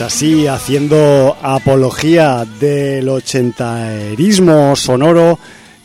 [0.00, 5.38] así haciendo apología del ochenterismo sonoro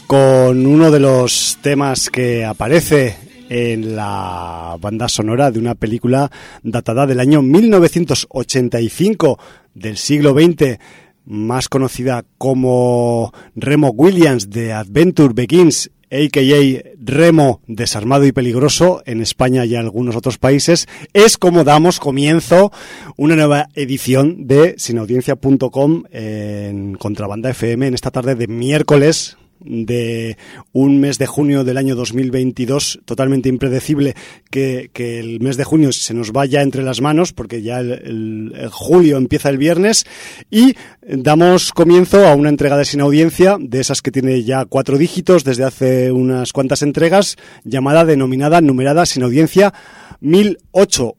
[0.07, 3.15] con uno de los temas que aparece
[3.49, 6.29] en la banda sonora de una película
[6.61, 9.39] datada del año 1985
[9.73, 10.79] del siglo XX,
[11.25, 16.93] más conocida como Remo Williams de Adventure Begins a.k.a.
[17.05, 22.71] Remo desarmado y peligroso en España y en algunos otros países, es como damos comienzo
[23.17, 30.37] una nueva edición de sinaudiencia.com en Contrabanda FM en esta tarde de miércoles de
[30.71, 34.15] un mes de junio del año 2022 totalmente impredecible
[34.49, 39.17] que, el mes de junio se nos vaya entre las manos porque ya el, julio
[39.17, 40.05] empieza el viernes
[40.49, 44.97] y damos comienzo a una entrega de sin audiencia de esas que tiene ya cuatro
[44.97, 49.73] dígitos desde hace unas cuantas entregas llamada denominada numerada sin audiencia
[50.21, 51.15] 1008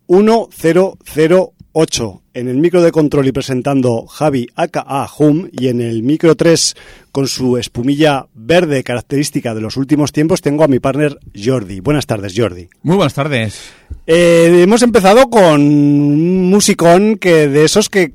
[2.35, 6.75] en el micro de control y presentando Javi aka Hum y en el micro 3
[7.13, 11.81] con su espumilla verde característica de los últimos tiempos tengo a mi partner Jordi.
[11.81, 12.69] Buenas tardes Jordi.
[12.83, 13.73] Muy buenas tardes.
[14.07, 18.13] Eh, hemos empezado con un musicón que de esos que,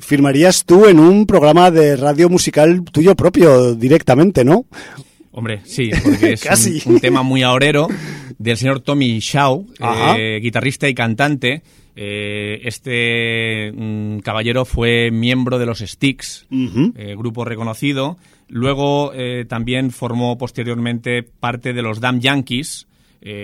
[0.00, 4.66] firmarías tú en un programa de radio musical tuyo propio directamente, ¿no?
[5.30, 7.86] Hombre, sí, porque es Un, tema muy ahorero
[8.38, 9.66] del señor Tommy Shaw,
[10.18, 11.62] eh, guitarrista y cantante,
[12.00, 18.18] eh, este mm, caballero fue miembro de los Sticks, eh, grupo reconocido.
[18.46, 22.86] Luego eh, también formó posteriormente parte de los Damn Yankees,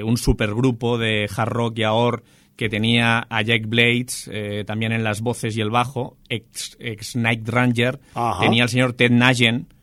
[0.04, 2.22] un supergrupo de hard rock y ahor
[2.54, 4.30] que tenía a Jack Blades
[4.66, 7.98] también en las voces y el bajo, ex, Night Ranger.
[8.40, 9.73] Tenía al señor Ted Nugent,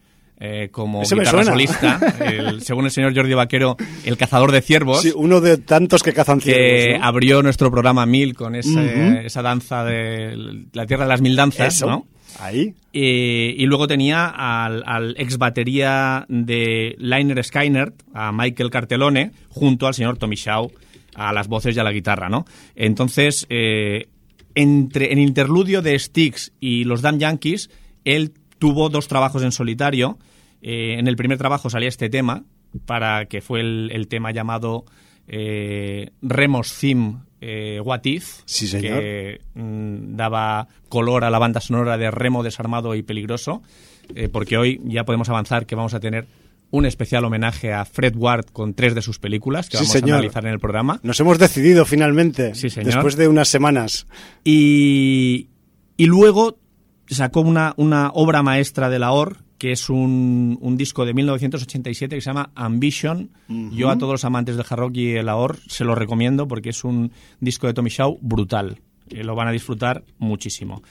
[0.44, 2.00] eh, como guitarra solista,
[2.62, 5.04] según el señor Jordi Vaquero, el cazador de ciervos.
[5.04, 6.64] Sí, uno de tantos que cazan ciervos.
[6.64, 11.84] Que abrió nuestro programa Mil con esa danza de la tierra de las mil danzas,
[11.84, 12.08] ¿no?
[12.40, 12.74] Ahí.
[12.92, 20.18] y luego tenía al, ex batería de Liner Skyner, a Michael Cartelone, junto al señor
[20.18, 20.72] Tommy Shaw,
[21.14, 22.46] a las voces y a la guitarra, ¿no?
[22.76, 24.08] Entonces, eh,
[24.56, 27.70] entre, en interludio de Sticks y los Damn Yankees,
[28.06, 30.18] él tuvo dos trabajos en solitario
[30.62, 32.44] eh, en el primer trabajo salía este tema,
[32.86, 34.86] para que fue el, tema llamado
[35.28, 38.44] eh, Remos Theme eh, What If,
[38.80, 43.62] que mm, daba color a la banda sonora de Remo desarmado y peligroso,
[44.34, 46.28] porque hoy ya podemos avanzar que vamos a tener
[46.72, 50.46] un especial homenaje a Fred Ward con tres de sus películas que vamos a analizar
[50.46, 51.00] en el programa.
[51.04, 54.08] Nos hemos decidido finalmente, después de unas semanas.
[54.44, 55.50] Y,
[55.98, 56.58] y luego
[57.08, 62.16] sacó una, una obra maestra de la OR que es un, un, disco de 1987
[62.16, 63.30] que se llama Ambition.
[63.48, 66.70] Yo a todos los amantes del hard rock y el ahor se lo recomiendo porque
[66.70, 68.80] es un disco de Tommy Shaw brutal.
[69.12, 70.82] lo van a disfrutar muchísimo.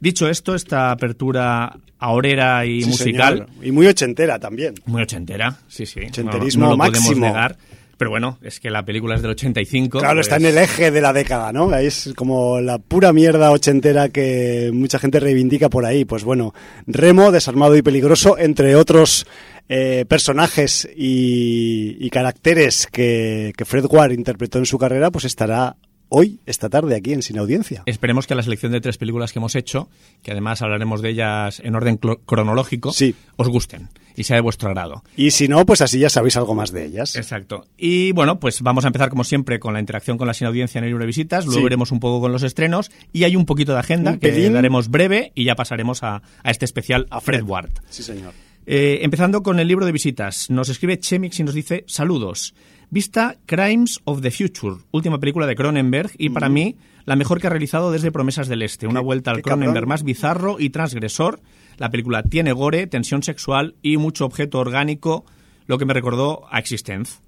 [0.00, 3.48] Dicho esto, esta apertura ahorera y musical...
[3.62, 4.76] Y muy ochentera también.
[4.86, 6.00] Muy ochentera, sí, sí.
[6.08, 7.08] Ochenterismo no, lo máximo.
[7.08, 7.58] podemos negar.
[7.98, 9.98] Pero bueno, es que la película es del 85.
[10.00, 11.74] Claro, pues- está en el eje de la década, ¿no?
[11.74, 16.04] Es como la pura mierda ochentera que mucha gente reivindica por ahí.
[16.04, 16.52] Pues bueno,
[16.86, 19.26] Remo, desarmado y peligroso, entre otros
[19.68, 25.76] eh, personajes y, y caracteres que, que Fred Ward interpretó en su carrera, pues estará
[26.08, 27.82] hoy, esta tarde, aquí en Sin Audiencia.
[27.86, 29.88] Esperemos que la selección de tres películas que hemos hecho,
[30.22, 33.14] que además hablaremos de ellas en orden cronológico, Sí.
[33.36, 33.88] os gusten
[34.18, 35.04] y sea de vuestro agrado.
[35.16, 37.16] Y si no, pues así ya sabéis algo más de ellas.
[37.16, 37.66] Exacto.
[37.76, 40.78] Y bueno, pues vamos a empezar como siempre con la interacción con la sin audiencia
[40.78, 41.64] en el libro de visitas, luego Sí.
[41.64, 44.54] veremos un poco con los estrenos y hay un poquito de agenda Un que pelín.
[44.54, 47.70] daremos breve y ya pasaremos a, a este especial A a Fred Ward.
[47.90, 48.32] Sí, señor.
[48.68, 52.54] Eh, empezando con el libro de visitas, nos escribe Chemix y nos dice saludos.
[52.96, 57.46] Vista Crimes of the Future, última película de Cronenberg y para mí la mejor que
[57.46, 58.86] ha realizado desde Promesas del Este.
[58.86, 59.58] Una vuelta al cabrón.
[59.58, 61.42] Cronenberg más bizarro y transgresor.
[61.76, 65.26] La película tiene gore, tensión sexual y mucho objeto orgánico,
[65.66, 67.18] lo que me recordó a Existence.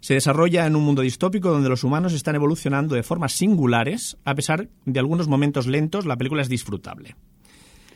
[0.00, 4.18] Se desarrolla en un mundo distópico donde los humanos están evolucionando de formas singulares.
[4.26, 7.16] A pesar de algunos momentos lentos, la película es disfrutable.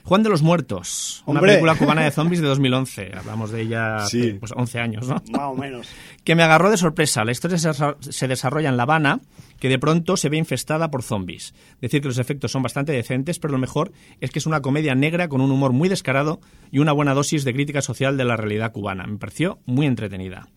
[0.05, 1.53] Juan de los Muertos, una ¡Hombre!
[1.53, 3.13] película cubana de zombies de 2011.
[3.17, 4.33] Hablamos de ella hace Sí.
[4.41, 5.15] pues, 11 años, ¿no?
[5.31, 5.87] Más o menos.
[6.25, 7.25] que me agarró de sorpresa.
[7.25, 9.21] La historia se desarrolla en La Habana,
[9.59, 11.55] que de pronto se ve infestada por zombies.
[11.81, 14.95] Decir que los efectos son bastante decentes, pero lo mejor es que es una comedia
[14.95, 18.37] negra con un humor muy descarado y una buena dosis de crítica social de la
[18.37, 19.07] realidad cubana.
[19.07, 20.49] Me pareció muy entretenida.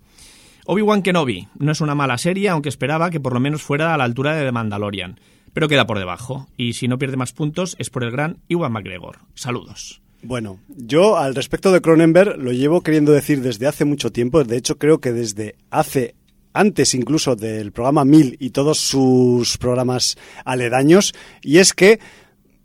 [0.65, 3.97] Obi-Wan Kenobi no es una mala serie, aunque esperaba que por lo menos fuera a
[3.97, 5.19] la altura de The Mandalorian,
[5.53, 6.47] pero queda por debajo.
[6.57, 9.19] Y si no pierde más puntos es por el gran Iwan McGregor.
[9.35, 10.01] Saludos.
[10.21, 14.43] Bueno, yo al respecto de Cronenberg lo llevo queriendo decir desde hace mucho tiempo.
[14.43, 16.15] De hecho, creo que desde hace
[16.53, 21.13] antes incluso del programa 1000 y todos sus programas aledaños.
[21.41, 21.99] Y es que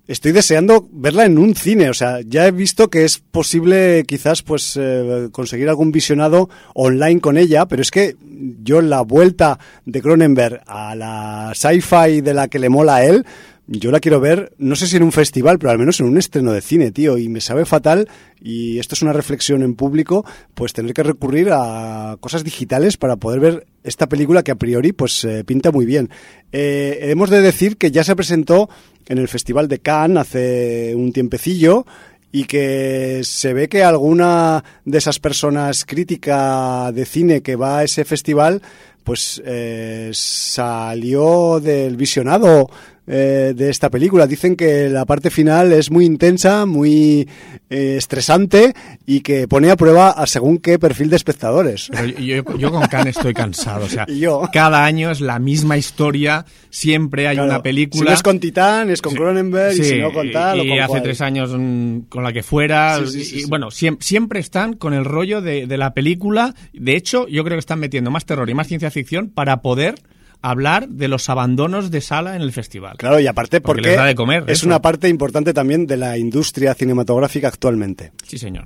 [0.09, 1.91] estoy deseando verla en un cine.
[1.91, 7.21] O sea, ya he visto que es posible quizás pues eh, conseguir algún visionado online
[7.21, 8.17] con ella, pero es que
[8.63, 13.25] yo la vuelta de Cronenberg a la sci-fi de la que le mola a él,
[13.71, 16.17] yo la quiero ver, no sé si en un festival, pero al menos en un
[16.17, 17.19] estreno de cine, tío.
[17.19, 18.09] Y me sabe fatal,
[18.41, 23.17] y esto es una reflexión en público, pues tener que recurrir a cosas digitales para
[23.17, 26.09] poder ver esta película que a priori pues eh, pinta muy bien.
[26.51, 28.71] Eh, hemos de decir que ya se presentó
[29.07, 31.85] en el Festival de Cannes hace un tiempecillo
[32.33, 37.85] y que se ve que alguna de esas personas crítica de cine que va a
[37.85, 38.63] ese festival
[39.05, 42.69] pues eh, salió del visionado
[43.09, 44.27] eh, de esta película.
[44.27, 47.29] Dicen que la parte final es muy intensa, muy
[47.71, 48.75] eh, estresante
[49.07, 51.89] y que pone a prueba a según qué perfil de espectadores.
[51.91, 53.87] Pero yo, yo- yo con Khan estoy cansado.
[53.87, 54.43] O sea, yo.
[54.53, 56.45] cada año es la misma historia.
[56.71, 58.03] Siempre hay Claro, una película.
[58.03, 60.61] Si no es con Titán, es con Sí, Cronenberg, y si no con tal y,
[60.61, 61.03] o con hace cual.
[61.03, 62.99] tres años mm, con la que fuera.
[62.99, 63.47] Sí, sí, sí, y, sí.
[63.49, 66.55] Bueno, siem- siempre están con el rollo de, de la película.
[66.75, 69.95] De hecho, yo creo que están metiendo más terror y más ciencia ficción para poder
[70.43, 72.97] hablar de los abandonos de sala en el festival.
[72.97, 74.67] Claro, y aparte Porque porque, les da de comer, es eso.
[74.67, 78.65] una parte importante también de la industria cinematográfica actualmente, Sí, señor.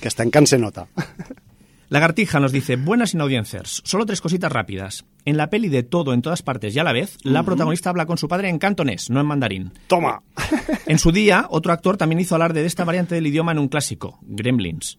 [0.00, 0.86] que hasta en Cannes se nota.
[1.90, 5.04] Lagartija nos dice, buenas inaudiencers, solo tres cositas rápidas.
[5.26, 8.06] En la peli de todo en todas partes y a la vez, la protagonista habla
[8.06, 9.72] con su padre en cantonés, no en mandarín.
[9.86, 10.22] Toma.
[10.86, 13.68] En su día, otro actor también hizo alarde de esta variante del idioma en un
[13.68, 14.98] clásico, Gremlins.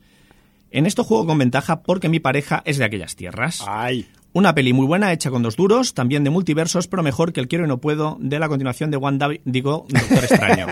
[0.72, 3.64] En esto juego con ventaja porque mi pareja es de aquellas tierras.
[3.68, 4.08] Ay.
[4.36, 7.48] Una peli muy buena hecha con dos duros, también de multiversos, pero mejor que el
[7.48, 10.68] quiero y no puedo de la continuación de One Davi- digo, Doctor Extraño.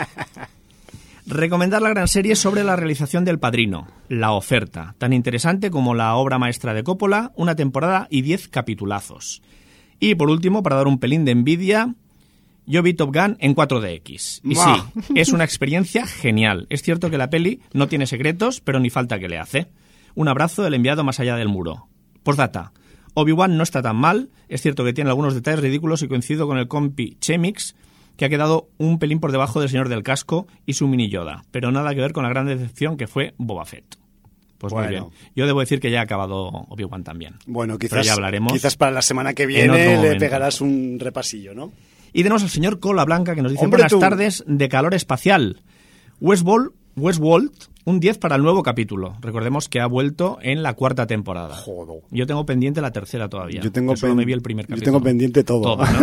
[1.26, 6.16] Recomendar la gran serie sobre la realización del Padrino, La Oferta, tan interesante como la
[6.16, 9.42] obra maestra de Coppola, una temporada y diez capitulazos.
[9.98, 11.96] Y por último, para dar un pelín de envidia,
[12.66, 14.42] yo vi Top Gun en 4DX.
[14.44, 16.68] Y sí, es una experiencia genial.
[16.70, 19.68] Es cierto que la peli no tiene secretos, pero ni falta que le hace.
[20.16, 21.88] Un abrazo del enviado más allá del muro.
[22.24, 22.74] Postdata.
[23.14, 24.30] Obi-Wan no está tan mal.
[24.50, 27.76] Es cierto que tiene algunos detalles ridículos y coincido con el compi Chemix,
[28.18, 31.44] que ha quedado un pelín por debajo del señor del casco y su mini Yoda.
[31.52, 33.98] Pero nada que ver con la gran decepción que fue Boba Fett.
[34.58, 35.10] Pues muy Bueno.
[35.10, 35.32] bien.
[35.36, 37.36] Yo debo decir que ya ha acabado Obi-Wan también.
[37.46, 38.54] Bueno, quizás, ya hablaremos.
[38.54, 41.72] quizás para la semana que en viene le pegarás un repasillo, ¿no?
[42.14, 44.00] Y tenemos al señor Cola Blanca que nos dice Hombre, buenas tú.
[44.00, 45.62] tardes de calor espacial.
[46.22, 47.52] Westworld, Westworld,
[47.86, 49.16] un 10 para el nuevo capítulo.
[49.22, 51.56] Recordemos que ha vuelto en la cuarta temporada.
[51.56, 52.02] Jodo.
[52.12, 53.62] Yo tengo pendiente la tercera todavía.
[53.62, 55.78] Yo tengo solo me vi el primer yo tengo pendiente todo.
[55.78, 55.86] ¿no?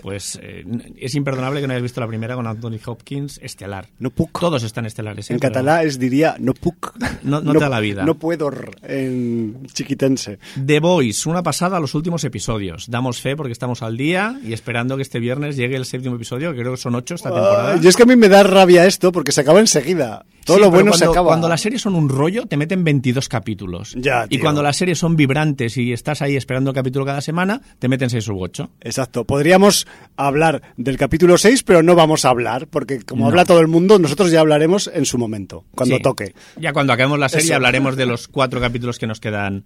[0.00, 0.64] Pues eh,
[0.96, 3.88] es imperdonable que no hayas visto la primera con Anthony Hopkins estelar.
[3.98, 4.40] No puc.
[4.40, 5.28] Todos están estelares.
[5.30, 5.34] ¿eh?
[5.34, 6.94] En Pero catalán es diría no puc.
[7.22, 8.04] No- no te da la vida.
[8.04, 8.50] No puedo
[8.82, 10.38] en chiquitense.
[10.64, 12.88] The Boys, una pasada a los últimos episodios.
[12.88, 16.52] Damos fe porque estamos al día y esperando que este viernes llegue el séptimo episodio,
[16.54, 17.72] que creo que son ocho esta temporada.
[17.74, 20.24] Ay, y es que a mí me da rabia esto porque se acaba enseguida.
[20.50, 21.26] Todo Sí, lo pero bueno cuando, se acaba.
[21.28, 23.94] Cuando las series son un rollo, te meten 22 capítulos.
[23.96, 27.60] Ya, y cuando las series son vibrantes y estás ahí esperando el capítulo cada semana,
[27.78, 28.70] te meten 6 u 8.
[28.80, 29.24] Exacto.
[29.24, 33.28] Podríamos hablar del capítulo 6, pero no vamos a hablar, porque como No.
[33.28, 36.02] habla todo el mundo, nosotros ya hablaremos en su momento, cuando Sí.
[36.02, 36.34] toque.
[36.58, 37.54] Ya cuando acabemos la serie Eso.
[37.54, 39.64] hablaremos de los cuatro capítulos que nos quedan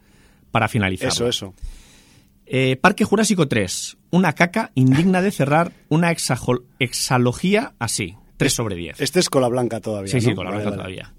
[0.51, 1.09] para finalizar.
[1.09, 1.55] Eso, eso.
[2.47, 3.97] Eh, Parque Jurásico 3.
[4.11, 6.13] Una caca indigna de cerrar una
[6.79, 8.17] exalogía así.
[8.37, 9.01] 3 sobre 10.
[9.01, 10.11] Este es cola blanca todavía.
[10.13, 10.37] Sí, sí, ¿no?
[10.37, 10.95] con la Vale, blanca vale.
[10.97, 11.15] todavía.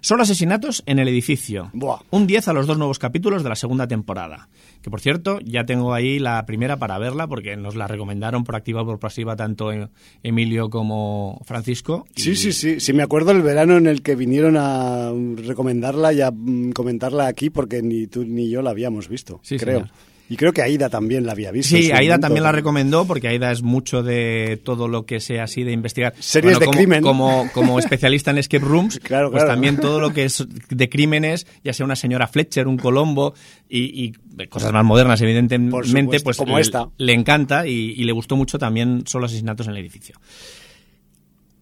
[0.00, 1.70] Solo asesinatos en el edificio.
[1.72, 2.00] Buah.
[2.10, 4.50] Un 10 a los dos nuevos capítulos de la segunda temporada.
[4.82, 8.54] Que por cierto, ya tengo ahí la primera para verla porque nos la recomendaron por
[8.54, 9.88] activa o por pasiva tanto eh,
[10.22, 12.04] Emilio como Francisco.
[12.16, 12.80] y- Sí, sí, sí.
[12.80, 16.72] Sí, me acuerdo el verano en el que vinieron a mm, recomendarla y a mm,
[16.72, 19.78] comentarla aquí porque ni tú ni yo la habíamos visto, Sí, creo.
[19.86, 19.90] señor.
[20.28, 21.76] Y creo que Aida también la había visto.
[21.76, 22.20] Sí, Aida momento.
[22.20, 26.14] también la recomendó porque Aida es mucho de todo lo que sea así de investigar.
[26.18, 27.02] Series de como, crimen.
[27.02, 29.52] Como, como especialista en escape rooms, Claro, pues claro.
[29.54, 33.34] también todo lo que es de crímenes, ya sea una señora Fletcher, un Colombo
[33.68, 36.88] y, y cosas más modernas, evidentemente, pues como le, esta.
[36.96, 40.16] le encanta y, y le gustó mucho también Solo asesinatos en el edificio.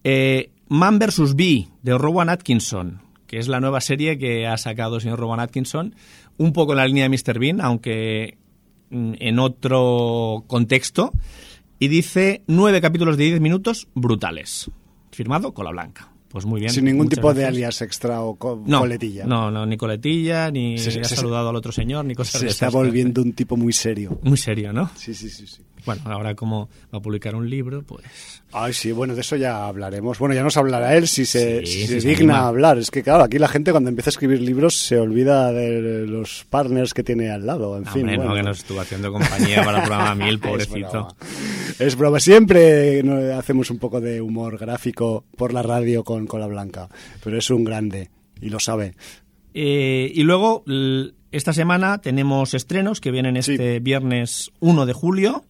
[0.03, 1.35] Eh, Man vs.
[1.35, 5.39] Bee, de Rowan Atkinson, que es la nueva serie que ha sacado el señor Rowan
[5.39, 5.95] Atkinson,
[6.37, 7.39] un poco en la línea de Mr.
[7.39, 8.37] Bean, aunque
[8.93, 11.11] en otro contexto,
[11.79, 14.69] y dice nueve capítulos de 10 minutos brutales.
[15.11, 16.09] Firmado con la blanca.
[16.29, 16.71] Pues muy bien.
[16.71, 19.23] Sin ningún tipo de alias extra o co- No, coletilla.
[19.25, 22.45] No, no, ni coletilla, ni Se- ha se- saludado al otro señor, ni cosas Se
[22.47, 22.73] de está esas.
[22.73, 24.19] volviendo un tipo muy serio.
[24.23, 24.89] Muy serio, ¿no?
[24.95, 25.61] Sí, sí, sí, sí.
[25.85, 28.03] Bueno, ahora como va a publicar un libro, pues...
[28.51, 30.17] Ay, sí, bueno, de eso ya hablaremos.
[30.19, 32.39] Bueno, ya nos hablará él si se, Sí, si se se digna anima.
[32.39, 32.77] a hablar.
[32.77, 36.45] Es que, claro, aquí la gente cuando empieza a escribir libros se olvida de los
[36.49, 37.77] partners que tiene al lado.
[37.77, 38.35] En No, fin, hombre, no, bueno.
[38.35, 40.89] que nos estuvo haciendo compañía para el programa Es pobrecito.
[40.91, 41.15] broma.
[41.79, 42.19] Es broma.
[42.19, 43.01] Siempre
[43.33, 46.89] hacemos un poco de humor gráfico por la radio con Cola Blanca.
[47.23, 48.09] Pero es un grande
[48.41, 48.93] y lo sabe.
[49.55, 50.63] Eh, y luego,
[51.31, 53.51] esta semana tenemos estrenos que vienen Sí.
[53.53, 55.43] este viernes 1 de julio.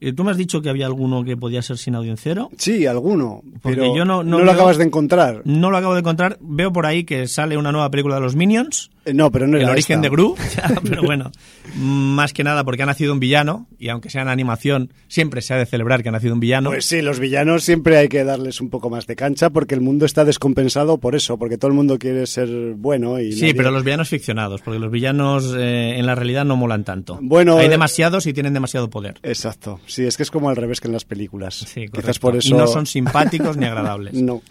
[0.00, 2.50] Eh, Tú me has dicho que había alguno que podía ser sin audiencero.
[2.56, 3.42] Sí, alguno.
[3.62, 5.42] Porque Pero yo no- no lo veo- acabas de encontrar.
[5.44, 6.38] No lo acabo de encontrar.
[6.40, 8.90] Veo por ahí que sale una nueva película de los Minions.
[9.08, 10.02] Eh, No, pero no era El origen esta.
[10.02, 11.30] de Gru, Ya, pero bueno,
[11.76, 15.54] más que nada porque ha nacido un villano y aunque sea en animación, siempre se
[15.54, 16.70] ha de celebrar que ha nacido un villano.
[16.70, 19.80] Pues sí, los villanos siempre hay que darles un poco más de cancha porque el
[19.80, 23.54] mundo está descompensado por eso, porque todo el mundo quiere ser bueno y sí, nadie-
[23.56, 27.18] pero los villanos ficcionados, porque los villanos eh, en la realidad no molan tanto.
[27.20, 29.18] Bueno, Hay eh, demasiados y tienen demasiado poder.
[29.22, 29.80] Exacto.
[29.86, 31.54] Sí, es que es como al revés que en las películas.
[31.54, 34.14] Sí, Quizás por eso Y no son simpáticos ni agradables.
[34.28, 34.42] No,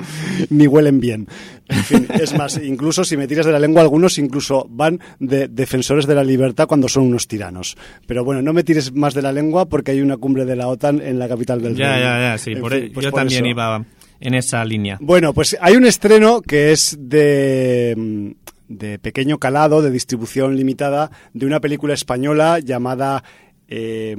[0.50, 1.28] ni huelen bien.
[1.68, 5.48] En fin, es más, incluso si me tiras de la lengua, algunos incluso van de
[5.48, 7.78] defensores de la libertad cuando son unos tiranos.
[8.06, 10.68] Pero bueno, no me tires más de la lengua porque hay una cumbre de la
[10.68, 12.06] OTAN en la capital del Ya, Reino.
[12.06, 12.52] ya, ya, sí.
[12.52, 13.52] En por fin, e- pues yo por también eso.
[13.52, 13.86] iba
[14.20, 14.98] en esa línea.
[15.00, 18.32] Bueno, pues hay un estreno que es de, mm,
[18.70, 23.24] de pequeño calado, de distribución limitada, de una película española llamada
[23.68, 24.16] eh,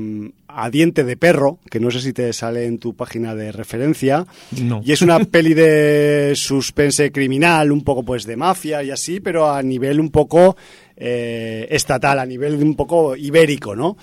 [0.49, 4.27] A diente de perro, que no sé si te sale en tu página de referencia.
[4.63, 4.81] No.
[4.85, 9.51] Y es una peli de suspense criminal, un poco pues de mafia y así, pero
[9.51, 10.57] a nivel un poco
[10.97, 13.97] eh, estatal, a nivel un poco ibérico, ¿no?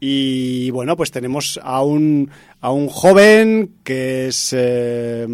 [0.00, 2.30] Y bueno, pues tenemos a un,
[2.60, 5.26] a un joven que es eh,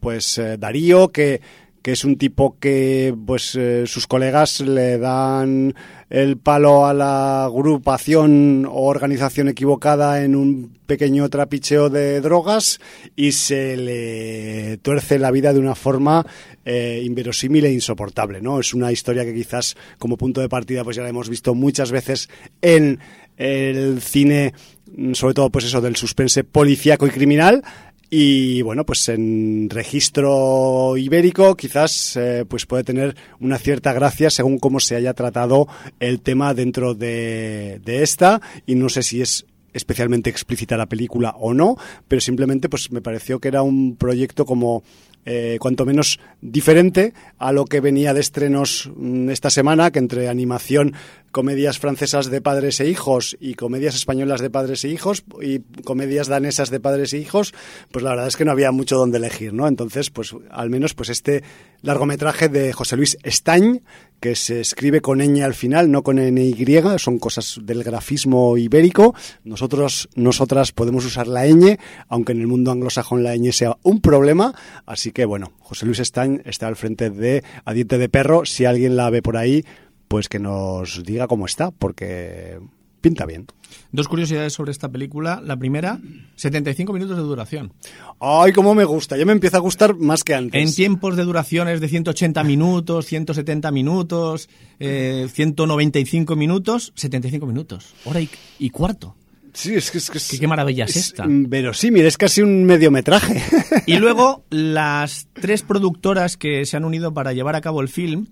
[0.00, 1.40] pues eh, Darío, que,
[1.84, 5.74] que es un tipo que pues eh, sus colegas le dan
[6.08, 12.80] el palo a la agrupación o organización equivocada en un pequeño trapicheo de drogas
[13.14, 16.24] y se le tuerce la vida de una forma
[16.64, 18.60] eh, inverosímil e insoportable, ¿no?
[18.60, 21.92] Es una historia que quizás como punto de partida pues ya la hemos visto muchas
[21.92, 22.30] veces
[22.62, 22.98] en
[23.36, 24.54] el cine,
[24.96, 27.62] mm, sobre todo pues eso del suspense policíaco y criminal.
[28.10, 34.58] Y bueno, pues en registro ibérico quizás eh, pues puede tener una cierta gracia según
[34.58, 35.66] cómo se haya tratado
[36.00, 38.40] el tema dentro de, de esta.
[38.66, 41.76] Y no sé si es especialmente explícita la película o no,
[42.08, 44.84] pero simplemente pues me pareció que era un proyecto como
[45.26, 50.28] eh, cuanto menos diferente a lo que venía de estrenos mm, esta semana, que entre
[50.28, 50.94] animación,
[51.34, 56.28] comedias francesas de padres e hijos y comedias españolas de padres e hijos y comedias
[56.28, 57.52] danesas de padres e hijos,
[57.90, 59.66] pues la verdad es que no había mucho donde elegir, ¿no?
[59.66, 61.42] Entonces, pues al menos pues este
[61.82, 63.82] largometraje de José Luis Estañ,
[64.20, 66.54] que se escribe con ñ al final, no con NY,
[66.98, 69.12] son cosas del grafismo ibérico.
[69.42, 74.00] Nosotros, nosotras podemos usar la ñ, aunque en el mundo anglosajón la ñ sea un
[74.00, 74.54] problema.
[74.86, 78.44] Así que bueno, José Luis Estañ está al frente de A Diente de Perro.
[78.46, 79.64] Si alguien la ve por ahí,
[80.08, 82.58] pues que nos diga cómo está, porque
[83.00, 83.46] pinta bien.
[83.92, 85.40] Dos curiosidades sobre esta película.
[85.44, 85.98] La primera,
[86.36, 87.72] 75 minutos de duración.
[88.20, 89.16] Ay, cómo me gusta.
[89.16, 90.62] Ya me empieza a gustar más que antes.
[90.62, 97.94] En tiempos de duraciones de 180 minutos, 170 minutos, eh, 195 minutos, 75 minutos.
[98.04, 99.16] Hora y, y cuarto.
[99.52, 100.10] Sí, es que es...
[100.10, 101.26] que es- ¿Qué, qué maravilla es, esta?
[101.28, 103.42] Verosímil, es casi un mediometraje.
[103.86, 108.26] Y luego, las tres productoras que se han unido para llevar a cabo el film,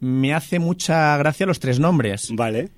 [0.00, 2.28] me hace mucha gracia los tres nombres.
[2.34, 2.70] vale.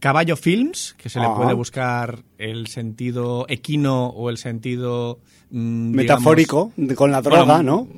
[0.00, 1.36] Caballo Films, que se le Ajá.
[1.36, 5.18] puede buscar el sentido equino o el sentido...
[5.50, 7.88] mm, digamos, Metafórico, de- con la droga, bueno, ¿no?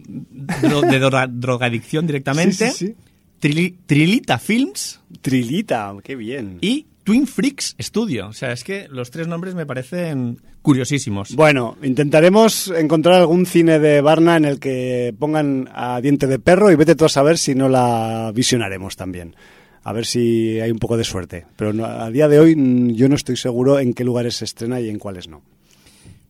[0.62, 2.70] dro- de droga- drogadicción directamente.
[2.70, 2.94] Sí, sí, sí.
[3.40, 6.58] Trili- Trilita Films Trilita, qué bien.
[6.60, 8.26] y Twin Freaks Studio.
[8.26, 11.36] O sea, es que los tres nombres me parecen curiosísimos.
[11.36, 16.72] Bueno, intentaremos encontrar algún cine de Barna en el que pongan a diente de perro
[16.72, 19.36] y vete tú a saber si no la visionaremos también.
[19.84, 21.46] A ver si hay un poco de suerte.
[21.54, 24.44] Pero no- a día de hoy mm, yo no estoy seguro en qué lugares se
[24.44, 25.42] estrena y en cuáles no.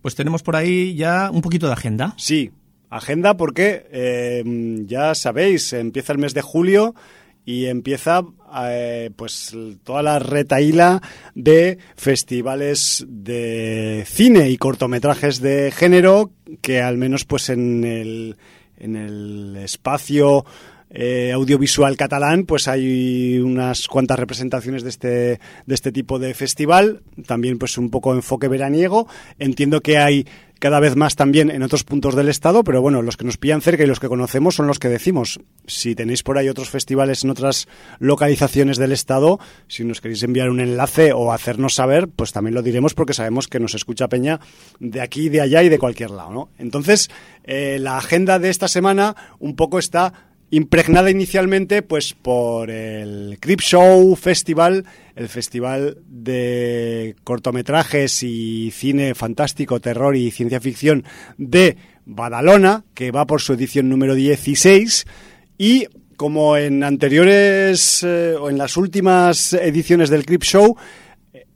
[0.03, 2.13] Pues tenemos por ahí ya un poquito de agenda.
[2.19, 2.51] Sí,
[2.91, 4.45] agenda porque eh,
[4.87, 6.95] ya sabéis, empieza el mes de julio
[7.47, 8.25] y empieza
[8.61, 11.01] eh, pues toda la retaíla
[11.35, 18.37] de festivales de cine y cortometrajes de género que al menos pues en el,
[18.77, 20.45] en el espacio
[20.91, 25.09] eh, audiovisual catalán, pues hay unas cuantas representaciones de este,
[25.67, 29.09] de este tipo de festival, también pues un poco enfoque veraniego.
[29.39, 30.27] Entiendo que hay
[30.59, 33.61] cada vez más también en otros puntos del estado, pero bueno, los que nos pillan
[33.61, 35.41] cerca y los que conocemos son los que decimos.
[35.67, 39.39] Si tenéis por ahí otros festivales en otras localizaciones del estado,
[39.69, 43.49] si nos queréis enviar un enlace o hacernos saber, pues también lo diremos porque sabemos
[43.49, 44.41] que nos escucha Peña
[44.81, 46.49] de aquí, de allá y de cualquier lado, ¿no?
[46.59, 47.11] Entonces,
[47.45, 53.61] eh, la agenda de esta semana un poco está impregnada inicialmente pues por el Crip
[53.61, 61.05] Show Festival, el festival de cortometrajes y cine fantástico, terror y ciencia ficción
[61.37, 65.07] de Badalona, que va por su edición número 16
[65.59, 70.77] y como en anteriores eh, o en las últimas ediciones del Crip Show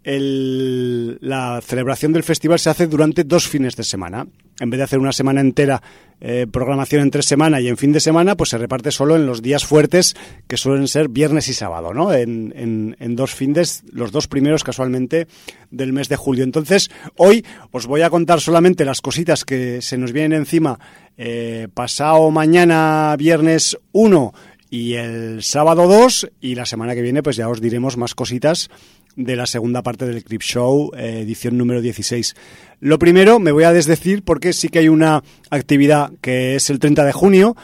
[0.02, 4.26] la celebración del festival se hace durante dos fines de semana.
[4.60, 5.82] En vez de hacer una semana entera,
[6.20, 9.40] eh, programación entre semana y en fin de semana, pues se reparte solo en los
[9.42, 10.14] días fuertes,
[10.46, 12.12] que suelen ser viernes y sábado, ¿no?
[12.12, 15.26] En, en- en dos fines, los dos primeros casualmente
[15.70, 16.44] del mes de julio.
[16.44, 20.78] Entonces, hoy os voy a contar solamente las cositas que se nos vienen encima
[21.16, 24.32] eh, pasado mañana, viernes 1
[24.70, 28.70] y el sábado 2 y la semana que viene pues ya os diremos más cositas
[29.16, 32.34] de la segunda parte del Crip Show, eh, edición número 16.
[32.78, 36.78] Lo primero, me voy a desdecir porque sí que hay una actividad que es el
[36.78, 37.56] 30 de junio,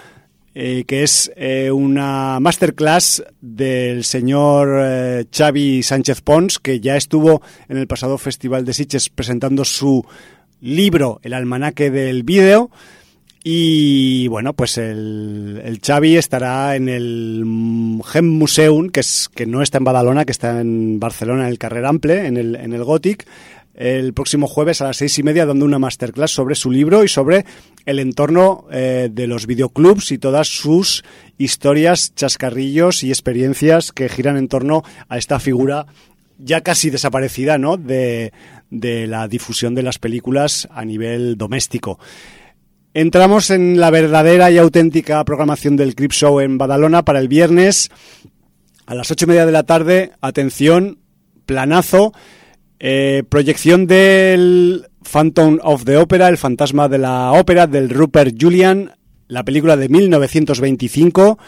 [0.55, 7.77] eh, que es eh, una masterclass del señor Xavi Sánchez Pons, que ya estuvo en
[7.77, 10.05] el pasado Festival de Sitges presentando su
[10.61, 12.71] libro, El almanaque del vídeo.
[13.49, 17.45] Y bueno, pues el, el Xavi estará en el
[18.05, 21.59] Gem Museum, que, es, que no está en Badalona, que está en Barcelona, en el
[21.61, 23.25] Carrer Ample, en el, en el Gothic,
[23.77, 27.09] el próximo jueves a las seis y media, dando una masterclass sobre su libro y
[27.09, 27.45] sobre
[27.85, 31.05] el entorno eh, de los videoclubs y todas sus
[31.39, 35.87] historias, chascarrillos y experiencias que giran en torno a esta figura
[36.37, 37.77] ya casi desaparecida, ¿no?
[37.77, 38.33] De,
[38.71, 42.01] de la difusión de las películas a nivel doméstico.
[42.99, 47.91] Entramos en la verdadera y auténtica programación del Crip Show en Badalona para el viernes
[48.87, 50.13] a las ocho y media de la tarde.
[50.23, 51.01] Atención,
[51.45, 52.15] planazo,
[52.81, 58.93] eh, proyección del Phantom of the Opera, el fantasma de la ópera del Rupert Julian,
[59.29, 61.39] la película de 1925,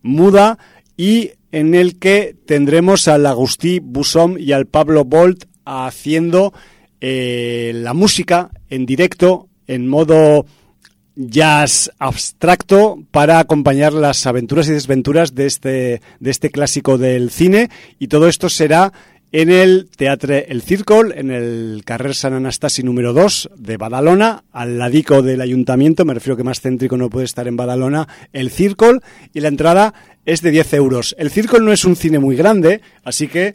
[0.00, 0.58] muda
[0.96, 6.54] y en el que tendremos al Agustí Bussom y al Pablo Bolt haciendo
[7.02, 10.46] eh, la música en directo en modo
[11.16, 17.70] jazz abstracto para acompañar las aventuras y desventuras de este, de este clásico del cine.
[17.98, 18.92] Y todo esto será
[19.32, 24.78] en el Teatre El Círcol, en el Carrer San Anastasi número 2 de Badalona, al
[24.78, 29.02] ladico del ayuntamiento, me refiero que más céntrico no puede estar en Badalona, El Círcol,
[29.34, 31.16] y la entrada es de 10 euros.
[31.18, 33.48] El Círcol no es un cine muy grande, así que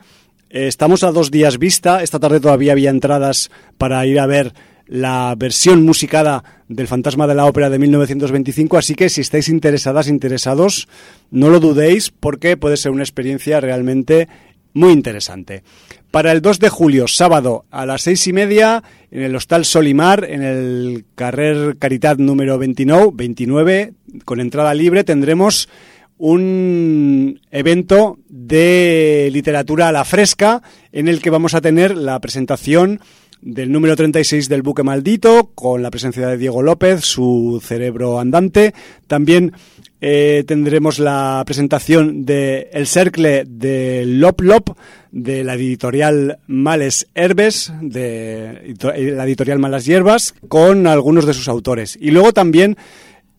[0.49, 4.53] eh, estamos a dos días vista, esta tarde todavía había entradas para ir a ver
[4.87, 10.07] la versión musicada del Fantasma de la Ópera de 1925, así que si estáis interesadas,
[10.07, 10.87] interesados,
[11.29, 14.27] no lo dudéis porque puede ser una experiencia realmente
[14.73, 15.63] muy interesante.
[16.11, 20.25] Para el 2 de julio, sábado, a las seis y media, en el Hostal Solimar,
[20.29, 23.93] en el Carrer Caritat número 29, 29,
[24.25, 25.69] con entrada libre, tendremos
[26.17, 32.99] un evento de literatura a la fresca en el que vamos a tener la presentación
[33.41, 38.73] del número 36 del buque maldito, con la presencia de Diego López, su cerebro andante.
[39.07, 39.53] También
[39.99, 44.77] eh, tendremos la presentación de El Cercle de Lop Lop,
[45.11, 48.75] de la editorial Males Herbes, de
[49.15, 51.97] la editorial Malas Hierbas, con algunos de sus autores.
[51.99, 52.77] Y luego también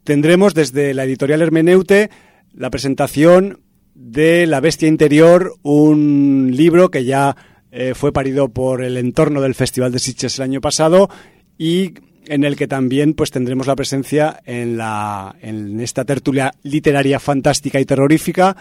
[0.04, 2.10] tendremos desde la editorial Hermeneute
[2.54, 3.60] la presentación
[3.94, 7.36] de La Bestia Interior, un libro que ya
[7.72, 11.08] eh, fue parido por el entorno del Festival de Sitges el año pasado
[11.56, 11.94] y
[12.26, 17.80] en el que también pues tendremos la presencia en, la, en esta tertulia literaria fantástica
[17.80, 18.56] y terrorífica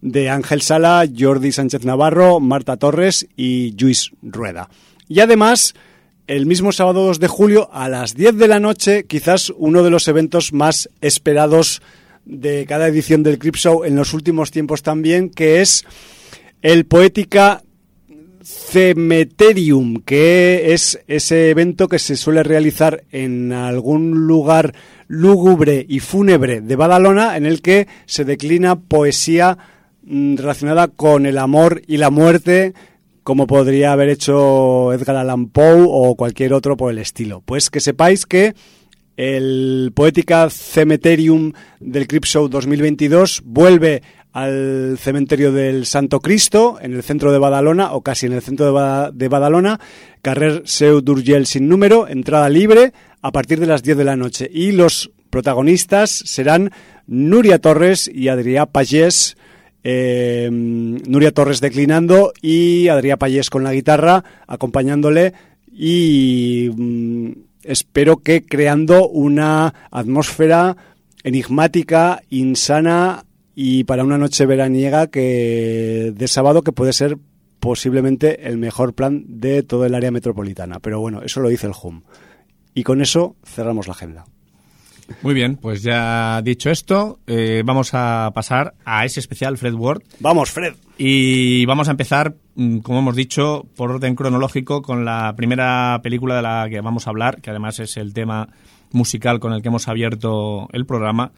[0.00, 4.70] de Ángel Sala, Jordi Sánchez Navarro, Marta Torres y Luis Rueda.
[5.08, 5.74] Y además,
[6.26, 9.90] el mismo sábado 2 de julio a las 10 de la noche, quizás uno de
[9.90, 11.82] los eventos más esperados
[12.24, 15.84] de cada edición del Crip Show en los últimos tiempos también, que es
[16.62, 17.62] el Poética
[18.44, 24.74] Cemeterium, que es ese evento que se suele realizar en algún lugar
[25.08, 29.56] lúgubre y fúnebre de Badalona, en el que se declina poesía
[30.02, 32.74] mm, relacionada con el amor y la muerte,
[33.22, 37.42] como podría haber hecho Edgar Allan Poe o cualquier otro por el estilo.
[37.46, 38.54] Pues que sepáis que
[39.16, 44.02] el Poética Cemeterium del Crip Show 2022 vuelve
[44.34, 48.66] al cementerio del Santo Cristo, en el centro de Badalona, o casi en el centro
[49.12, 49.78] de, Badalona,
[50.22, 52.92] Carrer Seu d'Urgell sin número, entrada libre,
[53.22, 54.50] a partir de las 10 de la noche.
[54.52, 56.72] Y los protagonistas serán
[57.06, 59.36] Nuria Torres y Adrià Pagés,
[59.84, 65.32] eh, Nuria Torres declinando y Adrià Pagés con la guitarra, acompañándole
[65.72, 67.30] y mm,
[67.62, 70.76] espero que creando una atmósfera
[71.22, 77.18] enigmática, insana, y para una noche veraniega que de sábado que puede ser
[77.60, 80.80] posiblemente el mejor plan de todo el área metropolitana.
[80.80, 82.02] Pero bueno, eso lo dice el HUM.
[82.74, 84.24] Y con eso cerramos la agenda.
[85.22, 90.02] Muy bien, pues ya dicho esto, eh, vamos a pasar a ese especial Fred Ward.
[90.20, 90.74] Vamos, Fred.
[90.96, 96.36] Y vamos a empezar, mm, como hemos dicho, por orden cronológico con la primera película
[96.36, 98.48] de la que vamos a hablar, que además es el tema
[98.92, 101.32] musical con el que hemos abierto el programa,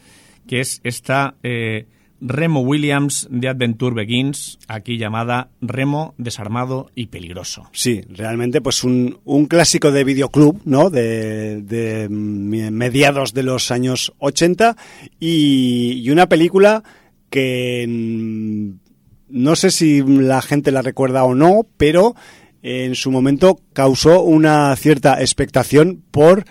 [0.47, 1.87] que es esta eh,
[2.21, 7.69] Remo Williams de Adventure Begins, aquí llamada Remo desarmado y peligroso.
[7.73, 10.91] Sí, realmente pues un, un clásico de videoclub, ¿no?
[10.91, 14.77] De, de, mediados de los años 80
[15.21, 16.83] y, y una película
[17.31, 18.71] que mm,
[19.29, 22.15] no sé si la gente la recuerda o no, pero
[22.63, 26.45] en su momento causó una cierta expectación por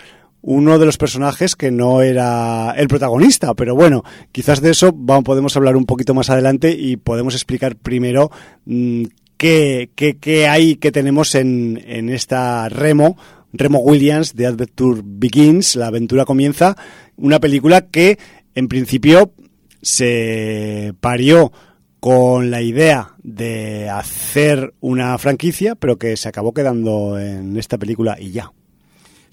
[0.48, 5.24] uno de los personajes que no era el protagonista, pero bueno, quizás de eso vamos,
[5.24, 8.30] podemos hablar un poquito más adelante y podemos explicar primero
[8.66, 9.06] mm,
[9.38, 13.18] qué, qué, hay que tenemos en, en esta Remo,
[13.54, 16.78] Remo Williams de Adventure Begins, la aventura comienza,
[17.16, 18.20] una película que
[18.54, 19.34] en principio
[19.82, 21.52] se parió
[22.00, 28.16] con la idea de hacer una franquicia, pero que se acabó quedando en esta película
[28.20, 28.52] y ya.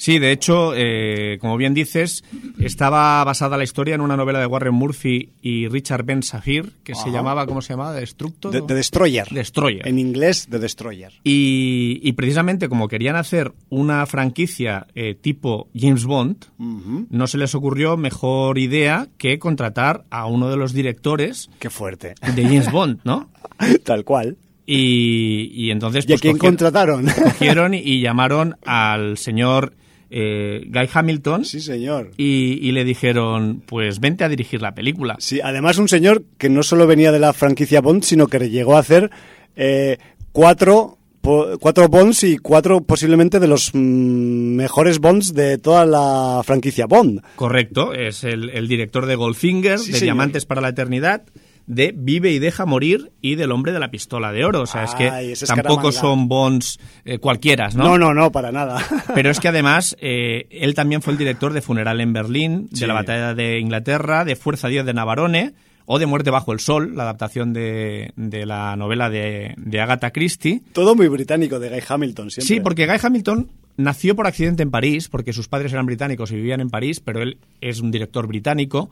[0.02, 2.24] Sí, de hecho, eh, como bien dices,
[2.58, 6.96] estaba basada la historia en una novela de Warren Murphy y Richard Ben Safir, que
[6.96, 7.92] se llamaba, ¿cómo se llamaba?
[7.92, 8.50] ¿Destructo?
[8.50, 9.28] The, Destroyer.
[9.28, 9.86] Destroyer.
[9.86, 11.12] En inglés, The Destroyer.
[11.22, 17.96] Y, precisamente como querían hacer una franquicia eh, tipo James Bond, no se les ocurrió
[17.96, 21.48] mejor idea que contratar a uno de los directores...
[21.60, 22.16] Qué fuerte.
[22.34, 23.30] De James Bond, ¿no?
[23.84, 24.36] Tal cual.
[24.66, 26.06] Y, entonces...
[26.08, 27.06] ¿Y a pues, quién contrataron?
[27.22, 29.74] Cogieron y llamaron al señor
[30.14, 31.44] eh, Guy Hamilton.
[31.44, 32.10] Sí, señor.
[32.16, 35.16] Y, le dijeron, pues vente a dirigir la película.
[35.18, 38.76] Sí, además un señor que no solo venía de la franquicia Bond, sino que llegó
[38.76, 39.10] a hacer
[39.56, 39.98] eh,
[40.32, 46.86] cuatro cuatro Bonds y cuatro posiblemente de los mm, mejores Bonds de toda la franquicia
[46.86, 47.22] Bond.
[47.36, 51.22] Correcto, es el, director de Goldfinger, de Diamantes para la Eternidad,
[51.66, 54.62] de Vive y deja morir y del hombre de la pistola de oro.
[54.62, 57.84] O sea, es que tampoco son Bonds eh, cualquiera, ¿no?
[57.84, 58.84] No, no, no, para nada.
[59.14, 62.86] Pero es que además eh, él también fue el director de Funeral en Berlín, de
[62.86, 65.54] la Batalla de Inglaterra, de Fuerza 10 de Navarone
[65.86, 70.10] o de Muerte bajo el sol, la adaptación de, de la novela de, de, Agatha
[70.10, 70.62] Christie.
[70.72, 72.54] Todo muy británico de Guy Hamilton, siempre.
[72.54, 76.36] Sí, porque Guy Hamilton nació por accidente en París, porque sus padres eran británicos y
[76.36, 78.90] vivían en París, pero él es un director británico,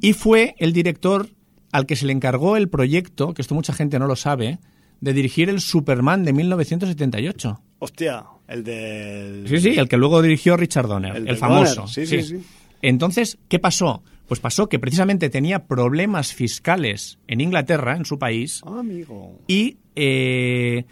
[0.00, 1.28] y fue el director
[1.76, 4.58] al que se le encargó el proyecto, que esto mucha gente no lo sabe,
[5.00, 7.60] de dirigir el Superman de 1978.
[7.78, 9.44] Hostia, el de...
[9.46, 11.86] Sí, sí, el que luego dirigió Richard Donner, el, famoso.
[11.86, 12.36] Sí, sí, sí,
[12.82, 14.02] Entonces, ¿qué pasó?
[14.26, 19.38] Pues pasó que precisamente tenía problemas fiscales en Inglaterra, en su país, Ah, amigo.
[19.46, 20.84] y eh,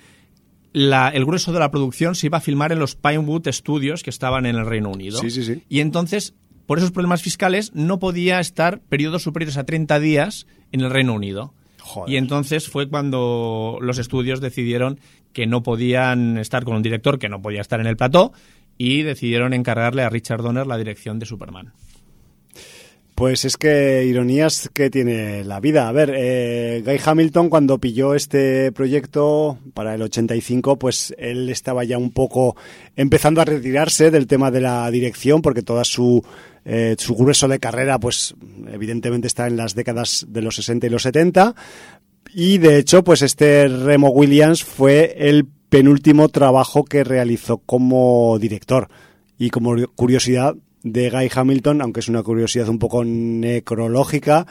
[0.72, 4.10] la- el grueso de la producción se iba a filmar en los Pinewood Studios que
[4.10, 5.18] estaban en el Reino Unido.
[5.18, 5.62] Sí, sí, sí.
[5.68, 6.34] Y entonces,
[6.66, 11.14] por esos problemas fiscales, no podía estar periodos superiores a 30 días en el Reino
[11.14, 11.52] Unido.
[11.80, 12.12] Joder.
[12.12, 14.98] Y entonces fue cuando los estudios decidieron
[15.32, 18.32] que no podían estar con un director que no podía estar en el plató
[18.78, 21.72] y decidieron encargarle a Richard Donner la dirección de Superman.
[23.14, 25.88] Pues es que ironías que tiene la vida.
[25.88, 31.84] A ver, eh, Guy Hamilton cuando pilló este proyecto para el 85, pues él estaba
[31.84, 32.56] ya un poco
[32.96, 36.24] empezando a retirarse del tema de la dirección porque toda su
[36.64, 38.34] eh, su grueso de carrera, pues
[38.72, 41.54] evidentemente está en las décadas de los 60 y los 70.
[42.32, 48.88] Y de hecho, pues este Remo Williams fue el penúltimo trabajo que realizó como director.
[49.38, 54.46] Y como curiosidad de Guy Hamilton, aunque es una curiosidad un poco necrológica,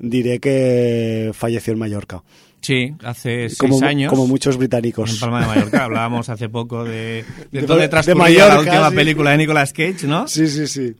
[0.00, 2.22] diré que falleció en Mallorca.
[2.60, 4.10] Sí, hace seis Como, años.
[4.10, 5.18] como muchos En británicos.
[5.20, 5.84] Palma de Mallorca.
[5.84, 8.96] Hablábamos hace poco de, de, De- dónde de transcurría la Mallorca, última sí.
[8.96, 10.26] película de Nicolas Cage, ¿no?
[10.26, 10.94] Sí, sí, sí.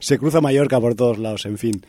[0.00, 1.86] Se cruza Mallorca por todos lados, en fin.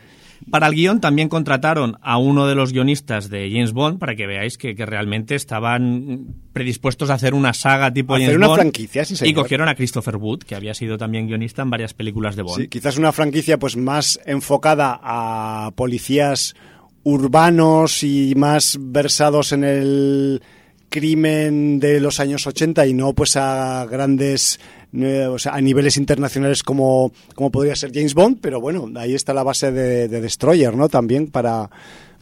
[0.50, 4.26] Para el guion también contrataron a uno de los guionistas de James Bond para que
[4.26, 8.60] veáis que, que realmente estaban predispuestos a hacer una saga tipo Hacer James una Bond.
[8.60, 9.34] franquicia, sí, y señor.
[9.42, 12.62] cogieron a Christopher Wood, que había sido también guionista en varias películas de Bond.
[12.62, 16.54] Sí, quizás una franquicia pues más enfocada a policías
[17.02, 20.42] urbanos y más versados en el
[20.88, 24.58] crimen de los años 80 y no pues a grandes
[24.94, 29.14] eh, o sea, a niveles internacionales como, como podría ser James Bond, pero bueno, ahí
[29.14, 30.88] está la base de, de Destroyer, ¿no?
[30.88, 31.70] También para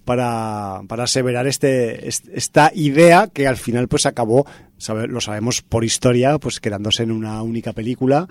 [0.05, 4.47] para, para aseverar este, est- esta idea que al final pues acabó,
[4.77, 8.29] sabe- lo sabemos por historia, pues quedándose en una única película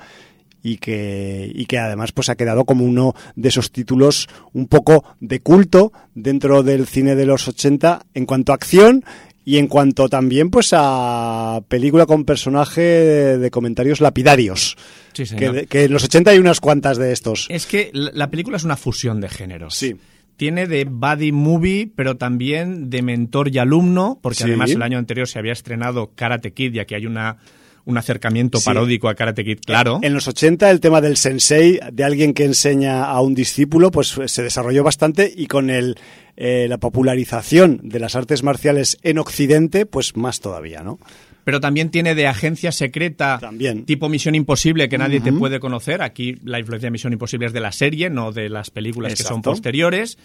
[0.61, 5.03] y que, y que además pues ha quedado como uno de esos títulos un poco
[5.19, 9.03] de culto dentro del cine de los 80 en cuanto a acción
[9.45, 14.77] y en cuanto también pues a película con personaje de, de comentarios lapidarios.
[15.13, 15.67] Sí, Que, señor.
[15.67, 17.47] que en los 80 hay unas cuantas de estos.
[17.49, 19.75] Es que la la película es una fusión de géneros.
[19.75, 19.95] Sí.
[20.37, 24.43] Tiene de buddy movie, pero también de mentor y alumno, porque Sí.
[24.45, 27.37] además el año anterior se había estrenado Karate Kid, ya que hay una,
[27.85, 28.65] un acercamiento Sí.
[28.65, 29.99] paródico a Karate Kid, claro.
[30.01, 34.15] En los 80 el tema del sensei, de alguien que enseña a un discípulo, pues
[34.27, 35.95] se desarrolló bastante y con el,
[36.37, 40.97] eh, la popularización de las artes marciales en Occidente, pues más todavía, ¿no?
[41.43, 43.83] Pero también tiene de agencia secreta, También.
[43.83, 46.01] tipo Misión Imposible, que nadie te puede conocer.
[46.01, 49.23] Aquí la influencia de Misión Imposible es de la serie, no de las películas que
[49.23, 50.17] son posteriores.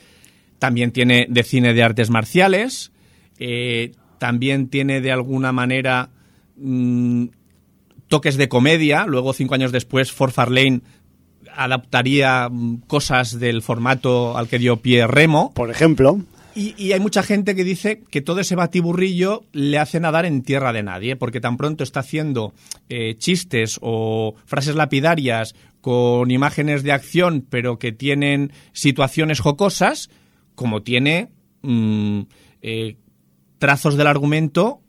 [0.60, 2.92] También tiene de cine de artes marciales.
[3.40, 6.10] Eh, también tiene de alguna manera
[6.56, 7.24] mm,
[8.08, 9.06] toques de comedia.
[9.06, 10.80] Luego, cinco años después, Ford Farlane
[11.54, 15.52] adaptaría mm, cosas del formato al que dio pie Remo.
[15.54, 16.20] Por ejemplo,
[16.54, 20.42] Y, y hay mucha gente que dice que todo ese batiburrillo le hace nadar en
[20.42, 22.52] tierra de nadie, porque tan pronto está haciendo
[22.88, 30.10] eh, chistes o frases lapidarias con imágenes de acción, pero que tienen situaciones jocosas,
[30.54, 31.30] como tiene
[31.62, 32.22] mm,
[32.62, 32.96] eh,
[33.58, 34.80] trazos del argumento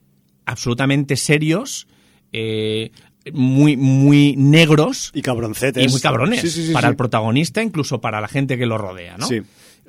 [0.46, 1.88] absolutamente serios,
[2.32, 2.92] eh,
[3.34, 5.84] muy, muy negros y cabroncetes.
[5.86, 8.78] y muy cabrones Sí, sí, sí, para el protagonista, incluso para la gente que lo
[8.78, 9.28] rodea, ¿no?
[9.28, 9.42] Sí,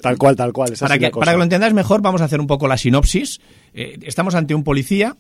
[0.03, 0.73] tal cual, tal cual.
[0.73, 1.21] esa Para que, cosa.
[1.21, 3.41] para que lo entendáis mejor, vamos a hacer un poco la sinopsis.
[3.75, 5.17] Eh, estamos ante un policía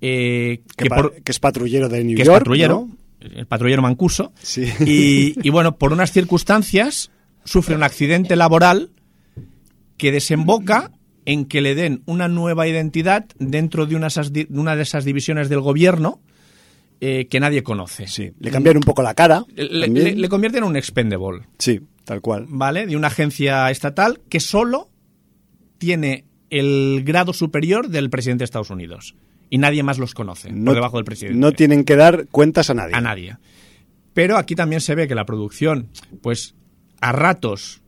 [0.00, 2.40] eh, que, que, pa- por- que es patrullero de New que es York.
[2.40, 2.96] patrullero, ¿no?
[3.20, 4.64] el patrullero mancuso, Sí.
[4.84, 7.10] y, y, bueno, por unas circunstancias
[7.44, 8.90] sufre un accidente laboral
[9.96, 10.90] que desemboca
[11.24, 15.48] en que le den una nueva identidad dentro de una, de una de esas divisiones
[15.48, 16.20] del gobierno
[17.04, 18.06] eh, que nadie conoce.
[18.06, 19.44] Sí, le cambian un poco la cara.
[19.56, 20.04] Le, también.
[20.04, 21.42] le- le convierte en un expendable.
[21.58, 22.46] Sí, tal cual.
[22.48, 22.86] ¿vale?
[22.86, 24.88] De una agencia estatal que solo
[25.78, 29.16] tiene el grado superior del presidente de Estados Unidos.
[29.50, 31.38] Y nadie más los conoce por debajo del presidente.
[31.38, 32.94] No tienen que dar cuentas a nadie.
[32.94, 33.36] a nadie.
[34.14, 35.88] Pero aquí también se ve que la producción,
[36.22, 36.54] pues
[37.00, 37.81] a ratos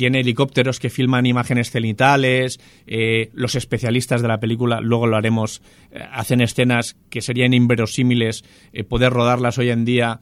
[0.00, 5.60] tiene helicópteros que filman imágenes cenitales, eh, los especialistas de la película, luego lo haremos,
[5.92, 10.18] eh, hacen escenas que serían inverosímiles, eh, poder rodarlas hoy en día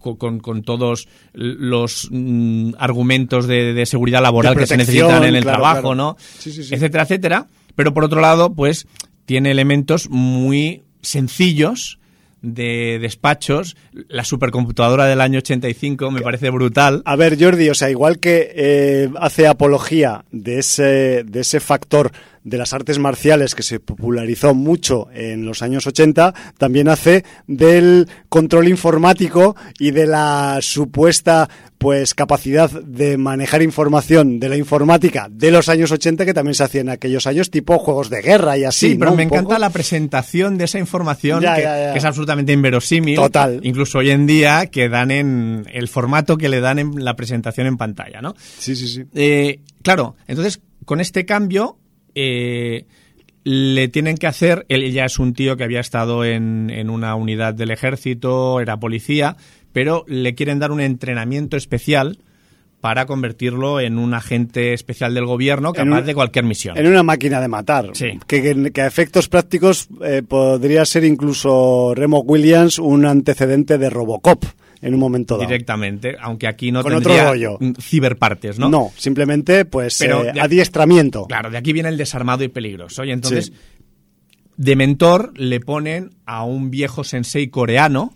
[0.00, 5.24] co- con, con todos los mm, argumentos de, de seguridad laboral De que se necesitan
[5.24, 5.94] en el claro, trabajo, claro.
[5.94, 6.16] ¿no?
[6.38, 6.74] Sí, sí, sí.
[6.74, 7.46] Etcétera, etcétera.
[7.76, 8.86] Pero por otro lado, pues
[9.26, 11.98] tiene elementos muy sencillos
[12.44, 13.76] de despachos.
[14.08, 17.02] La supercomputadora del año 85 me parece brutal.
[17.04, 22.12] A ver, Jordi, o sea, igual que eh, hace apología de ese, de ese factor
[22.44, 28.08] de las artes marciales que se popularizó mucho en los años 80, también hace del
[28.28, 35.50] control informático y de la supuesta pues capacidad de manejar información de la informática de
[35.50, 38.64] los años 80 que también se hacía en aquellos años, tipo juegos de guerra y
[38.64, 38.90] así.
[38.90, 39.16] Sí, pero ¿no?
[39.16, 39.58] me Un encanta poco.
[39.58, 41.92] la presentación de esa información Ya, que, ya, ya.
[41.92, 43.16] que es absolutamente inverosímil.
[43.16, 43.60] Total.
[43.62, 47.66] Incluso hoy en día que dan en el formato que le dan en la presentación
[47.66, 48.34] en pantalla, ¿no?
[48.58, 49.02] Sí, sí, sí.
[49.14, 51.78] Eh, claro, entonces con este cambio
[52.14, 52.84] eh,
[53.44, 57.14] le tienen que hacer, él ya es un tío que había estado en, en una
[57.14, 59.36] unidad del ejército, era policía,
[59.72, 62.18] pero le quieren dar un entrenamiento especial
[62.80, 66.76] para convertirlo en un agente especial del gobierno capaz un- de cualquier misión.
[66.76, 67.90] En una máquina de matar.
[67.94, 68.18] Sí.
[68.26, 73.88] Que, que- que a efectos prácticos eh, podría ser incluso Remo Williams un antecedente de
[73.90, 74.44] Robocop
[74.86, 75.48] en un momento dado.
[75.48, 77.56] directamente, aunque aquí no Con otro tendría rollo.
[77.60, 78.68] mm, ciberpartes, ¿no?
[78.68, 78.90] ¿no?
[78.96, 81.24] simplemente pues Pero eh, de- adiestramiento.
[81.26, 83.04] Claro, de aquí viene el desarmado y peligroso.
[83.04, 83.52] Y entonces,
[84.56, 88.14] de mentor le ponen a un viejo sensei coreano,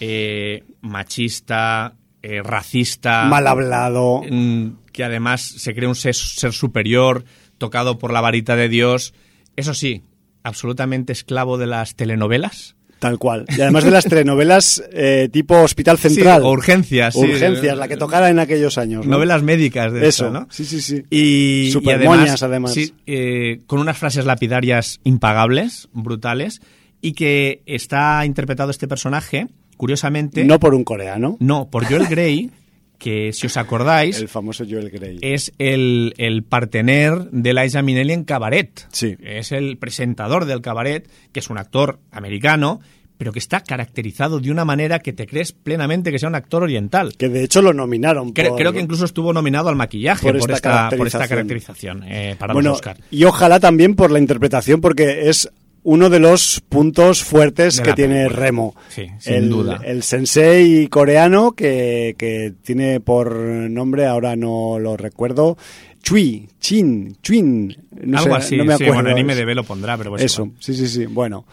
[0.00, 4.22] eh, machista, eh, racista, Mal hablado.
[4.28, 7.24] mm, que además se cree un ser, ser superior,
[7.58, 9.14] tocado por la varita de Dios.
[9.56, 10.02] Eso sí,
[10.42, 12.74] absolutamente esclavo de las telenovelas.
[13.02, 13.44] Tal cual.
[13.48, 16.44] Y además de las telenovelas eh, tipo Hospital Central.
[16.44, 17.14] urgencias.
[17.14, 17.20] sí.
[17.20, 19.04] Urgencias, la que tocara en aquellos años.
[19.04, 19.10] ¿no?
[19.16, 20.46] Novelas médicas de Eso, ¿no?
[20.50, 21.02] sí, sí, sí.
[21.10, 22.72] Y, y Supermoñas, además.
[22.74, 26.60] sí, eh, con unas frases lapidarias impagables, brutales,
[27.00, 31.36] y que está interpretado este personaje, curiosamente, No por un coreano.
[31.40, 32.50] no, por Joel Grey,
[33.02, 35.18] que si os acordáis, El famoso Joel Grey.
[35.22, 38.86] es el, el partener de Liza Minnelli en Cabaret.
[38.92, 39.16] Sí.
[39.20, 42.78] Es el presentador del Cabaret, que es un actor americano,
[43.18, 46.62] pero que está caracterizado de una manera que te crees plenamente que sea un actor
[46.62, 47.14] oriental.
[47.16, 48.32] Que de hecho lo nominaron.
[48.32, 51.26] Creo, por- creo que incluso estuvo nominado al maquillaje por por, esta esta, por esta
[51.26, 52.00] caracterización.
[52.00, 52.98] caracterización eh, para bueno, los Oscar.
[53.10, 55.50] y ojalá también por la interpretación, porque es
[55.84, 58.38] uno de los puntos fuertes De que tiene película.
[58.46, 58.74] Remo.
[58.88, 59.80] Sí, sin el, duda.
[59.84, 65.56] El sensei coreano que, que tiene por nombre, ahora no lo recuerdo,
[66.02, 67.76] Chui, Chin, Chuin.
[68.04, 69.02] No Algo sé, así, no me sí, acuerdo.
[69.02, 70.56] bueno, en IMDB lo pondrá, pero pues Eso, igual.
[70.60, 71.06] sí, sí, sí.
[71.06, 71.46] Bueno,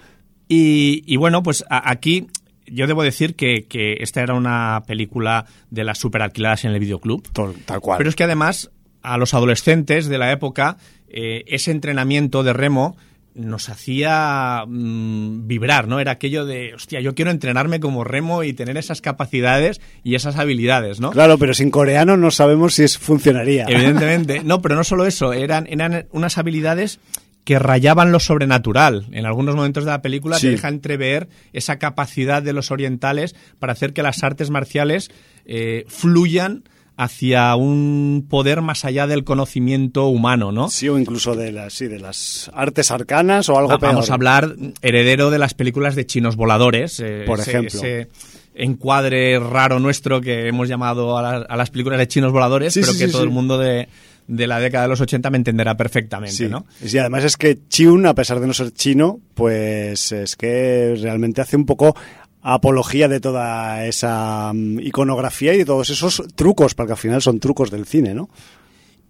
[0.48, 2.28] Y, y bueno, pues a- aquí
[2.65, 6.80] yo debo decir que, que esta era una película de las super alquiladas en el
[6.80, 7.28] videoclub.
[7.32, 7.98] to- tal cual.
[7.98, 12.96] Pero es que además a los adolescentes de la época eh, ese entrenamiento de remo
[13.36, 16.00] nos hacía mm, vibrar, ¿no?
[16.00, 20.38] Era aquello de, hostia, yo quiero entrenarme como remo y tener esas capacidades y esas
[20.38, 21.12] habilidades, ¿no?
[21.12, 23.65] Claro, pero sin coreano no sabemos si es, funcionaría.
[23.68, 24.42] Evidentemente.
[24.50, 27.00] No, pero no solo eso, eran, eran unas habilidades
[27.44, 29.08] que rayaban lo sobrenatural.
[29.12, 30.48] En algunos momentos de la película Sí.
[30.48, 35.12] te deja entrever esa capacidad de los orientales para hacer que las artes marciales
[35.46, 36.63] eh, fluyan
[37.02, 40.70] hacia un poder más allá del conocimiento humano, ¿no?
[40.70, 43.94] Sí, o incluso de las, sí, de las artes arcanas o algo peor.
[43.94, 47.00] Vamos a hablar heredero de las películas de chinos voladores.
[47.00, 47.80] eh, Por ese- ejemplo.
[47.80, 48.10] ese
[48.54, 52.82] encuadre raro nuestro que hemos llamado a, la- a las películas de chinos voladores, Sí,
[52.82, 53.88] pero sí, que todo el mundo de,
[54.28, 56.48] de la década de los 80 me entenderá perfectamente, Sí.
[56.50, 56.65] ¿no?
[56.84, 61.40] Y además es que Chiun, a pesar de no ser chino, pues es que realmente
[61.40, 61.96] hace un poco
[62.42, 67.40] apología de toda esa mm, iconografía y de todos esos trucos, porque al final son
[67.40, 68.29] trucos del cine, ¿no?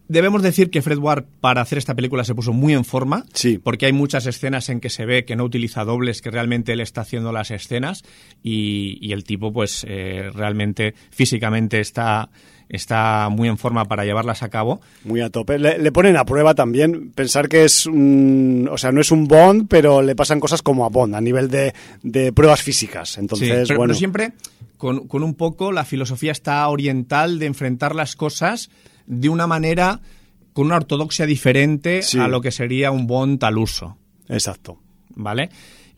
[0.07, 3.59] Debemos decir que Fred Ward para hacer esta película se puso muy en forma, Sí.
[3.59, 6.79] porque hay muchas escenas en que se ve que no utiliza dobles, que realmente él
[6.79, 8.01] está haciendo las escenas
[8.41, 12.31] y, y el tipo pues eh, realmente físicamente está,
[12.69, 14.79] está muy en forma para llevarlas a cabo.
[15.03, 15.59] Muy a tope.
[15.59, 18.69] Le, le ponen a prueba también pensar que es un...
[18.71, 21.49] O sea, no es un Bond, pero le pasan cosas como a Bond, a nivel
[21.49, 23.09] de, de pruebas físicas.
[23.09, 23.91] Sí, Entonces, pero, bueno...
[23.91, 24.33] pero siempre
[24.77, 28.69] con, con un poco la filosofía está oriental de enfrentar las cosas
[29.07, 29.99] de una manera
[30.53, 32.19] con una ortodoxia diferente Sí.
[32.19, 33.97] a lo que sería un Bond al uso.
[34.27, 34.77] Exacto.
[35.15, 35.49] ¿vale?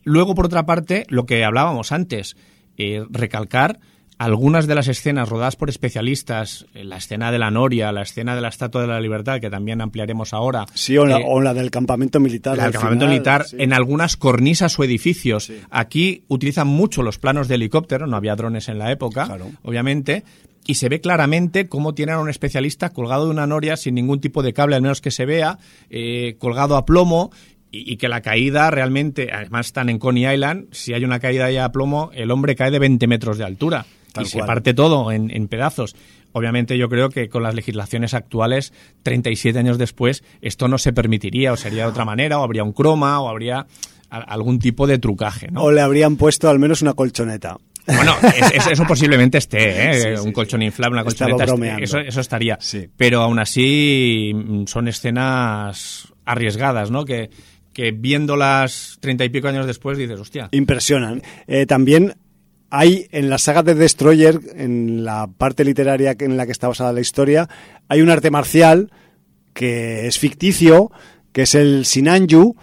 [0.04, 2.36] Luego, por otra parte, lo que hablábamos antes,
[2.76, 3.78] eh, recalcar
[4.22, 8.36] algunas de las escenas rodadas por especialistas, eh, la escena de la Noria, la escena
[8.36, 10.64] de la Estatua de la Libertad, que también ampliaremos ahora.
[10.74, 12.56] Sí, o la, eh, o la del campamento militar.
[12.56, 13.56] la del campamento final, militar sí.
[13.58, 15.46] en algunas cornisas o edificios.
[15.46, 15.56] Sí.
[15.70, 19.50] Aquí utilizan mucho los planos de helicóptero, no había drones en la época, Claro.
[19.62, 20.22] obviamente,
[20.68, 24.20] y se ve claramente cómo tienen a un especialista colgado de una noria sin ningún
[24.20, 25.58] tipo de cable, al menos que se vea,
[25.90, 27.32] eh, colgado a plomo.
[27.74, 31.50] Y, y que la caída realmente, además están en Coney Island, si hay una caída
[31.50, 34.74] ya a plomo, el hombre cae de 20 metros de altura Tal y se parte
[34.74, 35.94] todo en, en pedazos.
[36.32, 41.52] Obviamente yo creo que con las legislaciones actuales, 37 años después, esto no se permitiría
[41.52, 43.66] o sería de otra manera, o habría un croma, o habría
[44.10, 45.62] a- algún tipo de trucaje, ¿no?
[45.64, 47.58] O le habrían puesto al menos una colchoneta.
[47.86, 49.58] Bueno, es- es- eso posiblemente esté,
[49.90, 49.94] ¿eh?
[49.94, 50.32] Sí, sí, un sí.
[50.32, 52.56] colchón inflable, una colchoneta, este- eso, eso estaría.
[52.60, 52.88] Sí.
[52.96, 57.04] Pero aún así mm, son escenas arriesgadas, ¿no?
[57.04, 57.30] Que,
[57.72, 60.48] que viéndolas treinta y pico años después dices, hostia.
[60.52, 61.22] Impresionan.
[61.46, 62.14] Eh, también
[62.74, 66.94] hay en la saga de Destroyer, en la parte literaria en la que está basada
[66.94, 67.46] la historia,
[67.86, 68.90] hay un arte marcial
[69.52, 70.90] que es ficticio,
[71.32, 72.56] que es el Sinanju,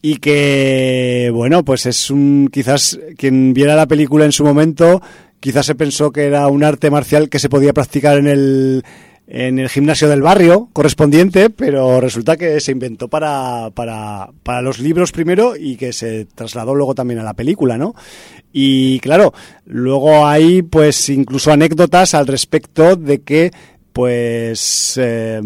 [0.00, 5.02] y que, bueno, pues es un, quizás quien viera la película en su momento,
[5.38, 8.84] quizás se pensó que era un arte marcial que se podía practicar en el,
[9.32, 14.80] en el gimnasio del barrio correspondiente, pero resulta que se inventó para, para, para los
[14.80, 17.94] libros primero y que se trasladó luego también a la película, ¿no?
[18.52, 19.32] Y claro,
[19.66, 23.52] luego hay pues incluso anécdotas al respecto de que
[23.92, 25.40] pues eh,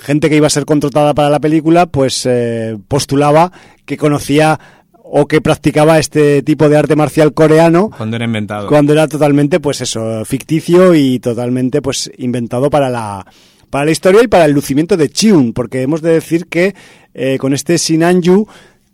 [0.00, 3.52] gente que iba a ser contratada para la película pues eh, postulaba
[3.86, 4.60] que conocía
[5.06, 9.60] o que practicaba este tipo de arte marcial coreano cuando era inventado cuando era totalmente
[9.60, 13.26] pues eso ficticio y totalmente pues inventado para la
[13.68, 16.74] para la historia y para el lucimiento de Chiun porque hemos de decir que
[17.12, 18.46] eh, con este Sinanju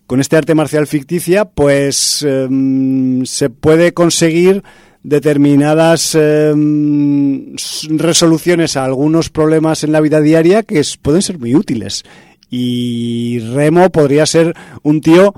[0.08, 4.64] con este arte marcial ficticia pues em, se puede conseguir
[5.04, 7.54] determinadas em,
[7.90, 12.02] resoluciones a algunos problemas en la vida diaria que pueden ser muy útiles.
[12.50, 15.34] Y Remo podría ser un tío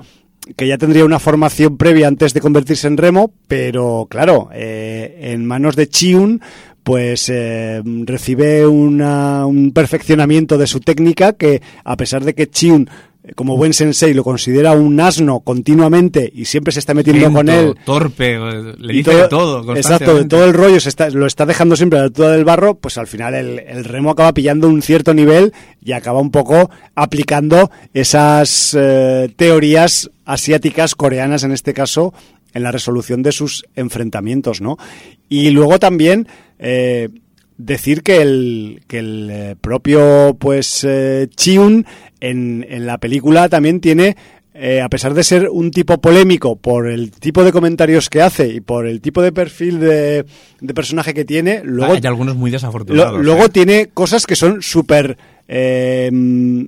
[0.55, 5.45] que ya tendría una formación previa antes de convertirse en Remo, pero claro, eh, en
[5.45, 6.41] manos de Chiun,
[6.83, 12.89] pues em, recibe un perfeccionamiento de su técnica que, a pesar de que Chiun
[13.35, 17.75] como buen sensei lo considera un asno continuamente y siempre se está metiendo con él.
[17.85, 18.37] torpe,
[18.77, 19.75] le dice de todo.
[19.75, 22.75] Exacto, todo el rollo se está, lo está dejando siempre a la altura del barro,
[22.75, 27.71] pues al final el, remo acaba pillando un cierto nivel y acaba un poco aplicando
[27.93, 32.13] esas eh, teorías asiáticas, coreanas en este caso,
[32.53, 34.77] en la resolución de sus enfrentamientos, ¿no?
[35.29, 36.27] Y luego también...
[36.59, 37.09] Eh,
[37.57, 41.85] decir que el, que el eh, propio pues eh, Chiun
[42.19, 44.15] en, en la película también tiene
[44.55, 48.49] eh, a pesar de ser un tipo polémico por el tipo de comentarios que hace
[48.49, 50.25] y por el tipo de perfil de,
[50.61, 51.93] de personaje que tiene, luego...
[51.93, 53.19] Hay algunos muy desafortunados.
[53.19, 55.17] luego tiene cosas que son súper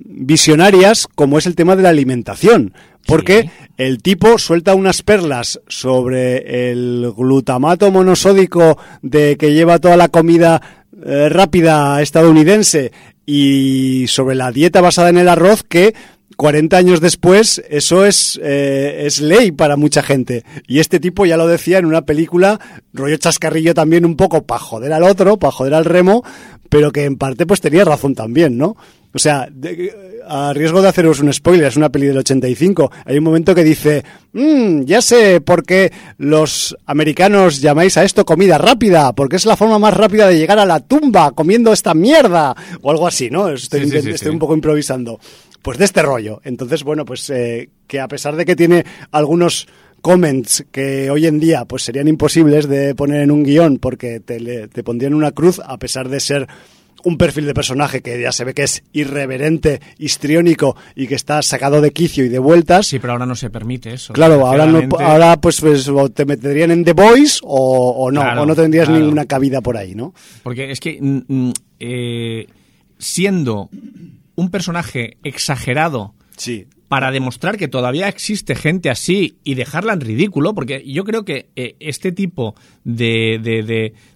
[0.04, 2.74] visionarias, como es el tema de la alimentación.
[3.06, 10.08] Porque el tipo suelta unas perlas sobre el glutamato monosódico de que lleva toda la
[10.08, 10.60] comida
[11.04, 12.92] eh, rápida estadounidense
[13.26, 15.94] y sobre la dieta basada en el arroz que
[16.36, 20.44] 40 años después eso es, eh, es ley para mucha gente.
[20.66, 22.60] Y este tipo ya lo decía en una película,
[22.92, 26.24] rollo chascarrillo también un poco para joder al otro, para joder al remo,
[26.68, 28.76] pero que en parte pues tenía razón también, ¿no?
[29.16, 29.48] O sea,
[30.28, 32.92] a riesgo de haceros un spoiler, es una peli del 85.
[33.06, 34.04] Hay un momento que dice,
[34.34, 39.56] mmm, ya sé por qué los americanos llamáis a esto comida rápida, porque es la
[39.56, 43.48] forma más rápida de llegar a la tumba comiendo esta mierda, o algo así, ¿no?
[43.48, 45.18] Estoy, estoy un poco improvisando.
[45.62, 46.42] Pues de este rollo.
[46.44, 49.66] Entonces, bueno, pues eh, que a pesar de que tiene algunos
[50.02, 54.68] comments que hoy en día pues serían imposibles de poner en un guion porque te,
[54.68, 56.46] te pondrían una cruz, a pesar de ser
[57.06, 61.40] un perfil de personaje que ya se ve que es irreverente, histriónico y que está
[61.40, 62.88] sacado de quicio y de vueltas.
[62.88, 64.12] Sí, pero ahora no se permite eso.
[64.12, 68.56] Claro, ahora, no, ahora pues, pues te meterían en The Voice o, no, o no
[68.56, 70.14] tendrías ninguna cabida por ahí, ¿no?
[70.42, 72.48] Porque es que mm, mm, eh,
[72.98, 73.70] siendo
[74.34, 80.54] un personaje exagerado sí para demostrar que todavía existe gente así y dejarla en ridículo,
[80.54, 83.40] porque yo creo que eh, este tipo de,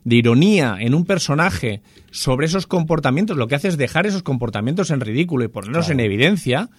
[0.05, 4.91] de, ironía en un personaje sobre esos comportamientos, lo que hace es dejar esos comportamientos
[4.91, 6.71] en ridículo y ponerlos en evidencia,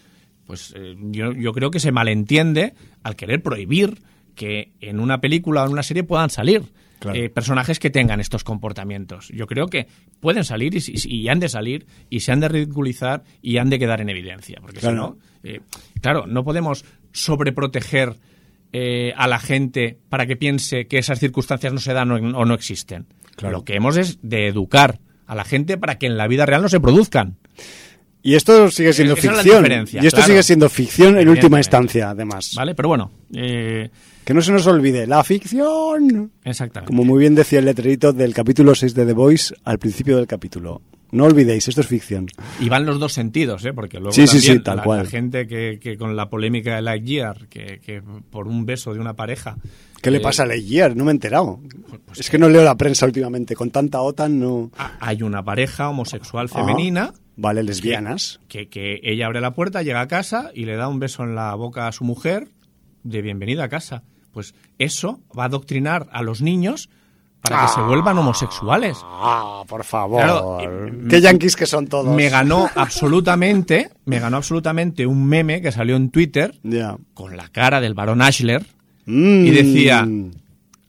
[0.47, 2.73] pues eh, yo, yo creo que se malentiende
[3.03, 4.01] al querer prohibir
[4.35, 6.63] que en una película o en una serie puedan salir.
[7.13, 9.29] Eh, personajes que tengan estos comportamientos.
[9.29, 9.87] Yo creo que
[10.19, 14.01] pueden salir y, han de salir y se han de ridiculizar y han de quedar
[14.01, 14.59] en evidencia.
[14.61, 15.17] Porque claro.
[15.41, 15.61] si no, eh,
[16.01, 18.15] claro, no podemos sobreproteger
[18.73, 22.53] eh, a la gente para que piense que esas circunstancias no se dan o, no
[22.53, 23.07] existen.
[23.41, 26.61] Lo que hemos es de educar a la gente para que en la vida real
[26.61, 27.37] no se produzcan.
[28.21, 29.65] Y esto sigue siendo ficción.
[29.91, 32.53] y esto sigue siendo ficción en última instancia, además.
[32.55, 33.11] Vale, pero bueno.
[34.25, 36.31] Que no se nos olvide, la ficción.
[36.43, 36.87] Exactamente.
[36.87, 40.27] Como muy bien decía el letrerito del capítulo 6 de The Voice al principio del
[40.27, 40.81] capítulo.
[41.11, 42.27] No olvidéis, esto es ficción.
[42.59, 43.73] Y van los dos sentidos, ¿eh?
[43.73, 45.03] porque luego sí, sí, sí, tal cual.
[45.03, 48.99] la gente que, que, con la polémica de Lightyear, que, que por un beso de
[48.99, 49.57] una pareja...
[50.01, 50.95] ¿Qué le eh, pasa a Lightyear?
[50.95, 51.59] No me he enterado.
[52.05, 53.55] Pues, es que no leo la prensa últimamente.
[53.55, 54.71] Con tanta OTAN no...
[54.77, 57.13] Ah, hay una pareja homosexual ah, femenina...
[57.35, 58.39] vale, lesbianas.
[58.47, 61.35] Que, que ella abre la puerta, llega a casa y le da un beso en
[61.35, 62.47] la boca a su mujer
[63.03, 64.03] de bienvenida a casa.
[64.31, 66.89] Pues eso va a adoctrinar a los niños
[67.41, 68.97] para que se vuelvan homosexuales.
[69.03, 70.21] Ah, por favor.
[70.21, 70.57] Claro,
[71.09, 72.15] Qué yanquis que son todos.
[72.15, 76.59] Me ganó absolutamente, me ganó absolutamente un meme que salió en Twitter
[77.13, 78.65] con la cara del varón Ashler
[79.07, 80.07] Mm, y decía,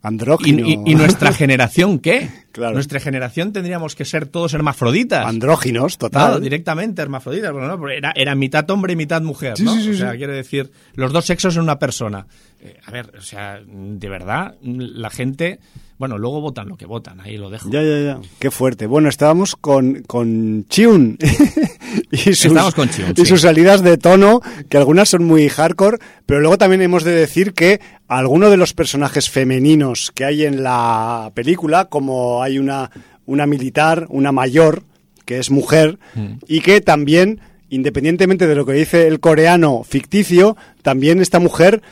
[0.03, 0.66] Andrógino.
[0.66, 2.28] ¿y, y- y nuestra generación qué?
[2.53, 2.74] Claro.
[2.74, 5.26] Nuestra generación tendríamos que ser todos hermafroditas.
[5.26, 6.22] Andróginos, total.
[6.28, 7.50] Claro, directamente hermafroditas.
[7.53, 9.74] Bueno, no, era, era mitad hombre y mitad mujer, Sí, ¿no?
[9.74, 10.18] sí, sí, o sea, sí.
[10.18, 12.26] quiere decir, los dos sexos en una persona.
[12.61, 15.59] Eh, a ver, o sea, de verdad, la gente...
[15.98, 17.70] Bueno, luego votan lo que votan, ahí lo dejo.
[17.70, 18.20] Ya, ya, ya.
[18.40, 18.86] Qué fuerte.
[18.86, 21.16] Bueno, estábamos con, con Chiun.
[22.11, 23.26] y sus, Estamos con Chiun, Y sí.
[23.26, 27.53] sus salidas de tono, que algunas son muy hardcore, pero luego también hemos de decir
[27.55, 32.90] que algunos de los personajes femeninos que hay en la película, como hay una,
[33.26, 34.82] una militar, una mayor,
[35.24, 36.34] que es mujer, Mm.
[36.49, 41.82] y que también, independientemente de lo que dice el coreano ficticio, también esta mujer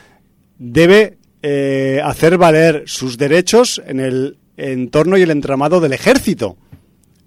[0.59, 6.55] debe eh, hacer valer sus derechos en el entorno y el entramado del ejército.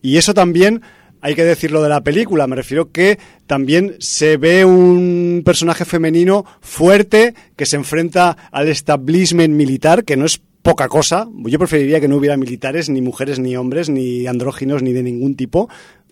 [0.03, 0.83] Y eso también
[1.21, 2.47] hay que decirlo de la película.
[2.47, 9.55] Me refiero que también se ve un personaje femenino fuerte que se enfrenta al establishment
[9.55, 11.29] militar, que no es poca cosa.
[11.45, 15.37] Yo preferiría que no hubiera militares, ni mujeres, ni hombres, ni andróginos, ni de ningún
[15.37, 15.69] tipo.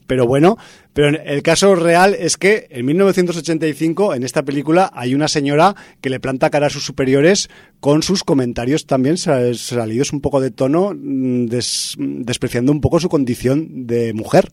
[0.06, 0.58] Pero bueno,
[0.92, 6.10] pero el caso real es que en 1985 en esta película hay una señora que
[6.10, 7.48] le planta cara a sus superiores
[7.80, 13.00] con sus comentarios también sa- salidos un poco de tono, mm, des- despreciando un poco
[13.00, 14.50] su condición de mujer.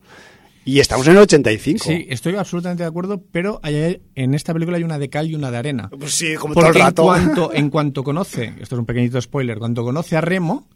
[0.64, 1.84] Y estamos en el 85.
[1.84, 5.34] Sí, estoy absolutamente de acuerdo, pero hay- en esta película hay una de cal y
[5.34, 5.88] una de arena.
[5.98, 7.02] Pues sí, como todo el en rato.
[7.02, 10.68] cuanto, en cuanto conoce, esto es un pequeñito spoiler, cuando conoce a Remo,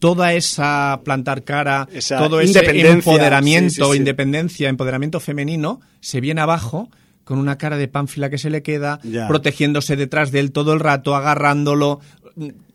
[0.00, 2.58] toda esa plantar cara, Esa todo ese
[2.90, 3.96] empoderamiento, sí, sí, sí.
[3.96, 6.90] independencia, empoderamiento femenino, se viene abajo
[7.22, 9.28] con una cara de pánfila que se le queda, Ya.
[9.28, 12.00] protegiéndose detrás de él todo el rato, agarrándolo.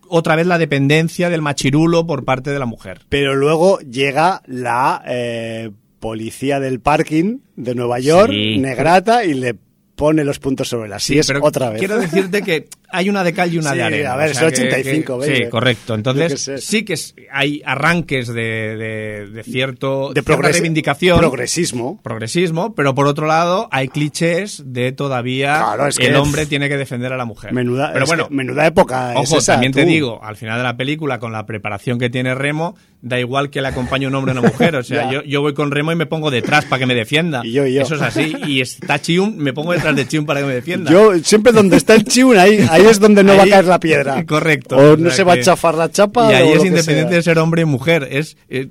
[0.08, 3.02] Otra vez la dependencia del machirulo por parte de la mujer.
[3.10, 5.70] Pero luego llega la eh,
[6.00, 8.58] policía del parking de Nueva York, Sí.
[8.58, 9.56] negrata, y le
[9.95, 11.80] pone los puntos sobre las sillas pero otra vez.
[11.80, 14.14] Quiero decirte que hay una de cal y una Sí, de arena.
[14.14, 15.38] a ver, o es sea el que- 85, que- baby.
[15.44, 15.96] Sí, correcto.
[15.96, 18.34] Entonces, sí que es- hay arranques de,
[18.78, 21.18] de- de cierto de progres- reivindicación.
[21.20, 22.00] progresismo.
[22.04, 26.68] progresismo, pero por otro lado hay clichés de todavía Claro, es que- el hombre tiene
[26.70, 27.54] que defender a la mujer.
[27.54, 29.88] Menuda, pero es bueno, que menuda época es ojo, esa, también te tú.
[29.90, 33.62] digo, al final de la película, con la preparación que tiene Remo, da igual que
[33.62, 34.76] le acompañe un hombre o una mujer.
[34.76, 37.42] O sea, yo, yo voy con Remo y me pongo detrás para que me defienda.
[37.44, 37.82] Y yo, y yo.
[37.84, 38.36] Eso es así.
[38.48, 40.92] Y está Chiun, me pongo detrás de Chiun para que me defienda.
[40.92, 43.66] Yo siempre donde está el chiun, ahí, ahí es donde no va a Ahí- caer
[43.66, 44.26] la piedra.
[44.26, 44.78] Correcto.
[44.78, 46.32] O O no sea se va a chafar la chapa.
[46.32, 48.08] Y ahí o es independiente de ser hombre y mujer.
[48.12, 48.68] Es eh,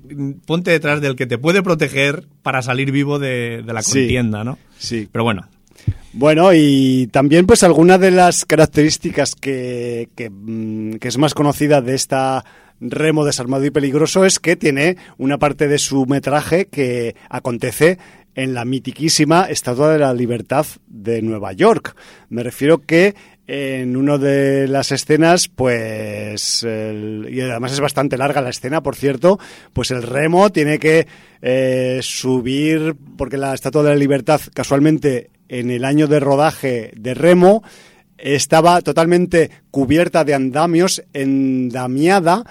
[0.47, 4.01] ponte detrás del que te puede proteger para salir vivo de, de la Sí.
[4.01, 4.59] contienda, ¿no?
[4.79, 5.09] Sí.
[5.11, 5.49] Pero bueno,
[6.13, 11.81] Bueno, y también pues alguna de las características que, que, mm, que es más conocida
[11.83, 12.45] de esta
[12.81, 17.99] remo desarmado y peligroso es que tiene una parte de su metraje que acontece
[18.35, 21.97] en la mitiquísima Estatua de la Libertad de Nueva York.
[22.29, 23.15] Me refiero que
[23.49, 29.39] en una de las escenas, pues, y además es bastante larga la escena, por cierto,
[29.73, 31.07] pues el remo tiene que
[31.41, 37.15] eh, subir, porque la Estatua de la Libertad, casualmente, en el año de rodaje de
[37.15, 37.63] remo,
[38.19, 42.45] estaba totalmente cubierta de andamios, endamiada,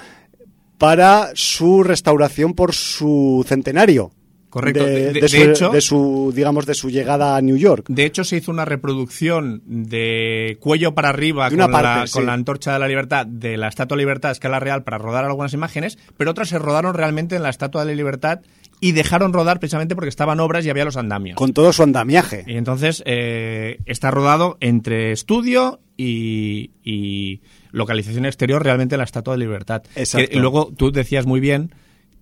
[0.79, 4.11] para su restauración por su centenario.
[4.59, 4.85] Correcto.
[4.85, 7.85] De, De- de de su, hecho- de su, digamos, de su llegada a New York.
[7.89, 12.13] de hecho se hizo una reproducción de cuello para arriba con, parte, la, sí.
[12.13, 14.97] con la antorcha de la libertad de la Estatua de Libertad a escala real para
[14.97, 18.39] rodar algunas imágenes, pero otras se rodaron realmente en la Estatua de la Libertad
[18.79, 21.35] y dejaron rodar precisamente porque estaban obras y había los andamios.
[21.35, 22.43] Con todo su andamiaje.
[22.45, 27.41] Y entonces eh, está rodado entre estudio y, y
[27.71, 29.81] localización exterior realmente en la Estatua de Libertad.
[29.95, 30.29] Exacto.
[30.29, 31.73] Que luego tú decías muy bien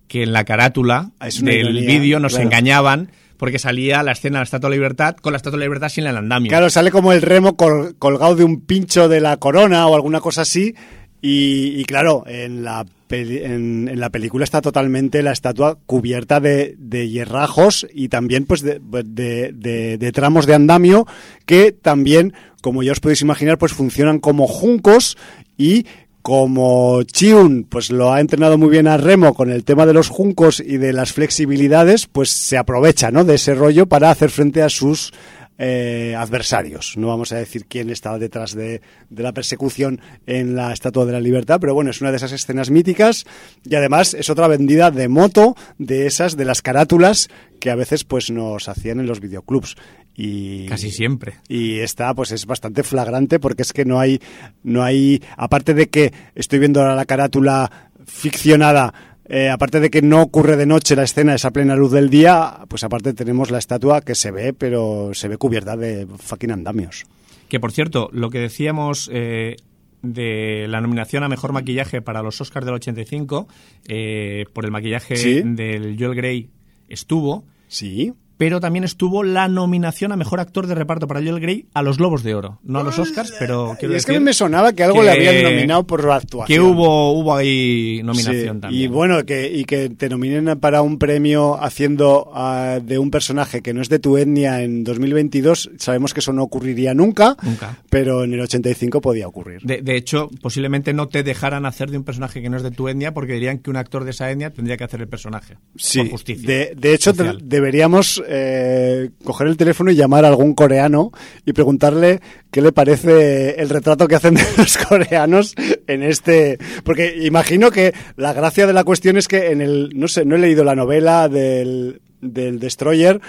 [0.08, 2.46] que en la carátula Es una del vídeo nos claro.
[2.46, 5.60] engañaban porque salía la escena de la Estatua de la Libertad con la Estatua de
[5.60, 6.48] la Libertad sin el andamio.
[6.48, 10.20] Claro, sale como el remo col- colgado de un pincho de la corona o alguna
[10.20, 10.74] cosa así.
[11.20, 16.76] Y, y claro, en la, en, en la película está totalmente la estatua cubierta de,
[16.78, 21.06] de hierrajos y también pues de, de- de- de tramos de andamio
[21.46, 22.32] que también,
[22.62, 25.16] como ya os podéis imaginar, pues funcionan como juncos
[25.58, 25.86] y
[26.26, 30.08] como Chiun pues lo ha entrenado muy bien a Remo con el tema de los
[30.08, 33.22] juncos y de las flexibilidades, pues se aprovecha ¿no?
[33.22, 35.12] de ese rollo para hacer frente a sus
[35.58, 36.96] eh, adversarios.
[36.96, 41.12] No vamos a decir quién está detrás de, de la persecución en la Estatua de
[41.12, 43.24] la Libertad, pero bueno, es una de esas escenas míticas
[43.64, 47.28] y además es otra vendida de moto de esas, de las carátulas
[47.60, 49.76] que a veces pues nos hacían en los videoclubs.
[50.14, 51.34] Y, Casi siempre.
[51.46, 54.20] y esta pues es bastante flagrante porque es que no hay
[54.62, 57.70] no hay aparte de que estoy viendo ahora la carátula
[58.06, 58.94] ficcionada.
[59.28, 62.60] Eh, aparte de que no ocurre de noche la escena, esa plena luz del día,
[62.68, 67.04] pues aparte tenemos la estatua que se ve, pero se ve cubierta de fucking andamios.
[67.48, 69.56] Que por cierto, lo que decíamos eh,
[70.02, 73.48] de la nominación a mejor maquillaje para los Oscars del 85,
[73.88, 75.42] eh, por el maquillaje ¿Sí?
[75.44, 76.50] del Joel Grey
[76.88, 78.12] estuvo, Sí.
[78.36, 81.98] Pero también estuvo la nominación a mejor actor de reparto para Joel Grey a los
[81.98, 82.58] Globos de Oro.
[82.62, 85.10] No a los Oscars, pero quiero Y es que me sonaba que algo que- le
[85.10, 86.46] habían nominado por su actuación.
[86.46, 88.82] que hubo, hubo ahí nominación Sí, también.
[88.82, 93.62] Y bueno, que, y que te nominen para un premio haciendo ah, de un personaje
[93.62, 97.78] que no es de tu etnia en 2022, sabemos que eso no ocurriría nunca, Nunca.
[97.90, 99.62] pero en el 85 podía ocurrir.
[99.62, 102.70] De, de hecho, posiblemente no te dejaran hacer de un personaje que no es de
[102.70, 105.56] tu etnia porque dirían que un actor de esa etnia tendría que hacer el personaje.
[105.76, 106.46] Sí, por justicia.
[106.48, 111.12] de, de hecho deberíamos eh, coger el teléfono y llamar a algún coreano
[111.44, 112.20] y preguntarle
[112.50, 115.54] qué le parece el retrato que hacen de los coreanos
[115.86, 116.58] en este...
[116.84, 119.90] Porque imagino que la gracia de la cuestión es que en el...
[119.94, 123.20] No sé, no he leído la novela del, del Destroyer,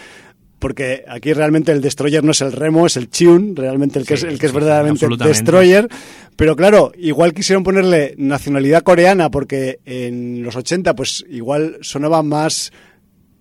[0.60, 4.18] porque aquí realmente el Destroyer no es el Remo, es el Chiun, realmente el que,
[4.18, 5.08] Sí, es, el que es verdaderamente.
[5.24, 5.88] Destroyer.
[6.36, 12.72] Pero claro, igual quisieron ponerle nacionalidad coreana porque en los 80 pues igual sonaba más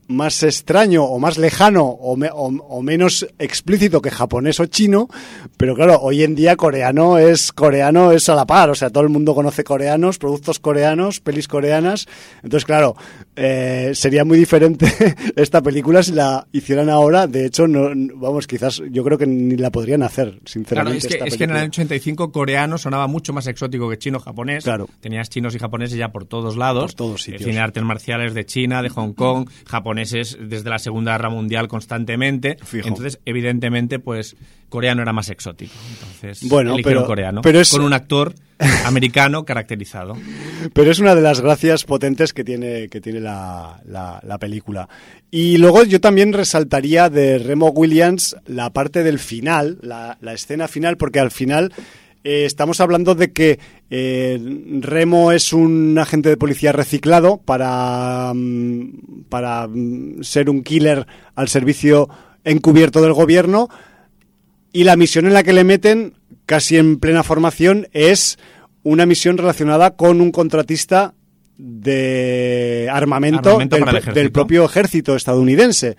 [0.09, 5.09] más extraño o más lejano o, me- o- o menos explícito que japonés o chino,
[5.57, 9.03] pero claro, hoy en día coreano es coreano es a la par, o sea, todo
[9.03, 12.07] el mundo conoce coreanos, productos coreanos, pelis coreanas,
[12.43, 12.97] entonces claro,
[13.35, 14.87] eh, sería muy diferente
[15.37, 19.57] esta película si la hicieran ahora, de hecho, no, vamos, quizás yo creo que ni
[19.57, 20.99] la podrían hacer, Claro, sinceramente.
[20.99, 23.99] es que, esta es que en el año 85 coreano sonaba mucho más exótico que
[23.99, 24.65] chino-japonés.
[24.65, 24.89] Claro.
[25.01, 26.93] Tenías chinos y japoneses ya por todos lados.
[26.93, 29.49] Por todos cine de artes marciales de China, de Hong Kong,
[29.97, 32.57] japoneses desde la Segunda Guerra Mundial constantemente.
[32.63, 32.89] Fijo.
[32.89, 34.37] Entonces, evidentemente, pues
[34.69, 35.73] coreano era más exótico.
[36.21, 37.41] Entonces, Bueno, pero- coreano.
[37.43, 38.35] pero es- Con un actor
[38.85, 40.15] americano caracterizado.
[40.73, 44.89] Pero es una de las gracias potentes que tiene, que tiene la, la- la película.
[45.31, 50.69] Y luego yo también resaltaría de Remo Williams la parte del final, la, la escena
[50.69, 51.73] final, porque al final
[52.27, 54.37] eh, estamos hablando de que eh,
[54.81, 61.07] Remo es un agente de policía reciclado para, mm, para mm, ser un killer
[61.37, 62.09] al servicio
[62.43, 63.69] encubierto del gobierno
[64.73, 66.15] y la misión en la que le meten,
[66.47, 68.41] casi en plena formación, es
[68.83, 71.15] una misión relacionada con un contratista
[71.57, 73.77] de armamento, Armamento
[74.13, 75.97] del, propio ejército estadounidense.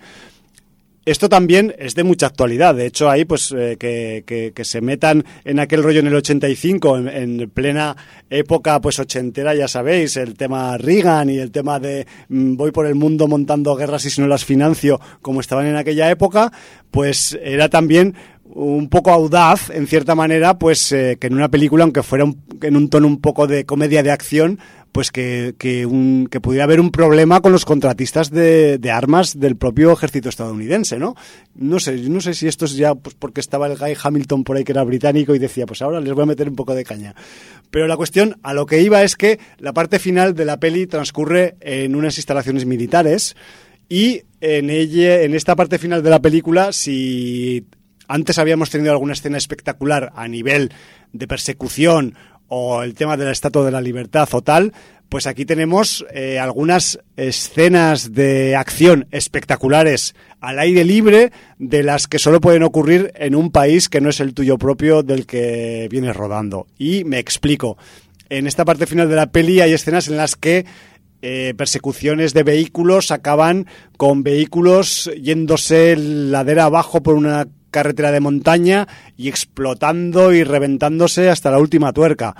[1.10, 2.74] Esto también es de mucha actualidad.
[2.74, 6.98] De hecho, ahí pues eh, que, que- se metan en aquel rollo en el 85,
[6.98, 7.96] en, en plena
[8.28, 12.84] época pues ochentera, ya sabéis, el tema Reagan y el tema de mm, voy por
[12.86, 16.52] el mundo montando guerras y si no las financio, como estaban en aquella época,
[16.90, 18.14] pues era también
[18.50, 22.42] un poco audaz, en cierta manera, pues eh, que en una película, aunque fuera un-
[22.62, 24.58] en un tono un poco de comedia de acción,
[24.92, 29.38] pues que, que, un- que pudiera haber un problema con los contratistas de, de armas
[29.38, 31.14] del propio ejército estadounidense, ¿no?
[31.54, 34.56] No sé, no sé si esto es ya pues, porque estaba el Guy Hamilton por
[34.56, 36.84] ahí que era británico y decía, pues ahora les voy a meter un poco de
[36.84, 37.14] caña.
[37.70, 40.86] Pero la cuestión, a lo que iba es que la parte final de la peli
[40.86, 43.36] transcurre en unas instalaciones militares
[43.88, 47.66] y en ella, en esta parte final de la película, si
[48.06, 50.72] antes habíamos tenido alguna escena espectacular a nivel
[51.12, 52.14] de persecución
[52.48, 54.72] o el tema de la Estatua de la Libertad o tal,
[55.08, 62.18] pues aquí tenemos eh, algunas escenas de acción espectaculares al aire libre de las que
[62.18, 66.14] solo pueden ocurrir en un país que no es el tuyo propio del que vienes
[66.14, 66.66] rodando.
[66.78, 67.78] Y me explico.
[68.28, 70.66] En esta parte final de la peli hay escenas en las que
[71.22, 78.88] eh, persecuciones de vehículos acaban con vehículos yéndose ladera abajo por una carretera de montaña
[79.16, 82.34] y explotando y reventándose hasta la última tuerca.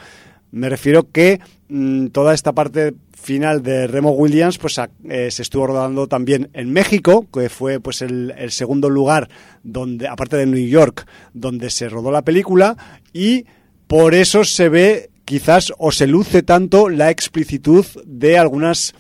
[0.51, 5.67] Me refiero que mm, toda esta parte final de Remo Williams pues eh, se estuvo
[5.67, 9.29] rodando también en México, que fue pues el, el segundo lugar
[9.63, 12.77] donde aparte de New York donde se rodó la película
[13.13, 13.45] y
[13.87, 18.95] por eso se ve quizás o se luce tanto la explicitud de algunas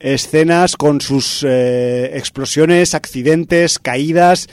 [0.00, 4.48] escenas con sus eh, explosiones, accidentes, caídas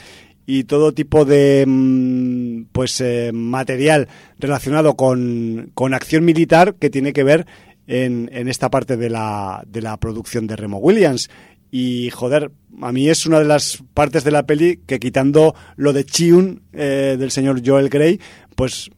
[0.50, 7.12] y todo tipo de mm, pues eh, material relacionado con, con acción militar que tiene
[7.12, 7.46] que ver
[7.86, 11.30] en, en esta parte de la, de la producción de Remo Williams.
[11.70, 12.50] Y joder,
[12.82, 16.62] a mí es una de las partes de la peli que quitando lo de Chiun
[16.72, 18.20] eh, del señor Joel Grey,
[18.56, 18.90] pues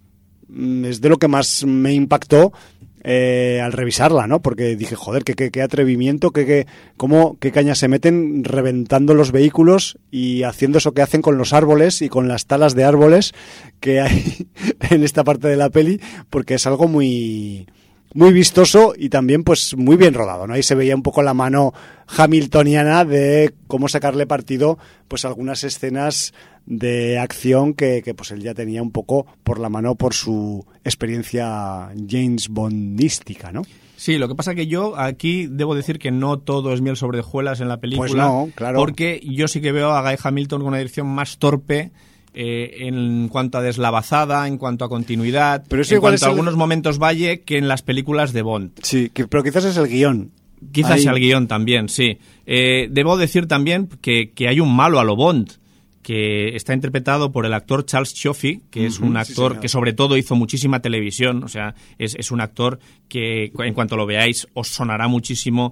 [0.49, 2.55] mm, es de lo que más me impactó
[3.03, 4.41] eh, al revisarla, ¿no?
[4.41, 9.15] Porque dije, joder, qué, qué, qué atrevimiento, qué, qué, cómo, qué caña se meten reventando
[9.15, 12.85] los vehículos y haciendo eso que hacen con los árboles y con las talas de
[12.85, 13.33] árboles
[13.81, 14.49] que hay
[14.91, 16.01] en esta parte de la peli,
[16.31, 17.67] porque es algo muy
[18.15, 20.55] muy vistoso y también pues muy bien rodado, ¿no?
[20.55, 21.73] Ahí se veía un poco la mano
[22.07, 26.35] hamiltoniana de cómo sacarle partido pues algunas escenas
[26.67, 30.65] de acción que, que, pues él ya tenía un poco por la mano por su
[30.85, 33.63] experiencia James Bondística, ¿no?
[33.97, 37.21] Sí, lo que pasa que yo aquí debo decir que no todo es miel sobre
[37.21, 38.09] hojuelas en la película.
[38.09, 38.79] Pues no, claro.
[38.79, 41.93] Porque yo sí que veo a Guy Hamilton con una dirección más torpe
[42.35, 46.33] eh, en cuanto a deslavazada, en cuanto a continuidad, pero en cuanto a el...
[46.33, 48.73] algunos momentos Valle que en las películas de Bond.
[48.83, 50.31] Sí, que, pero quizás es el guion.
[50.71, 52.19] Quizás sea el guion también, sí.
[52.47, 55.51] Eh, debo decir también que, que, hay un malo a lo Bond,
[56.03, 60.17] que está interpretado por el actor Charles Chaffee, que es un actor que sobre todo
[60.17, 64.69] hizo muchísima televisión, o sea, es, es un actor que en cuanto lo veáis os
[64.69, 65.71] sonará muchísimo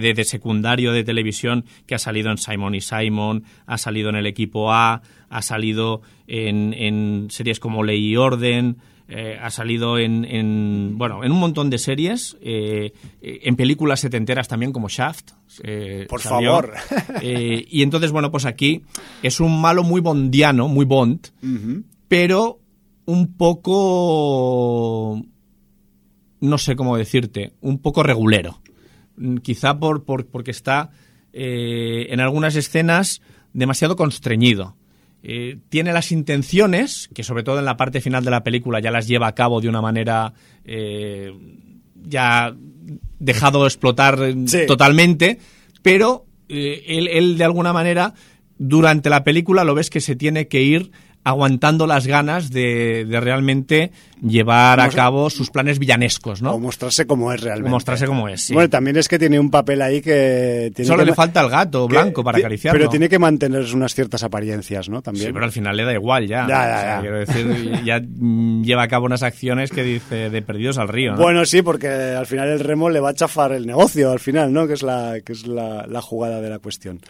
[0.00, 4.16] de- de secundario de televisión, que ha salido en Simon y Simon, ha salido en
[4.16, 8.76] el equipo A, ha salido en, en series como Ley y Orden,
[9.08, 14.48] eh, ha salido en, en, bueno en un montón de series, eh, en películas setenteras
[14.48, 15.30] también como Shaft.
[15.62, 16.50] eh, Por salió.
[16.50, 16.72] favor.
[17.22, 18.82] Y entonces, bueno, pues aquí
[19.22, 21.28] es un malo muy bondiano, muy Bond,
[22.08, 22.58] pero
[23.04, 25.22] un poco
[26.40, 28.60] no sé cómo decirte, un poco regulero.
[29.16, 30.90] Mm, Quizá por, por- porque está
[31.32, 33.20] eh, en algunas escenas
[33.52, 34.76] demasiado constreñido.
[35.22, 38.90] Eh, tiene las intenciones, que sobre todo en la parte final de la película ya
[38.90, 40.32] las lleva a cabo de una manera
[40.64, 41.32] eh,
[42.04, 42.54] ya
[43.18, 44.66] dejado explotar eh, Sí.
[44.66, 45.38] totalmente,
[45.82, 48.14] pero eh, él, él de alguna manera
[48.58, 50.90] durante la película lo ves que se tiene que ir
[51.24, 53.92] aguantando las ganas de, de realmente
[54.22, 56.58] llevar a cabo sus planes villanescos, O ¿no?
[56.58, 57.70] mostrarse como es realmente.
[57.70, 58.54] Mostrarse como es, sí.
[58.54, 60.70] Bueno, también es que tiene un papel ahí que...
[60.74, 62.78] Tiene Solo que le falta el gato blanco para acariciarlo.
[62.78, 65.02] Pero tiene que mantener unas ciertas apariencias, ¿no?
[65.02, 65.26] También.
[65.26, 66.46] Sí, pero al final le da igual ya.
[66.48, 67.00] Ya, ya, O sea.
[67.00, 68.00] Quiero decir, ya
[68.62, 71.22] lleva a cabo unas acciones que dice de perdidos al río, ¿no?
[71.22, 74.52] Bueno, sí, porque al final el remo le va a chafar el negocio, al final,
[74.52, 74.66] ¿no?
[74.66, 77.00] Que es la, que es la, la jugada de la cuestión.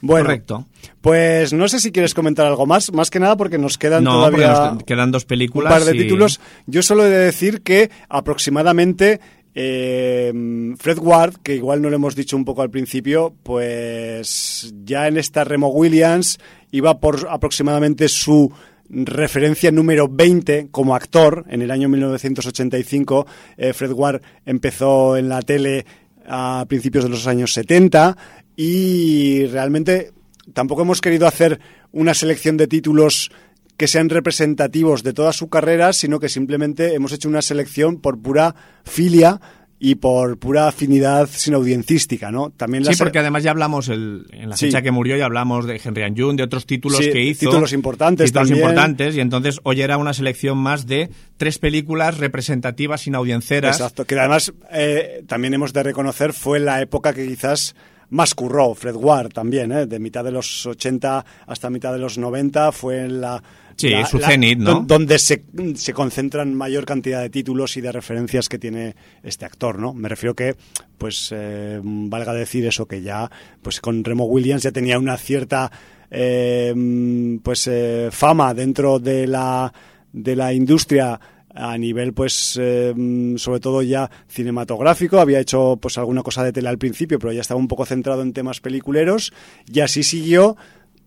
[0.00, 0.66] Bueno, Correcto.
[1.00, 4.12] pues no sé si quieres comentar algo más, más que nada porque nos quedan No,
[4.12, 5.72] todavía nos quedan dos un películas.
[5.72, 6.40] par de y- títulos.
[6.66, 9.20] Yo solo he de decir que aproximadamente
[9.54, 10.32] eh,
[10.78, 15.16] Fred Ward, que igual no lo hemos dicho un poco al principio, pues ya en
[15.16, 16.38] esta Remo Williams
[16.70, 18.52] iba por aproximadamente su
[18.88, 21.44] referencia número 20 como actor.
[21.48, 23.26] En el año 1985,
[23.56, 25.84] eh, Fred Ward empezó en la tele
[26.26, 28.16] a principios de los años 70
[28.62, 30.10] y realmente
[30.52, 31.60] tampoco hemos querido hacer
[31.92, 33.30] una selección de títulos
[33.76, 38.20] que sean representativos de toda su carrera, sino que simplemente hemos hecho una selección por
[38.20, 39.40] pura filia
[39.78, 42.50] y por pura afinidad sin audiencística, ¿no?
[42.50, 44.66] También Sí, porque además ya hablamos el- en la Sí.
[44.66, 47.38] fecha que murió, ya hablamos de Henry and June, de otros títulos Sí, que hizo.
[47.48, 48.66] títulos importantes Títulos también.
[48.70, 53.62] importantes, y entonces hoy era una selección más de tres películas representativas sin audiencias.
[53.62, 57.76] Exacto, que además eh, también hemos de reconocer fue la época que quizás
[58.10, 59.86] más curró Fred Ward también, ¿eh?
[59.86, 63.42] de mitad de los 80 hasta mitad de los 90 fue en la...
[63.76, 64.72] Sí, la- su la- cenit, ¿no?
[64.74, 65.44] don- Donde se,
[65.76, 69.94] se concentran mayor cantidad de títulos y de referencias que tiene este actor, ¿no?
[69.94, 70.56] Me refiero que,
[70.98, 73.30] pues, eh, valga decir eso, que ya,
[73.62, 75.70] pues con Remo Williams ya tenía una cierta,
[76.10, 79.72] eh, pues, eh, fama dentro de la,
[80.12, 81.20] de la industria
[81.58, 82.94] a nivel pues eh,
[83.36, 85.18] sobre todo ya cinematográfico.
[85.18, 88.22] Había hecho pues alguna cosa de tele al principio pero ya estaba un poco centrado
[88.22, 89.32] en temas peliculeros.
[89.72, 90.56] Y así siguió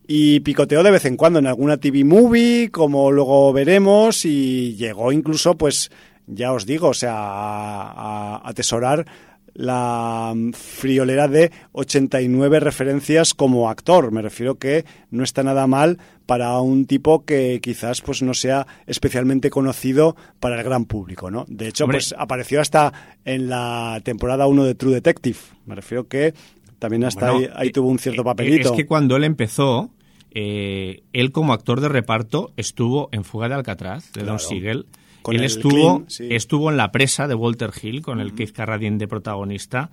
[0.08, 5.12] y picoteó de vez en cuando en alguna TV movie como luego veremos y llegó
[5.12, 5.90] incluso pues
[6.28, 9.06] ya os digo o sea a, a atesorar
[9.54, 14.12] la mm, friolera de 89 referencias como actor.
[14.12, 18.66] Me refiero que no está nada mal para un tipo que quizás pues no sea
[18.88, 21.46] especialmente conocido para el gran público, ¿no?
[21.48, 21.98] De hecho, Hombre.
[21.98, 22.94] pues apareció hasta
[23.26, 25.38] en la temporada 1 de True Detective.
[25.66, 26.34] Me refiero que
[26.80, 28.70] también hasta Bueno, ahí, ahí tuvo un cierto eh, papelito.
[28.70, 29.92] Es que cuando él empezó,
[30.32, 34.40] eh, él como actor de reparto estuvo en Fuga de Alcatraz, de Don.
[34.40, 34.86] Siegel.
[35.22, 36.28] Con él estuvo, sí.
[36.32, 39.92] estuvo en La Presa de Walter Hill, con el Keith Carradine de protagonista.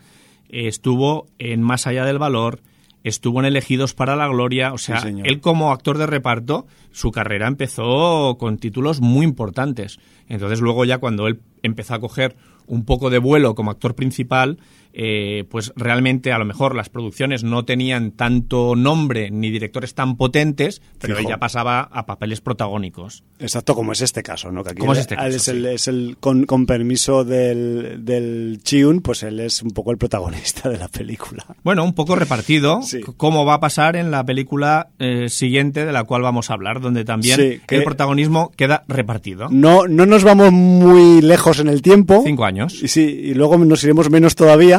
[0.49, 2.61] Estuvo en Más allá del valor.
[3.05, 4.72] Estuvo en Elegidos para la Gloria.
[4.72, 9.99] O sea, él como actor de reparto, su carrera empezó con títulos muy importantes.
[10.29, 14.59] Entonces luego ya cuando él empezó a coger un poco de vuelo como actor principal,
[14.93, 20.16] eh, pues realmente a lo mejor las producciones no tenían tanto nombre ni directores tan
[20.16, 21.28] potentes, pero Fijo.
[21.28, 23.24] ella pasaba a papeles protagónicos.
[23.39, 24.64] Exacto, como es este caso, ¿no?
[24.64, 25.68] Que aquí es este caso, es el, sí.
[25.68, 30.68] es el- con, con permiso del, del Chiun, pues él es un poco el protagonista
[30.68, 31.45] de la película.
[31.62, 33.01] Bueno, un poco repartido, Sí.
[33.16, 36.80] como va a pasar en la película eh, siguiente de la cual vamos a hablar,
[36.80, 39.49] donde también Sí, que- el protagonismo queda repartido.
[39.51, 42.22] No, no nos vamos muy lejos en el tiempo.
[42.24, 42.82] Cinco años.
[42.82, 44.78] Y sí, y luego nos iremos menos todavía,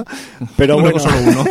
[0.55, 1.45] pero bueno, solo uno.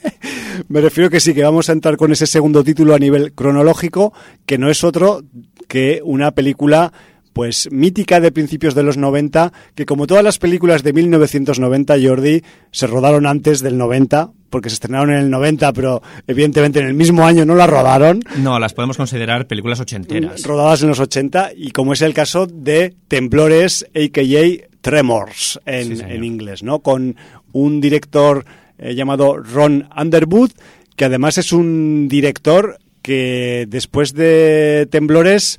[0.68, 4.12] me refiero que sí, que vamos a entrar con ese segundo título a nivel cronológico,
[4.46, 5.22] que no es otro
[5.68, 6.92] que una película
[7.32, 12.42] pues mítica de principios de los 90, que como todas las películas de 1990, Jordi,
[12.72, 16.94] se rodaron antes del 90, porque se estrenaron en el 90, pero evidentemente en el
[16.94, 20.42] mismo año no la rodaron, No, las podemos considerar películas ochenteras.
[20.42, 24.66] rodadas en los 80, y como es el caso de Temblores, a.k.a.
[24.80, 26.80] Tremors, en, Sí, en inglés, ¿no?
[26.80, 27.14] Con
[27.52, 28.44] un director
[28.78, 30.50] eh, llamado Ron Underwood,
[30.96, 35.58] que además es un director que después de Temblores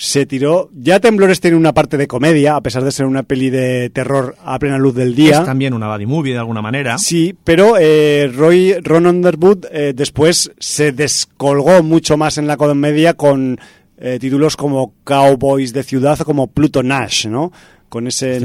[0.00, 0.70] se tiró.
[0.74, 4.34] Ya Temblores tiene una parte de comedia, a pesar de ser una peli de terror
[4.42, 5.40] a plena luz del día.
[5.40, 6.96] Es también una buddy movie de alguna manera.
[6.98, 13.14] Sí, pero eh, Roy, Ron Underwood eh, después se descolgó mucho más en la comedia
[13.14, 13.58] con
[13.98, 17.52] eh, títulos como Cowboys de Ciudad o como Pluto Nash, ¿no?
[17.90, 18.40] Con ese,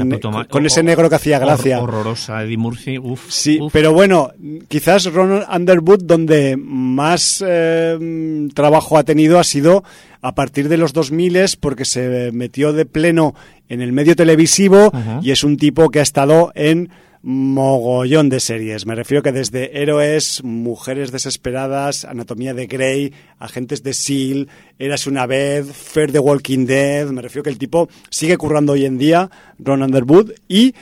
[0.50, 1.80] con ese negro que hacía gracia.
[1.80, 2.98] horrorosa, Eddie Murphy.
[2.98, 3.72] Uf, Sí, uf.
[3.72, 4.32] pero bueno,
[4.68, 9.84] quizás Ron Underwood donde más eh, trabajo ha tenido ha sido
[10.20, 13.34] a partir de los 2000 porque se metió de pleno
[13.68, 14.90] en el medio televisivo
[15.22, 16.90] y es un tipo que ha estado en
[17.26, 18.86] mogollón de series.
[18.86, 24.46] Me refiero que desde Héroes, Mujeres Desesperadas, Anatomía de Grey, Agentes de S.H.I.E.L.D.,
[24.78, 27.08] Eras una vez, Fair the Walking Dead.
[27.08, 30.72] Me refiero que el tipo sigue currando hoy en día, Ron Underwood, y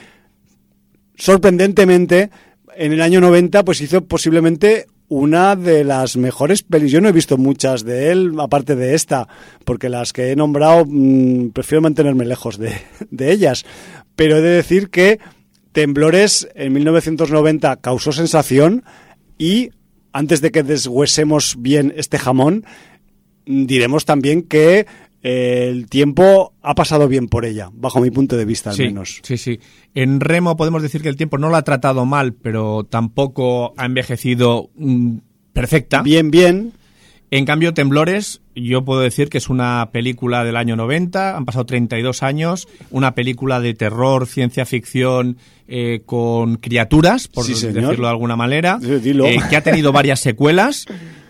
[1.15, 2.29] sorprendentemente,
[2.75, 6.91] en el año 90, pues hizo posiblemente una de las mejores pelis.
[6.91, 9.27] Yo no he visto muchas de él, aparte de esta,
[9.63, 12.71] porque las que he nombrado mm, prefiero mantenerme lejos de,
[13.09, 13.65] de ellas.
[14.15, 15.19] Pero he de decir que
[15.75, 18.85] Temblores en 1990 causó sensación
[19.37, 19.71] y
[20.13, 22.63] antes de que deshuesemos bien este jamón,
[23.45, 24.87] diremos también que
[25.21, 28.83] eh, el tiempo ha pasado bien por ella, bajo mi punto de vista al sí,
[28.83, 29.19] menos.
[29.21, 29.59] Sí, sí.
[29.93, 33.85] En Remo podemos decir que el tiempo no la ha tratado mal, pero tampoco ha
[33.85, 35.17] envejecido mm,
[35.51, 36.03] perfecta.
[36.03, 36.71] Bien, bien.
[37.31, 41.65] En cambio, Temblores, yo puedo decir que es una película del año 90, han pasado
[41.65, 48.11] 32 años, una película de terror, ciencia ficción eh, con criaturas, por Sí, decirlo de
[48.11, 48.77] alguna manera,
[49.25, 50.85] eh, que ha tenido varias secuelas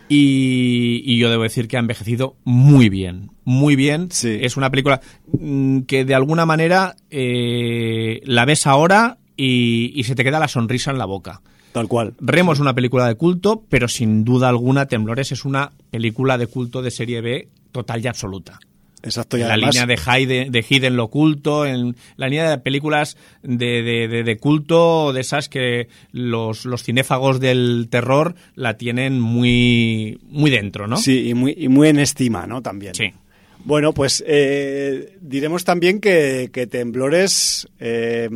[0.10, 4.10] y, y yo debo decir que ha envejecido muy bien, muy bien.
[4.12, 4.38] Sí.
[4.42, 5.02] Es una película
[5.40, 10.48] mm, que de alguna manera eh, la ves ahora y- y se te queda la
[10.48, 11.42] sonrisa en la boca.
[11.76, 12.14] Tal cual.
[12.22, 16.48] Remo es una película de culto, pero sin duda alguna Temblores es una película de
[16.48, 18.60] culto de serie B total y absoluta.
[19.04, 19.38] Exacto.
[19.38, 22.58] Y En la línea de Hyde, de Hyde en lo culto, en la línea de
[22.60, 28.78] películas de, de- de- de culto, de esas que los, los cinéfagos del terror la
[28.78, 30.96] tienen muy, muy dentro, ¿no?
[30.96, 32.62] Sí, y muy, y muy en estima, ¿no?
[32.62, 32.96] También.
[32.96, 33.12] Sí.
[33.66, 38.30] Bueno, pues eh, diremos también que, que Temblores eh,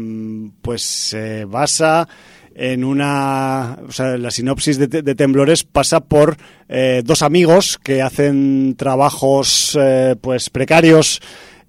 [0.61, 2.07] pues se basa
[2.55, 3.77] en una...
[3.87, 6.37] O sea, la sinopsis de, de Temblores pasa por
[6.67, 11.21] eh, dos amigos que hacen trabajos eh, pues precarios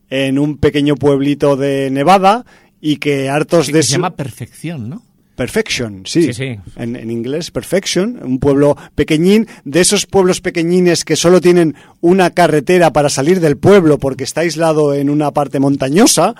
[0.08, 2.44] en un pequeño pueblito de Nevada
[2.80, 5.02] y que hartos de se llama Perfección, ¿no?
[5.36, 6.24] Perfection, sí.
[6.24, 6.58] Sí, sí.
[6.76, 12.28] En, en inglés, Perfection, un pueblo pequeñín, de esos pueblos pequeñines que solo tienen una
[12.28, 16.34] carretera para salir del pueblo porque está aislado en una parte montañosa,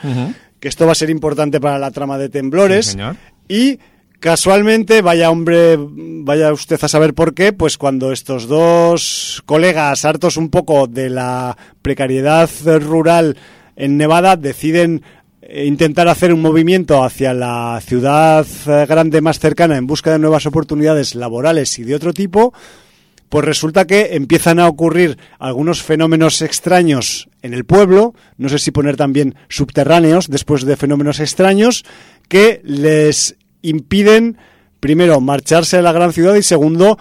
[0.59, 2.87] que esto va a ser importante para la trama de Temblores.
[2.87, 3.17] Sí, señor.
[3.49, 3.79] Y
[4.21, 10.37] casualmente, vaya hombre, vaya usted a saber por qué, pues cuando estos dos colegas, hartos
[10.37, 12.49] un poco de la precariedad
[12.81, 13.37] rural
[13.77, 15.03] en Nevada, deciden
[15.41, 20.19] eh, intentar hacer un movimiento hacia la ciudad eh, grande más cercana en busca de
[20.19, 22.53] nuevas oportunidades laborales y de otro tipo,
[23.31, 28.71] pues resulta que empiezan a ocurrir algunos fenómenos extraños en el pueblo, no sé si
[28.71, 31.85] poner también subterráneos después de fenómenos extraños,
[32.29, 34.39] que les impiden,
[34.81, 36.99] primero, marcharse a la gran ciudad y segundo,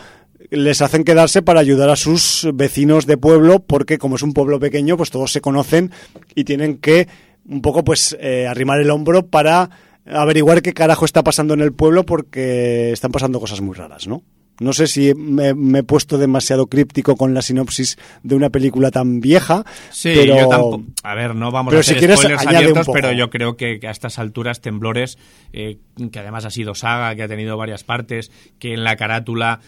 [0.49, 4.60] les hacen quedarse para ayudar a sus vecinos de pueblo, porque como es un pueblo
[4.60, 5.91] pequeño, pues todos se conocen
[6.36, 7.07] y tienen que
[7.47, 9.70] un poco pues eh, arrimar el hombro para
[10.05, 14.24] averiguar qué carajo está pasando en el pueblo porque están pasando cosas muy raras, ¿no?
[14.60, 18.91] No sé si me, me he puesto demasiado críptico con la sinopsis de una película
[18.91, 19.64] tan vieja.
[19.91, 20.38] Sí, pero...
[20.38, 20.84] yo tampoco.
[21.03, 23.80] A ver, no vamos Pero a hacer si quieres, spoilers abiertos, pero yo creo que,
[23.80, 25.18] que a estas alturas Temblores,
[25.53, 25.78] eh,
[26.12, 29.62] que además ha sido saga, que ha tenido varias partes, que en la carátula.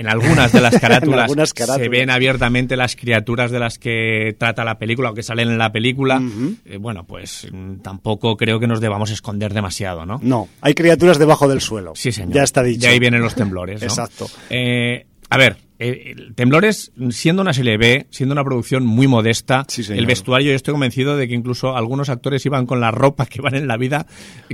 [0.00, 1.82] En algunas de las carátulas, algunas carátulas.
[1.82, 5.58] se ven abiertamente las criaturas de las que trata la película o que salen en
[5.58, 6.22] la película.
[6.64, 10.18] Eh, bueno, pues mm, tampoco creo que nos debamos esconder demasiado, ¿no?
[10.22, 11.92] No, hay criaturas debajo del suelo.
[11.94, 12.32] Sí, señor.
[12.32, 12.86] Ya está dicho.
[12.86, 13.82] De ahí vienen los temblores.
[13.82, 13.86] ¿no?
[13.88, 14.26] Exacto.
[14.48, 19.82] Eh, a ver, eh, Temblores, siendo una serie B, siendo una producción muy modesta, Sí,
[19.88, 23.40] el vestuario, yo estoy convencido de que incluso algunos actores iban con la ropa que
[23.40, 24.06] van en la vida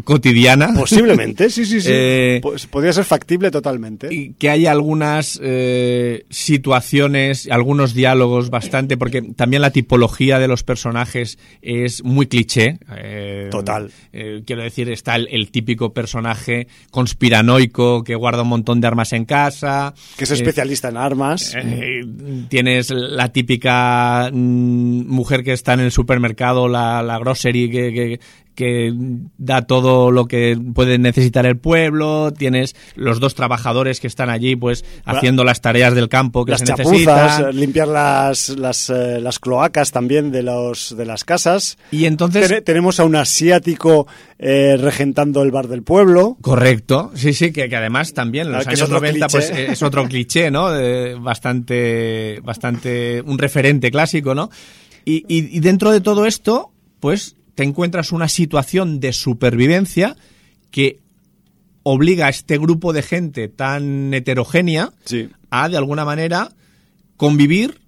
[0.04, 0.72] cotidiana.
[0.76, 1.88] Posiblemente, sí, sí, sí.
[1.90, 4.08] Eh, Pues podría ser factible totalmente.
[4.14, 10.62] Y que hay algunas eh, situaciones, algunos diálogos bastante, porque también la tipología de los
[10.62, 12.78] personajes es muy cliché.
[12.96, 13.90] eh, Total.
[14.46, 19.24] quiero decir, está el, el típico personaje conspiranoico que guarda un montón de armas en
[19.24, 19.92] casa.
[20.16, 21.15] que es especialista en armas.
[21.56, 22.02] Eh,
[22.48, 28.20] tienes la típica mm, mujer que está en el supermercado, la, la grocery que, que-
[28.56, 28.92] que
[29.38, 32.32] da todo lo que puede necesitar el pueblo.
[32.36, 36.60] Tienes los dos trabajadores que están allí, pues, haciendo las tareas del campo que las
[36.62, 37.56] se chapuzas, necesitan.
[37.56, 41.78] limpiar las, las, eh, las cloacas también de, los, de las casas.
[41.92, 42.48] Y entonces...
[42.48, 44.06] Tene- tenemos a un asiático
[44.38, 46.36] eh, regentando el bar del pueblo.
[46.40, 49.50] Correcto, sí, sí, que, que además también en los Ah, es años otro 90 pues
[49.50, 50.74] es otro cliché, ¿no?
[50.74, 54.50] Eh, bastante, bastante, un referente clásico, ¿no?
[55.04, 60.16] Y, y- y dentro de todo esto, pues te encuentras una situación de supervivencia
[60.70, 61.00] que
[61.82, 65.28] obliga a este grupo de gente tan heterogénea Sí.
[65.50, 66.50] a, de alguna manera,
[67.16, 67.80] convivir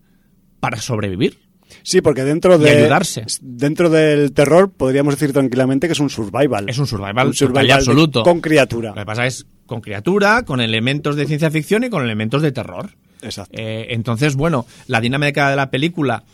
[0.61, 1.39] para sobrevivir.
[1.83, 3.25] Sí, porque dentro de ayudarse.
[3.43, 6.69] dentro del terror podríamos decir tranquilamente que es un survival.
[6.69, 8.23] Es un survival, Un de- absoluto.
[8.23, 8.91] con criatura.
[8.91, 12.53] Lo que pasa es con criatura, con elementos de ciencia ficción y con elementos de
[12.53, 12.91] terror.
[13.21, 13.53] Exacto.
[13.55, 16.25] Eh, entonces, bueno, la dinámica de la película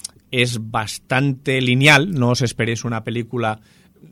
[0.42, 3.60] es bastante lineal, no os esperéis una película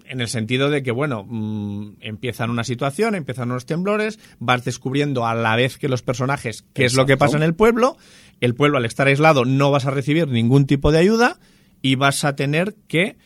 [0.06, 5.26] en el sentido de que, bueno, mm, empiezan una situación, empiezan unos temblores, vas descubriendo
[5.26, 7.96] a la vez que los personajes qué es lo que pasa en el pueblo,
[8.40, 11.40] el pueblo al estar aislado no vas a recibir ningún tipo de ayuda
[11.82, 13.16] y vas a tener que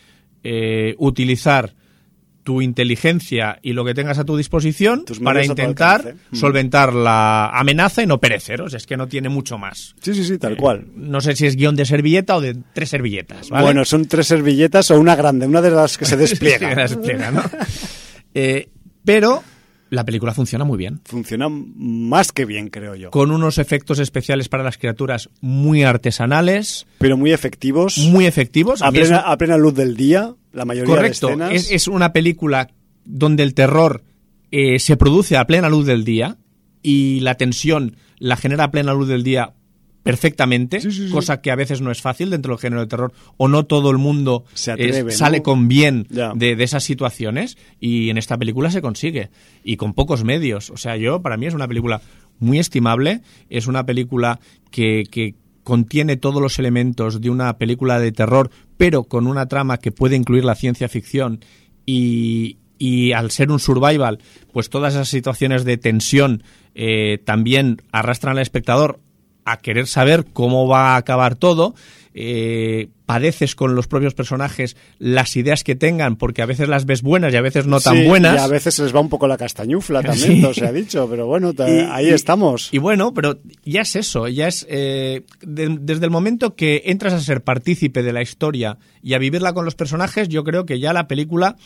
[0.43, 1.75] eh, utilizar
[2.47, 6.15] tu inteligencia y lo que tengas a tu disposición Tus para intentar.
[6.31, 6.37] Mm.
[6.37, 8.63] solventar la amenaza y no perecer.
[8.63, 9.97] O sea, es que no tiene mucho más.
[10.01, 10.87] Sí, sí, sí, tal cual.
[10.95, 13.51] No sé si es guion de servilleta o de tres servilletas.
[13.51, 13.65] ¿vale?
[13.65, 16.73] Bueno, son tres servilletas o una grande, una de las que se despliega.
[16.87, 17.43] Se despliega, ¿no?
[18.33, 18.69] Eh,
[19.05, 19.43] pero
[19.91, 21.01] la película funciona muy bien.
[21.05, 23.11] Funciona más que bien, creo yo.
[23.11, 27.99] Con unos efectos especiales para las criaturas muy artesanales, Pero muy efectivos.
[27.99, 28.83] muy efectivos.
[28.83, 31.53] A plena, a plena luz del día, la mayoría Correcto, de escenas.
[31.53, 32.69] es, es una película
[33.05, 34.03] donde el terror
[34.51, 36.37] eh, se produce a plena luz del día
[36.83, 39.53] y la tensión la genera a plena luz del día
[40.07, 41.11] perfectamente, Sí, sí, sí.
[41.13, 43.91] cosa que a veces no es fácil dentro del género de terror, o no todo
[43.91, 45.17] el mundo Se es- atreve, ¿no?
[45.17, 49.31] sale con bien de, de esas situaciones, y en esta película se consigue,
[49.65, 50.71] y con pocos medios.
[50.71, 52.01] O sea, yo, para mí es una película
[52.39, 54.41] muy estimable, es una película
[54.71, 55.35] que, que
[55.65, 60.15] contiene todos los elementos de una película de terror, pero con una trama que puede
[60.17, 61.41] incluir la ciencia ficción
[61.85, 64.19] y, y al ser un survival,
[64.53, 66.43] pues todas esas situaciones de tensión
[66.75, 69.01] eh, también arrastran al espectador
[69.47, 71.75] a querer saber cómo va a acabar todo.
[72.19, 77.03] eh, padeces con los propios personajes las ideas que tengan, porque a veces las ves
[77.03, 78.37] buenas y a veces no tan Sí, buenas.
[78.37, 80.41] Y a veces se les va un poco la castañufla también, Sí.
[80.41, 82.71] todo se ha dicho, pero bueno, Y- ahí y- estamos.
[82.73, 87.13] Y bueno, pero ya es eso, ya es eh, de- desde el momento que entras
[87.13, 90.81] a ser partícipe de la historia y a vivirla con los personajes, yo creo que
[90.81, 91.57] ya la película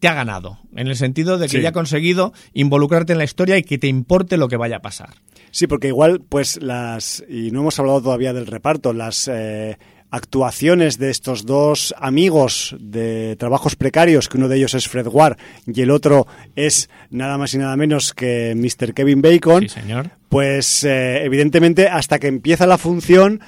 [0.00, 1.62] te ha ganado, en el sentido de que Sí.
[1.62, 4.82] ya ha conseguido involucrarte en la historia y que te importe lo que vaya a
[4.82, 5.10] pasar.
[5.56, 9.78] Sí, porque igual, pues las, y no hemos hablado todavía del reparto, las eh,
[10.10, 15.38] actuaciones de estos dos amigos de trabajos precarios, que uno de ellos es Fred Ward
[15.66, 16.26] y el otro
[16.56, 18.92] es nada más y nada menos que Mr.
[18.92, 20.10] Kevin Bacon, Sí, señor.
[20.28, 23.40] pues eh, evidentemente hasta que empieza la función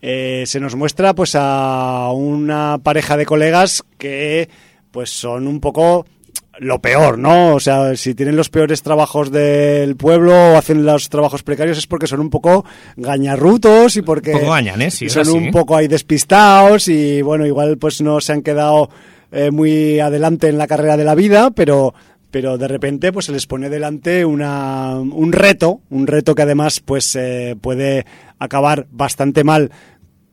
[0.00, 4.48] eh, se nos muestra pues a una pareja de colegas que
[4.90, 6.06] pues son un poco
[6.58, 7.54] lo peor, ¿no?
[7.54, 11.86] O sea, si tienen los peores trabajos del pueblo o hacen los trabajos precarios es
[11.86, 12.64] porque son un poco
[12.96, 14.56] gañarrutos y porque Un poco
[14.90, 18.42] sí, y es son un poco ahí despistados y bueno, igual pues no se han
[18.42, 18.90] quedado
[19.30, 21.94] eh, muy adelante en la carrera de la vida, pero
[22.30, 26.80] pero de repente pues se les pone delante una, un reto, un reto que además
[26.80, 28.06] pues eh, puede
[28.38, 29.70] acabar bastante mal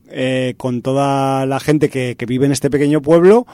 [0.10, 3.46] eh, con toda la gente que, que vive en este pequeño pueblo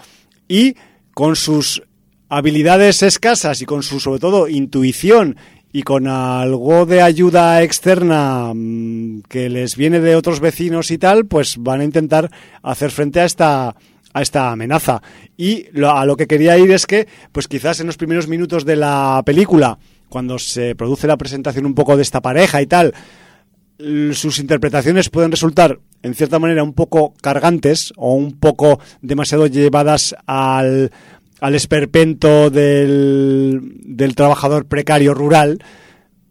[0.48, 0.76] y
[1.14, 1.82] con sus
[2.30, 5.38] habilidades escasas y con su sobre todo intuición
[5.72, 11.26] y con algo de ayuda externa mm, que les viene de otros vecinos y tal,
[11.26, 12.32] pues van a intentar
[12.64, 13.76] hacer frente a esta
[14.16, 15.02] a esta amenaza.
[15.36, 18.78] Y a lo que quería ir es que, pues quizás en los primeros minutos de
[18.78, 22.94] la película, cuando se produce la presentación un poco de esta pareja y tal,
[24.14, 30.16] sus interpretaciones pueden resultar, en cierta manera, un poco cargantes o un poco demasiado llevadas
[30.26, 30.92] al,
[31.42, 35.64] al esperpento del, del trabajador precario rural,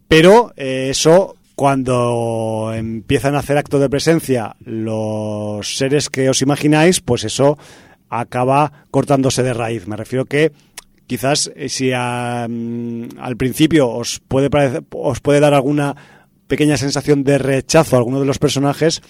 [0.09, 7.01] pero eh, eso cuando empiezan a hacer acto de presencia los seres que os imagináis,
[7.01, 7.59] pues eso
[8.09, 9.87] acaba cortándose de raíz.
[9.87, 10.53] Me refiero que
[11.07, 14.49] quizás eh, si mm, al principio os puede,
[14.91, 15.95] os puede dar alguna
[16.47, 19.03] pequeña sensación de rechazo a alguno de los personajes,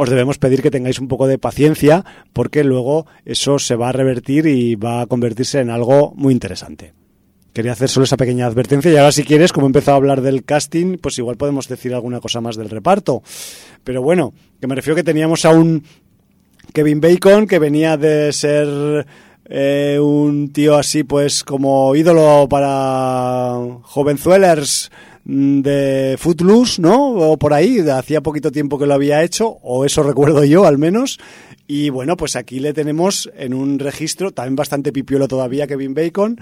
[0.00, 3.92] os debemos pedir que tengáis un poco de paciencia porque luego eso se va a
[3.92, 6.94] revertir y va a convertirse en algo muy interesante.
[7.52, 10.22] Quería hacer solo esa pequeña advertencia y ahora si quieres, como he empezado a hablar
[10.22, 13.22] del casting, pues igual podemos decir alguna cosa más del reparto.
[13.84, 15.84] Pero bueno, que me refiero que teníamos a un
[16.72, 19.06] Kevin Bacon que venía de ser
[19.44, 24.90] eh, un tío así pues como ídolo para jovenzuelers
[25.24, 27.12] de Footloose, ¿no?
[27.12, 30.78] O por ahí, hacía poquito tiempo que lo había hecho, o eso recuerdo yo al
[30.78, 31.18] menos.
[31.66, 36.40] Y bueno, pues aquí le tenemos en un registro, también bastante pipiolo todavía Kevin Bacon,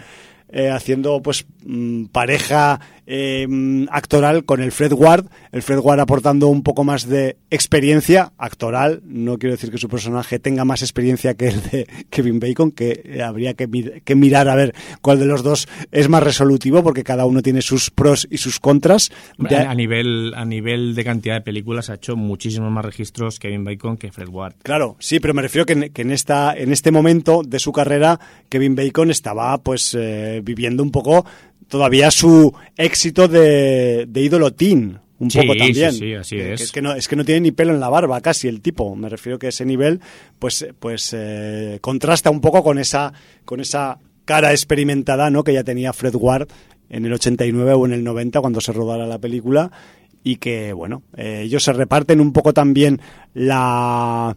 [0.51, 3.47] eh, haciendo pues mm, pareja eh,
[3.91, 9.03] actoral con el Fred Ward, el Fred Ward aportando un poco más de experiencia actoral,
[9.05, 13.21] no quiero decir que su personaje tenga más experiencia que el de Kevin Bacon, que
[13.25, 17.27] habría que, que mirar a ver cuál de los dos es más resolutivo, porque cada
[17.27, 19.11] uno tiene sus pros y sus contras.
[19.39, 23.97] A, nivel, a nivel de cantidad de películas ha hecho muchísimos más registros Kevin Bacon
[23.97, 24.55] que Fred Ward.
[24.63, 28.21] Claro, sí, pero me refiero que, que en, esta, en este momento de su carrera
[28.49, 31.25] Kevin Bacon estaba pues eh, viviendo un poco
[31.69, 35.93] todavía su éxito de, de ídolo teen, un poco también.
[35.93, 36.61] Sí, sí, así es.
[36.61, 38.95] Es que, no, es que no tiene ni pelo en la barba casi el tipo.
[38.95, 40.01] Me refiero que ese nivel
[40.39, 43.13] pues, pues eh, contrasta un poco con esa,
[43.45, 45.43] con esa cara experimentada ¿no?
[45.43, 46.49] que ya tenía Fred Ward
[46.89, 49.71] en el 89 o en el 90 cuando se rodara la película
[50.23, 53.01] y que, bueno, eh, ellos se reparten un poco también
[53.35, 54.37] la,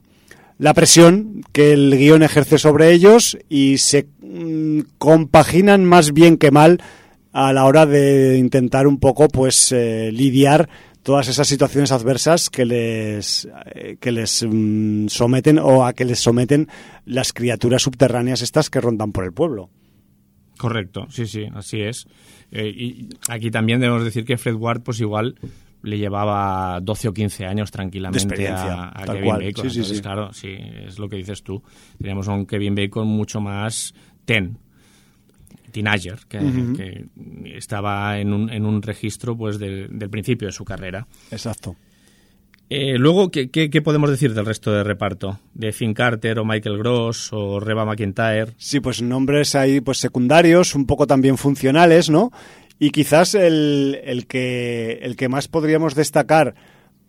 [0.62, 6.52] la presión que el guion ejerce sobre ellos y se mm, compaginan más bien que
[6.52, 6.84] mal
[7.32, 10.70] a la hora de intentar un poco pues eh, lidiar
[11.02, 16.20] todas esas situaciones adversas que les eh, que les mm, someten o a que les
[16.20, 16.68] someten
[17.06, 19.72] las criaturas subterráneas estas que rondan por el pueblo.
[20.60, 22.06] Correcto, sí, sí, así es.
[22.52, 25.40] Eh, y aquí también debemos decir que Fred Ward, pues igual
[25.84, 29.70] le llevaba 12 o 15 años tranquilamente a, Kevin Bacon.
[29.70, 30.56] Sí, sí, claro, sí,
[30.86, 31.62] es lo que dices tú.
[31.98, 33.94] Teníamos a un Kevin Bacon mucho más
[34.26, 34.58] ten,
[35.72, 37.08] teenager, que,
[37.56, 41.08] estaba en un, en un registro pues del principio de su carrera.
[41.32, 41.76] Exacto.
[42.74, 45.42] Eh, luego, ¿qué, ¿qué, podemos decir del resto de reparto?
[45.54, 48.54] ¿De Finn Carter o Michael Gross o Reba McIntyre?
[48.56, 52.32] Sí, pues nombres ahí pues secundarios, un poco también funcionales, ¿no?
[52.84, 56.56] Y quizás el, el, que, el que más podríamos destacar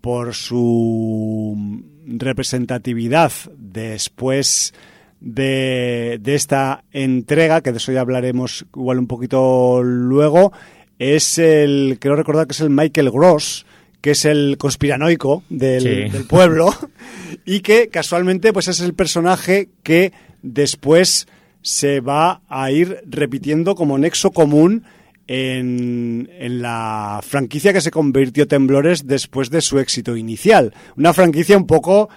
[0.01, 4.75] por su representatividad después
[5.19, 10.53] de, esta entrega, que de eso ya hablaremos igual un poquito luego,
[10.99, 13.65] es el, creo recordar que es el Michael Gross,
[13.99, 16.71] que es el conspiranoico del, del, pueblo,
[17.45, 20.13] y que casualmente pues es el personaje que
[20.43, 21.27] después
[21.63, 24.83] se va a ir repitiendo como nexo común
[25.27, 30.73] en, en, la franquicia que se convirtió Temblores después de su éxito inicial.
[30.97, 32.09] Una franquicia un poco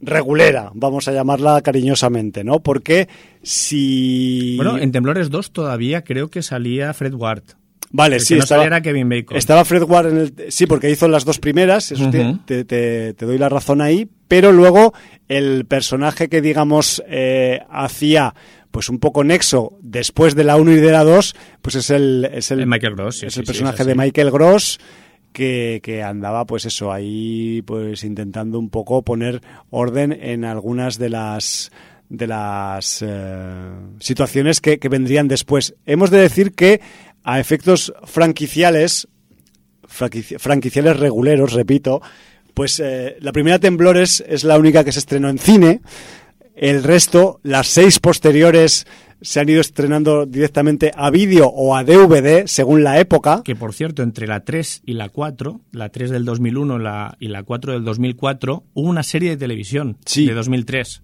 [0.00, 2.60] regulera, vamos a llamarla cariñosamente, ¿no?
[2.60, 3.08] Porque
[3.42, 4.56] si...
[4.56, 7.42] Bueno, en Temblores 2 todavía creo que salía Fred Ward.
[7.92, 9.36] Vale, sí, estaba, Kevin Bacon.
[9.36, 10.34] Estaba Fred Ward en el...
[10.50, 14.94] Sí, porque hizo las dos primeras, eso te, te, doy la razón ahí, pero luego
[15.28, 18.34] el personaje que, digamos, eh, hacía
[18.70, 22.28] pues un poco nexo después de la 1 y de la 2, pues es el...
[22.32, 23.22] Es el, Michael Gross.
[23.22, 24.78] es el personaje de Michael Gross
[25.32, 29.40] que, andaba pues eso ahí pues intentando un poco poner
[29.70, 31.70] orden en algunas de las
[32.08, 33.70] de las eh,
[34.00, 35.76] situaciones que, vendrían después.
[35.86, 36.80] Hemos de decir que
[37.22, 39.06] a efectos franquiciales,
[39.86, 42.02] franquiciales reguleros, repito,
[42.52, 45.82] pues eh, la primera Temblores es la única que se estrenó en cine.
[46.60, 48.86] El resto, las seis posteriores
[49.22, 53.40] se han ido estrenando directamente a vídeo o a DVD, según la época.
[53.42, 57.28] Que por cierto, entre la 3 y la 4, la 3 del 2001 la, y
[57.28, 61.02] la 4 del 2004, hubo una serie de televisión de 2003.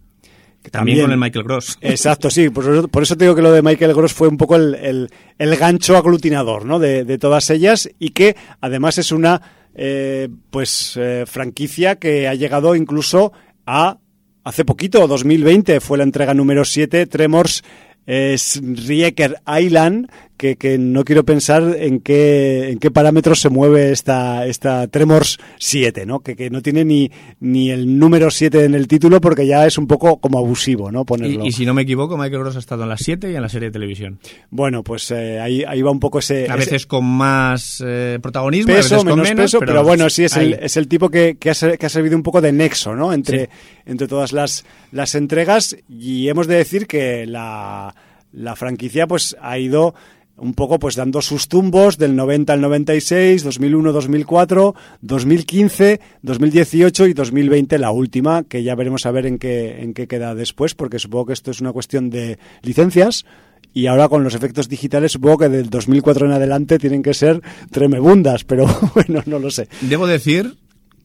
[0.71, 1.79] También, con el Michael Gross.
[1.81, 2.51] Exacto, sí.
[2.51, 5.09] Por eso, por eso te digo que lo de Michael Gross fue un poco el,
[5.39, 6.79] el, gancho aglutinador ¿no?
[6.79, 9.41] de, de, todas ellas y que además es una
[9.75, 13.33] eh, pues eh, franquicia que ha llegado incluso
[13.65, 14.01] a
[14.47, 17.65] hace poquito, 2020, fue la entrega número 7, Tremors
[18.07, 23.91] es Rieker Island, que, que, no quiero pensar en qué, en qué parámetros se mueve
[23.91, 26.21] esta, esta Tremors 7, ¿no?
[26.21, 27.11] Que, que no tiene ni,
[27.41, 31.05] ni el número 7 en el título porque ya es un poco como abusivo, ¿no?
[31.05, 31.45] Ponerlo.
[31.45, 33.49] Y, si no me equivoco, Michael Gross ha estado en la 7 y en la
[33.49, 34.19] serie de televisión.
[34.51, 36.49] Bueno, pues eh, ahí, ahí va un poco ese...
[36.51, 40.25] A veces con más eh, protagonismo, peso, a veces con menos, peso, pero, bueno, sí,
[40.25, 42.95] es el, es el, tipo que, que, ha, que ha servido un poco de nexo,
[42.95, 43.13] ¿no?
[43.13, 43.51] Entre, sí.
[43.87, 47.95] entre todas las, las entregas y hemos de decir que la,
[48.37, 49.95] la franquicia pues ha ido
[50.37, 57.15] un poco pues dando sus tumbos del 90 al 96, 2001, 2004, 2015, 2018 y
[57.15, 60.99] 2020 la última, que ya veremos a ver en qué, en qué queda después, porque
[60.99, 63.25] supongo que esto es una cuestión de licencias.
[63.73, 67.43] Y ahora con los efectos digitales supongo que del 2004 en adelante tienen que ser
[67.71, 69.69] tremebundas, pero bueno, no lo sé.
[69.83, 70.57] Debo decir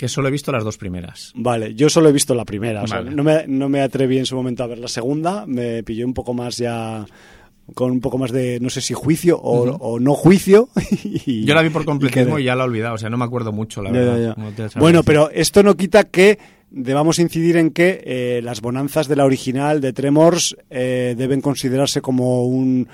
[0.01, 1.31] que solo he visto las dos primeras.
[1.35, 2.81] Vale, yo solo he visto la primera.
[2.81, 5.83] O sea, no, me, no me atreví en su momento a ver la segunda, me
[5.83, 7.05] pilló un poco más ya
[7.75, 9.77] con un poco más de, no sé si juicio o, uh -huh.
[9.79, 10.69] o no juicio.
[11.27, 13.17] Y, Yo la vi por completismo y, y, ya la he olvidado, o sea, no
[13.17, 14.35] me acuerdo mucho, la verdad.
[14.35, 14.79] Ya, ya.
[14.79, 16.39] Bueno, pero esto no quita que
[16.71, 22.01] debamos incidir en que eh, las bonanzas de la original de Tremors eh, deben considerarse
[22.01, 22.87] como un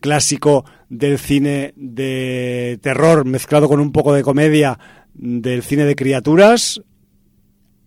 [0.00, 4.78] clásico del cine de terror mezclado con un poco de comedia
[5.20, 6.80] del cine de criaturas.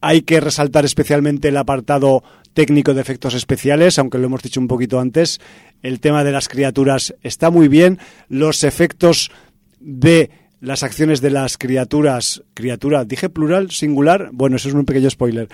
[0.02, 2.24] Hay que resaltar especialmente el apartado
[2.54, 5.40] técnico de efectos especiales, aunque lo hemos dicho un poquito antes.
[5.82, 8.00] El tema de las criaturas está muy bien.
[8.30, 9.32] Los efectos
[9.80, 10.30] de
[10.62, 15.50] las acciones de las criaturas, criatura, dije plural, singular, bueno, eso es un pequeño spoiler.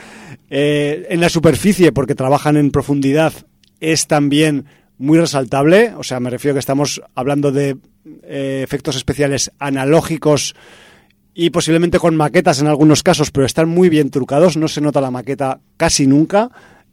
[0.50, 3.34] Eh, en la superficie, porque trabajan en profundidad,
[3.80, 4.66] es también
[4.98, 5.94] muy resaltable.
[5.98, 7.78] O sea, me refiero que estamos hablando de
[8.24, 10.56] eh, efectos especiales analógicos
[11.42, 15.00] y posiblemente con maquetas en algunos casos, pero están muy bien trucados, no se nota
[15.00, 16.52] la maqueta casi nunca.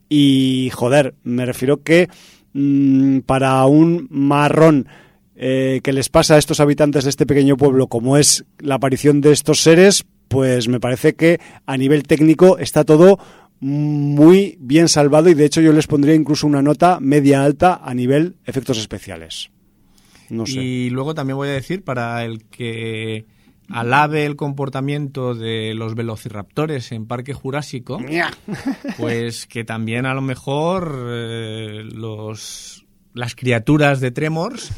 [0.09, 2.09] Y joder, me refiero que
[2.52, 4.86] mmm, para un marrón
[5.35, 9.20] eh, que les pasa a estos habitantes de este pequeño pueblo, como es la aparición
[9.20, 13.18] de estos seres, pues me parece que a nivel técnico está todo
[13.59, 17.93] muy bien salvado y de hecho yo les pondría incluso una nota media alta a
[17.94, 19.51] nivel efectos especiales.
[20.31, 20.60] No sé.
[20.60, 23.24] Y luego también voy a decir para el que
[23.68, 27.98] alabe el comportamiento de los velociraptores en Parque Jurásico,
[28.98, 34.72] pues que también a lo mejor eh, los, las criaturas de Tremors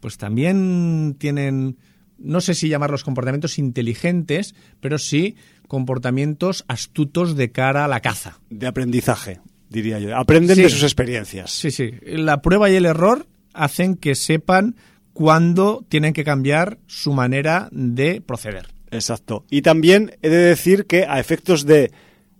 [0.00, 1.78] pues también tienen,
[2.18, 5.36] no sé si llamarlos comportamientos inteligentes, pero sí
[5.68, 8.40] comportamientos astutos de cara a la caza.
[8.50, 9.40] De aprendizaje,
[9.70, 10.16] diría yo.
[10.16, 10.62] Aprenden sí.
[10.62, 11.52] de sus experiencias.
[11.52, 11.92] Sí, sí.
[12.04, 14.74] La prueba y el error hacen que sepan
[15.12, 18.68] cuándo tienen que cambiar su manera de proceder.
[18.90, 19.44] Exacto.
[19.50, 21.92] Y también he de decir que a efectos de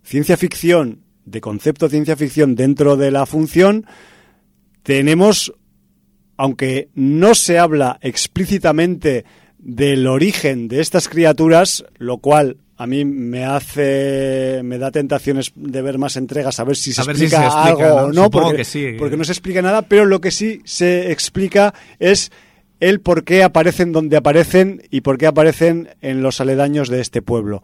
[0.03, 3.85] ciencia ficción, de concepto de ciencia ficción dentro de la función,
[4.83, 5.53] tenemos,
[6.37, 9.25] aunque no se habla explícitamente
[9.57, 15.81] del origen de estas criaturas, lo cual a mí me hace me da tentaciones de
[15.81, 18.25] ver más entregas a ver si se, a explica, si se explica algo ¿no?
[18.25, 18.95] o no sí.
[18.97, 22.31] porque no se explica nada pero lo que sí se explica es
[22.83, 27.21] el por qué aparecen donde aparecen y por qué aparecen en los aledaños de este
[27.21, 27.63] pueblo.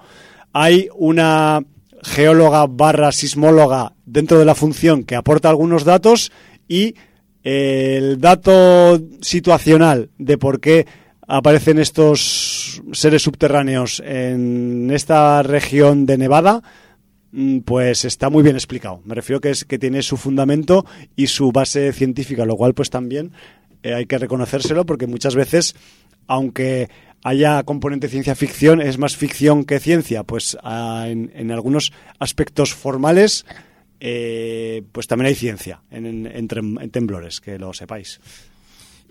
[0.54, 1.62] Hay una
[2.04, 6.32] geóloga barra sismóloga dentro de la función que aporta algunos datos
[6.70, 6.96] y
[7.44, 10.88] el dato situacional de por qué
[11.28, 16.64] aparecen estos seres subterráneos en esta región de Nevada
[17.66, 19.02] pues está muy bien explicado.
[19.06, 20.86] Me refiero que es que tiene su fundamento
[21.16, 23.32] y su base científica, lo cual pues también
[23.84, 25.76] eh, hay que reconocérselo porque muchas veces,
[26.28, 26.90] aunque
[27.24, 30.24] haya componente de ciencia ficción, es más ficción que ciencia.
[30.24, 33.46] Pues en, en, algunos aspectos formales,
[34.00, 38.20] eh, pues también hay ciencia en, en, en, temblores, que lo sepáis.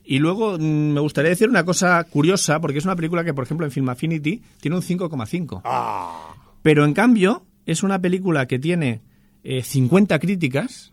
[0.04, 3.44] Y luego mm, me gustaría decir una cosa curiosa, porque es una película que, por
[3.44, 5.62] ejemplo, en Film Affinity tiene un 5,5.
[5.64, 6.34] Ah.
[6.62, 9.02] Pero en cambio, es una película que tiene
[9.44, 10.92] eh, 50 críticas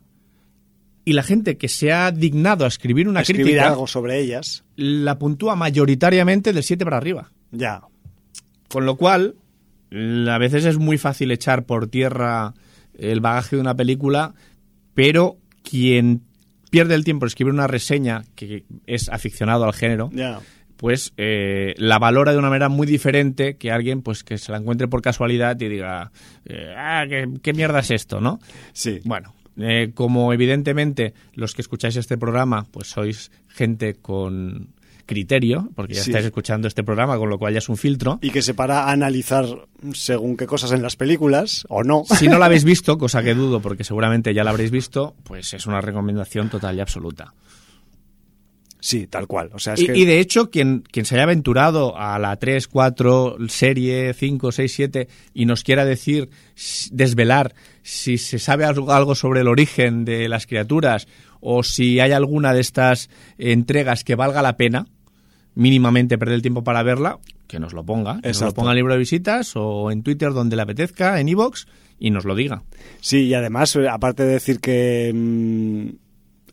[1.05, 4.65] y la gente que se ha dignado a escribir una escribir crítica algo sobre ellas
[4.75, 7.31] la puntúa mayoritariamente del 7 para arriba.
[7.51, 7.81] Ya.
[8.67, 9.35] Con lo cual,
[9.91, 12.53] a veces es muy fácil echar por tierra
[12.97, 14.33] el bagaje de una película,
[14.93, 16.23] pero quien
[16.69, 20.39] pierde el tiempo en escribir una reseña que es aficionado al género, ya.
[20.77, 24.57] pues eh, la valora de una manera muy diferente que alguien pues que se la
[24.57, 26.11] encuentre por casualidad y diga,
[26.45, 28.39] eh, ah, ¿qué, ¿qué, mierda es esto, no?
[28.73, 28.99] Sí.
[29.05, 34.69] Bueno, Eh, como evidentemente los que escucháis este programa, pues sois gente con
[35.05, 36.09] criterio, porque ya Sí.
[36.09, 38.17] estáis escuchando este programa, con lo cual ya es un filtro.
[38.23, 39.45] Y que se para a analizar
[39.93, 42.03] según qué cosas en las películas, o no.
[42.05, 45.53] Si no lo habéis visto, cosa que dudo, porque seguramente ya lo habréis visto, pues
[45.53, 47.33] es una recomendación total y absoluta.
[48.79, 49.49] Sí, tal cual.
[49.53, 49.97] O sea, es Y, que...
[49.97, 54.71] y de hecho, quien, quien se haya aventurado a la 3, 4, serie 5, 6,
[54.73, 56.29] 7 y nos quiera decir,
[56.91, 57.55] desvelar
[57.85, 61.07] si se sabe algo, sobre el origen de las criaturas
[61.39, 64.87] o si hay alguna de estas entregas que valga la pena,
[65.53, 68.19] mínimamente perder el tiempo para verla, que nos lo ponga.
[68.21, 71.19] Que nos lo ponga en el libro de visitas o en Twitter donde le apetezca,
[71.19, 71.67] en iVoox
[71.99, 72.63] y nos lo diga.
[73.01, 75.89] Sí, y además, eh, aparte de decir que mm,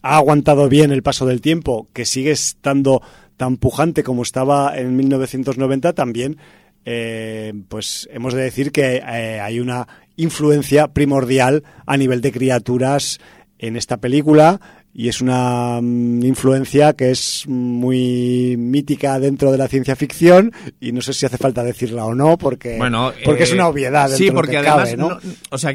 [0.03, 3.01] ha aguantado bien el paso del tiempo, que sigue estando
[3.39, 6.37] tan pujante como estaba en 1990, también
[6.85, 9.87] eh, pues hemos de decir que eh, hay una
[10.23, 13.21] influencia primordial a nivel de criaturas
[13.59, 14.61] en esta película
[14.95, 20.93] y es una mm, influencia que es muy mítica dentro de la ciencia ficción y
[20.93, 24.11] no sé si hace falta decirla o no porque, Bueno, porque es eh, una obviedad
[24.11, 25.09] Sí, de lo porque que además, cabe, ¿no?
[25.11, 25.19] no-
[25.51, 25.75] o sea,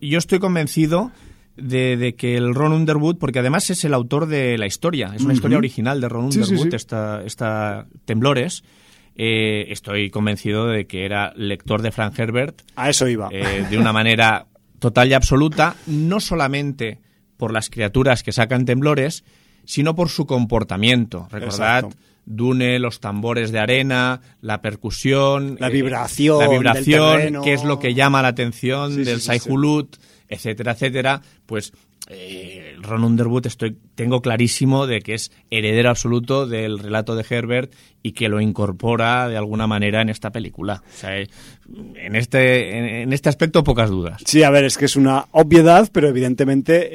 [0.00, 1.10] yo estoy convencido
[1.56, 5.22] de, de que el Ron Underwood, porque además es el autor de la historia, es
[5.22, 6.76] una historia original de Ron Sí, sí, Underwood, sí.
[6.76, 8.62] Esta, esta Temblores.
[9.16, 13.28] Eh, estoy convencido de que era lector de Frank Herbert A eso iba.
[13.30, 14.46] eh, de una manera
[14.80, 16.98] total y absoluta, no solamente
[17.36, 19.24] por las criaturas que sacan temblores,
[19.64, 21.28] sino por su comportamiento.
[21.30, 21.96] Recordad Exacto.
[22.26, 27.42] Dune, los tambores de arena, la percusión, La eh, vibración la del vibración, terreno.
[27.42, 29.26] que es lo que llama la atención Sí, del sí.
[29.26, 29.96] Saihulut,
[30.28, 31.20] etcétera, etcétera.
[31.46, 31.72] Pues
[32.08, 37.72] eh, Ron Underwood estoy tengo clarísimo de que es heredero absoluto del relato de Herbert
[38.02, 40.82] y que lo incorpora de alguna manera en esta película.
[40.86, 41.28] O sea, eh,
[41.94, 44.20] en este en, este aspecto pocas dudas.
[44.26, 46.90] Sí, a ver, es que es una obviedad, pero evidentemente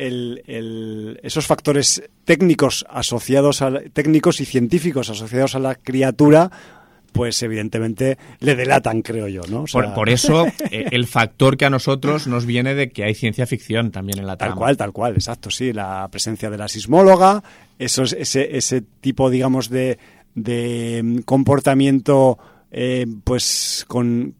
[1.23, 6.51] esos factores técnicos asociados a técnicos y científicos asociados a la criatura,
[7.11, 9.63] pues evidentemente le delatan, creo yo, ¿no?
[9.63, 13.03] O sea, Por, por eso eh, el factor que a nosotros nos viene de que
[13.03, 14.55] hay ciencia ficción también en la Tal trama.
[14.59, 15.73] cual, tal cual, exacto, sí.
[15.73, 17.43] La presencia de la sismóloga,
[17.77, 19.97] esos, ese, ese tipo, digamos, de,
[20.35, 22.37] de mm, comportamiento,
[22.71, 24.35] eh, pues con,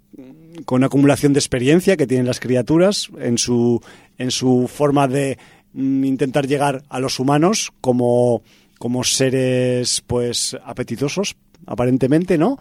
[0.66, 3.82] con acumulación de experiencia que tienen las criaturas en su,
[4.18, 5.38] en su forma de
[5.74, 8.44] mm, intentar llegar a los humanos como,
[8.78, 11.36] como seres, pues, apetitosos,
[11.66, 12.58] aparentemente, ¿no?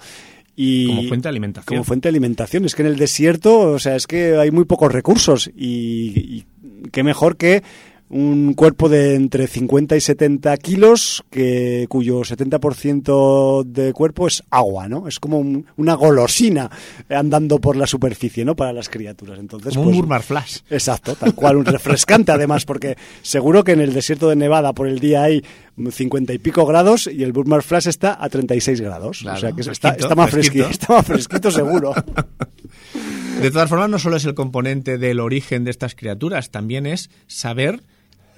[0.56, 1.66] Y Como fuente de alimentación.
[1.66, 2.64] Como fuente de alimentación.
[2.64, 6.44] Es que en el desierto, o sea, es que hay muy pocos recursos y, y
[6.90, 7.62] qué mejor que
[8.10, 14.88] un cuerpo de entre 50 y 70 kilos que cuyo 70% de cuerpo es agua,
[14.88, 15.06] ¿no?
[15.08, 16.70] Es como un- una golosina
[17.10, 18.56] andando por la superficie, ¿no?
[18.56, 19.38] Para las criaturas.
[19.38, 20.58] Entonces, Como un pues, Burmar Flash.
[20.70, 24.88] Exacto, tal cual, un refrescante además, porque seguro que en el desierto de Nevada por
[24.88, 25.42] el día hay
[25.90, 29.18] 50 y pico grados y el Burmar Flash está a 36 grados.
[29.20, 30.64] Claro, o sea que está más fresquito.
[30.64, 31.94] fresquito, está más fresquito seguro.
[33.42, 37.08] De todas formas, no solo es el componente del origen de estas criaturas, también es
[37.28, 37.82] saber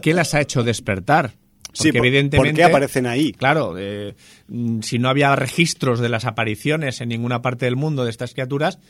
[0.00, 1.32] qué las ha hecho despertar.
[1.72, 3.32] Sí, Porque por- evidentemente, ¿por qué aparecen ahí?
[3.32, 4.14] Claro, eh,
[4.82, 8.80] si no había registros de las apariciones en ninguna parte del mundo de estas criaturas,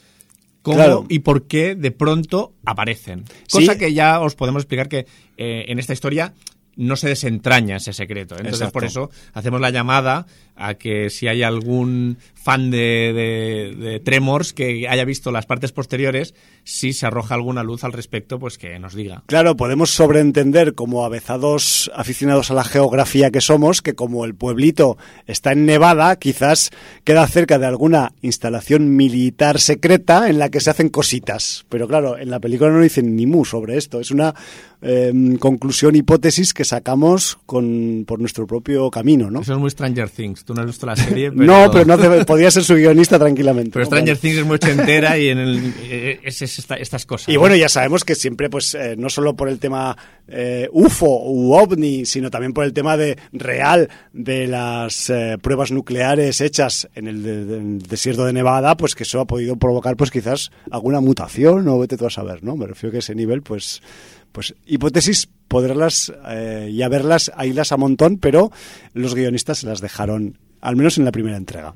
[0.63, 1.07] ¿cómo Claro.
[1.09, 3.25] y por qué de pronto aparecen?
[3.49, 3.59] Sí.
[3.67, 5.07] Cosa que ya os podemos explicar que
[5.37, 6.33] eh, en esta historia
[6.77, 8.37] no se desentraña ese secreto.
[8.37, 8.73] Entonces, Exacto.
[8.73, 10.25] por eso hacemos la llamada
[10.61, 15.73] a que si hay algún fan de, de- de Tremors que haya visto las partes
[15.73, 16.35] posteriores,
[16.65, 19.23] si se arroja alguna luz al respecto, pues que nos diga.
[19.27, 24.97] Claro, podemos sobreentender como avezados aficionados a la geografía que somos, que como el pueblito
[25.27, 26.71] está en Nevada, quizás
[27.05, 31.67] queda cerca de alguna instalación militar secreta en la que se hacen cositas.
[31.69, 34.01] Pero claro, en la película no dicen ni mu sobre esto.
[34.01, 34.35] Es una
[34.83, 39.41] eh, conclusión, hipótesis que sacamos con, por nuestro propio camino, ¿no?
[39.43, 40.45] Eso es muy Stranger Things.
[40.51, 41.45] Tú no has visto la serie, pero...
[41.47, 43.71] No, pero no hace- podría ser su guionista tranquilamente.
[43.75, 43.87] Pero.
[43.87, 44.17] Stranger.
[44.19, 47.29] Things es muy ochentera y en el, eh, es, es esta- estas cosas.
[47.29, 47.41] Y ¿no?
[47.41, 49.97] bueno, ya sabemos que siempre, pues, eh, no solo por el tema
[50.27, 55.71] eh, UFO u OVNI, sino también por el tema de real de las eh, pruebas
[55.71, 59.97] nucleares hechas en el, de- del desierto de Nevada, pues que eso ha podido provocar,
[59.97, 62.57] pues quizás alguna mutación o vete tú a saber, ¿no?
[62.57, 63.83] Me refiero que ese nivel, pues,
[64.33, 68.51] pues hipótesis poderlas eh, ya verlas, las a montón, pero
[68.95, 71.75] los guionistas se las dejaron, al menos en la primera entrega.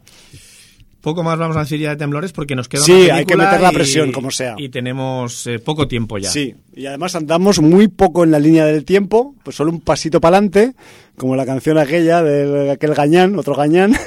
[1.01, 3.37] Poco más vamos a decir ya de temblores porque nos queda Sí, una hay que
[3.37, 4.55] meter la y- presión, como sea.
[4.57, 6.31] Y tenemos eh, poco tiempo ya.
[6.31, 10.19] Sí, y además andamos muy poco en la línea del tiempo, pues solo un pasito
[10.19, 10.73] para adelante,
[11.19, 13.93] como la canción aquella de aquel gañán, otro gañán.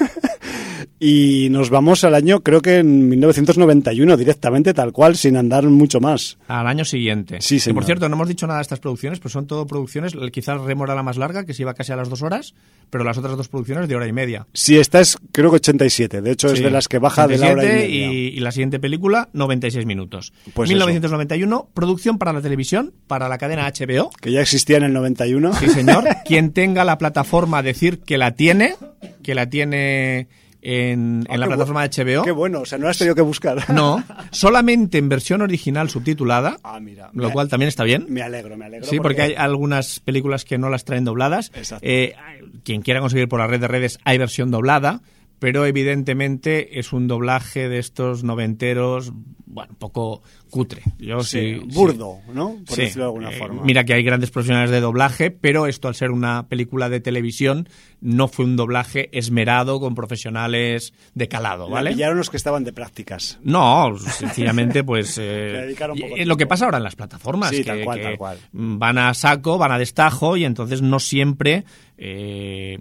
[0.99, 5.99] Y nos vamos al año, creo que en 1991, directamente, tal cual, sin andar mucho
[5.99, 6.39] más.
[6.47, 7.37] Al año siguiente.
[7.39, 7.75] Sí, señor.
[7.75, 10.95] por cierto, no hemos dicho nada de estas producciones, pues son todo producciones, quizás Remora
[10.95, 12.55] la más larga, que se iba casi a las dos horas,
[12.89, 14.47] pero las otras dos producciones de hora y media.
[14.53, 16.21] Sí, esta es, creo que 87.
[16.21, 18.11] De hecho, es Sí, de las que baja de la hora y 87 media.
[18.13, 20.33] y, y la siguiente película, 96 minutos.
[20.55, 24.09] Pues 1991, producción para la televisión, para la cadena HBO.
[24.19, 25.53] Que ya existía en el 91.
[25.53, 26.05] Sí, señor.
[26.25, 28.75] Quien tenga la plataforma, decir que la tiene,
[29.21, 30.27] que la tiene
[30.69, 32.23] en, en Ah, la qué plataforma de HBO.
[32.23, 33.69] Qué bueno, o sea, no la has tenido que buscar.
[33.73, 37.09] No, solamente en versión original subtitulada, Ah, mira.
[37.13, 38.05] lo cual también está bien.
[38.09, 38.85] Me alegro, me alegro.
[38.85, 41.51] Sí, porque hay algunas películas que no las traen dobladas.
[41.55, 41.85] Exacto.
[41.87, 42.15] Eh,
[42.63, 45.01] quien quiera conseguir por la red de redes hay versión doblada,
[45.39, 49.11] pero evidentemente es un doblaje de estos noventeros,
[49.45, 50.81] bueno, un poco cutre.
[50.99, 52.57] Yo Sí, sí, burdo, ¿no?
[52.65, 53.63] Por Sí, decirlo de alguna eh, forma.
[53.63, 57.67] Mira que hay grandes profesionales de doblaje, pero esto al ser una película de televisión
[58.01, 61.91] no fue un doblaje esmerado con profesionales de calado, La ¿vale?
[61.91, 63.39] pillaron los que estaban de prácticas.
[63.43, 65.17] No, sencillamente, pues.
[65.21, 67.49] eh, poco eh, lo que pasa ahora en las plataformas.
[67.49, 68.37] Sí, que, tal cual, que tal cual.
[68.51, 71.63] Van a saco, van a destajo y entonces no siempre
[71.97, 72.79] eh,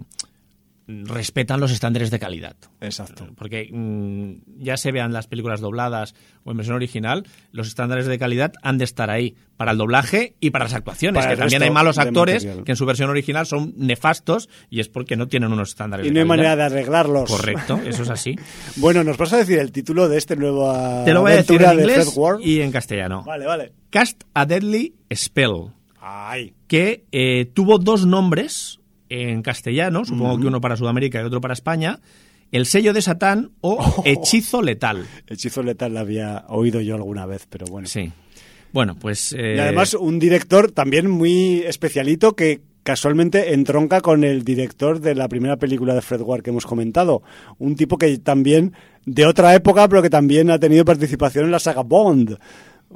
[0.87, 2.55] respetan los estándares de calidad.
[2.79, 3.27] Exacto.
[3.35, 6.15] Porque mm, ya se vean las películas dobladas
[6.45, 10.35] o en versión original, los estándares de calidad han de estar ahí para el doblaje
[10.39, 11.21] y para las actuaciones.
[11.21, 12.63] Para que también hay malos actores material.
[12.63, 16.09] que en su versión original son nefastos y es porque no tienen unos estándares Y
[16.09, 16.43] de no hay calidad.
[16.49, 17.29] manera de arreglarlos.
[17.29, 18.35] Correcto, eso es así.
[18.77, 20.71] Bueno, ¿nos vas a decir el título de este nuevo
[21.03, 23.23] Te lo voy a decir en de inglés y en castellano.
[23.25, 23.73] Vale, vale.
[23.89, 26.53] Cast a Deadly Spell, Ay.
[26.67, 31.53] que eh, tuvo dos nombres en castellano, supongo que uno para Sudamérica y otro para
[31.53, 31.99] España,
[32.51, 34.03] El sello de Satán o Oh.
[34.05, 35.05] Hechizo Letal.
[35.27, 37.87] Hechizo letal la había oído yo alguna vez, pero bueno.
[37.87, 38.11] Sí.
[38.73, 39.33] Bueno, pues...
[39.33, 45.13] eh, Y además un director también muy especialito que casualmente entronca con el director de
[45.15, 47.21] la primera película de Fred Ward que hemos comentado.
[47.59, 48.73] Un tipo que también,
[49.05, 52.37] de otra época, pero que también ha tenido participación en la saga Bond.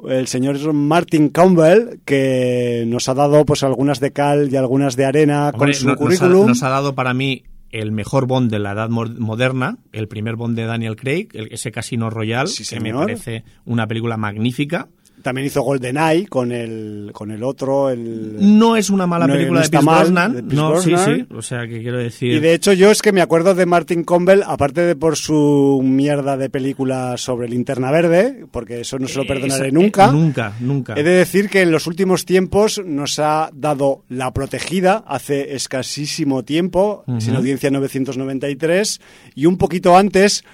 [0.08, 5.04] El señor Martin Campbell, que nos ha dado pues algunas de cal y algunas de
[5.04, 6.46] arena hombre, con su no- nos ha- currículum.
[6.48, 10.36] Nos ha, dado para mí el mejor Bond de la edad mo- moderna, el primer
[10.36, 14.88] Bond de Daniel Craig, el- ese Casino Royale, Sí, que me parece una película magnífica.
[15.22, 18.36] También hizo GoldenEye con el, con el otro, el...
[18.58, 20.34] No es una mala No- película no de Pierce mal, Brosnan.
[20.34, 21.16] de Pierce no, sí, Brosnan.
[21.16, 21.34] sí.
[21.36, 22.32] O sea, que quiero decir...
[22.32, 25.80] Y de hecho yo es que me acuerdo de Martin Campbell, aparte de por su
[25.84, 30.08] mierda de película sobre linterna verde, porque eso no se lo Eh, perdonaré nunca.
[30.08, 30.94] eh, nunca, nunca.
[30.96, 36.42] He de decir que en los últimos tiempos nos ha dado La Protegida hace escasísimo
[36.42, 39.00] tiempo, sin audiencia 993,
[39.34, 40.44] y un poquito antes,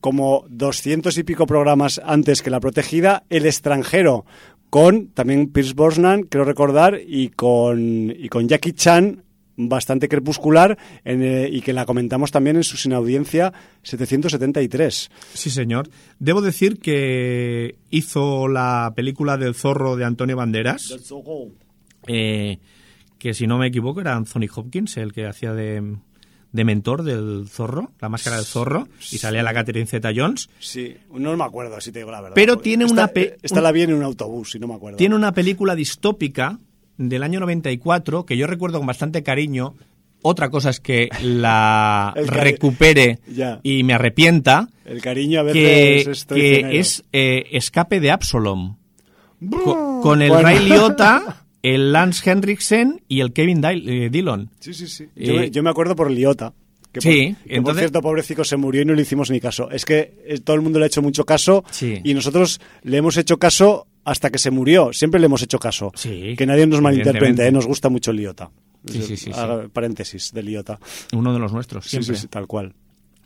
[0.00, 4.24] como 200 y pico programas antes que La Protegida, El Extranjero,
[4.70, 9.24] con también Pierce Brosnan, creo recordar, y con, y con Jackie Chan,
[9.56, 13.52] bastante crepuscular, en, eh, y que la comentamos también en su sin audiencia
[13.82, 15.10] 773.
[15.34, 15.90] Sí, señor.
[16.18, 20.96] Debo decir que hizo la película del zorro de Antonio Banderas,
[22.06, 22.58] eh,
[23.18, 25.96] que si no me equivoco era Anthony Hopkins, el que hacía de,
[26.52, 30.48] de mentor del zorro, la máscara del zorro, y salía la Catherine Zeta-Jones.
[30.58, 32.34] Sí, no me acuerdo, si te digo la verdad.
[32.34, 34.96] Pero tiene esta- una pe- Esta la vi en un autobús, si no me acuerdo.
[34.96, 36.58] Tiene una película distópica
[36.96, 39.74] del año 94 que yo recuerdo con bastante cariño.
[40.22, 43.60] Otra cosa es que la recupere Ya.
[43.62, 44.68] y me arrepienta.
[44.84, 48.10] El cariño a veces que, es que es eh, Escape de.
[49.48, 50.42] Co- con el Bueno.
[50.42, 54.50] Ray Liotta, el Lance Henriksen y el Kevin eh, Dillon.
[54.60, 55.06] Sí, sí, sí.
[55.16, 56.52] Yo, Eh, me, yo me acuerdo por Liota.
[56.92, 59.70] Que por, Sí, por entonces- cierto, pobrecito se murió y no le hicimos ni caso.
[59.70, 62.00] Es que eh, todo el mundo le ha hecho mucho caso Sí.
[62.02, 64.92] y nosotros le hemos hecho caso hasta que se murió.
[64.92, 65.92] Siempre le hemos hecho caso.
[65.94, 67.46] Sí, que nadie nos malinterprete.
[67.46, 67.52] ¿eh?
[67.52, 68.50] nos gusta mucho Liota.
[68.86, 69.30] Sí, sí, sí,
[69.72, 70.80] Paréntesis de Liota.
[71.12, 72.16] Uno de los nuestros, Sí, siempre.
[72.16, 72.74] sí, sí, tal cual.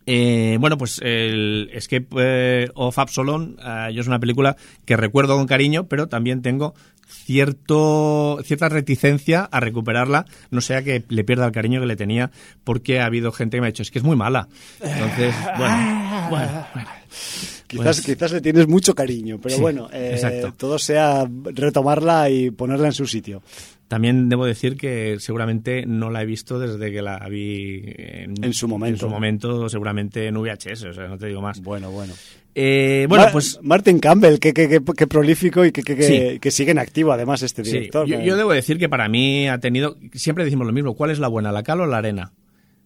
[0.06, 4.54] Eh, bueno, pues el Escape of Absalom eh, yo es una película
[4.84, 6.74] que recuerdo con cariño, pero también tengo
[7.08, 12.30] cierto cierta reticencia a recuperarla, no sea que le pierda el cariño que le tenía,
[12.64, 14.48] porque ha habido gente que me ha dicho, es que es muy mala.
[14.80, 16.88] Entonces, bueno, bueno, bueno.
[17.66, 22.50] Quizás, Pues- quizás le tienes mucho cariño, pero Sí, bueno, eh, todo sea retomarla y
[22.50, 23.42] ponerla en su sitio.
[23.88, 28.52] También debo decir que seguramente no la he visto desde que la vi en, En
[28.54, 28.94] su momento.
[28.94, 31.60] En su momento, seguramente en VHS, o sea, no te digo más.
[31.60, 32.12] Bueno, bueno.
[32.54, 36.38] Eh, bueno, pues Martin Campbell, que, que, que- que prolífico y que, Sí.
[36.38, 38.06] que sigue en activo además este sí, director.
[38.06, 39.96] yo, debo decir que para mí ha tenido.
[40.12, 42.32] Siempre decimos lo mismo: ¿cuál es la buena, la cal o la arena?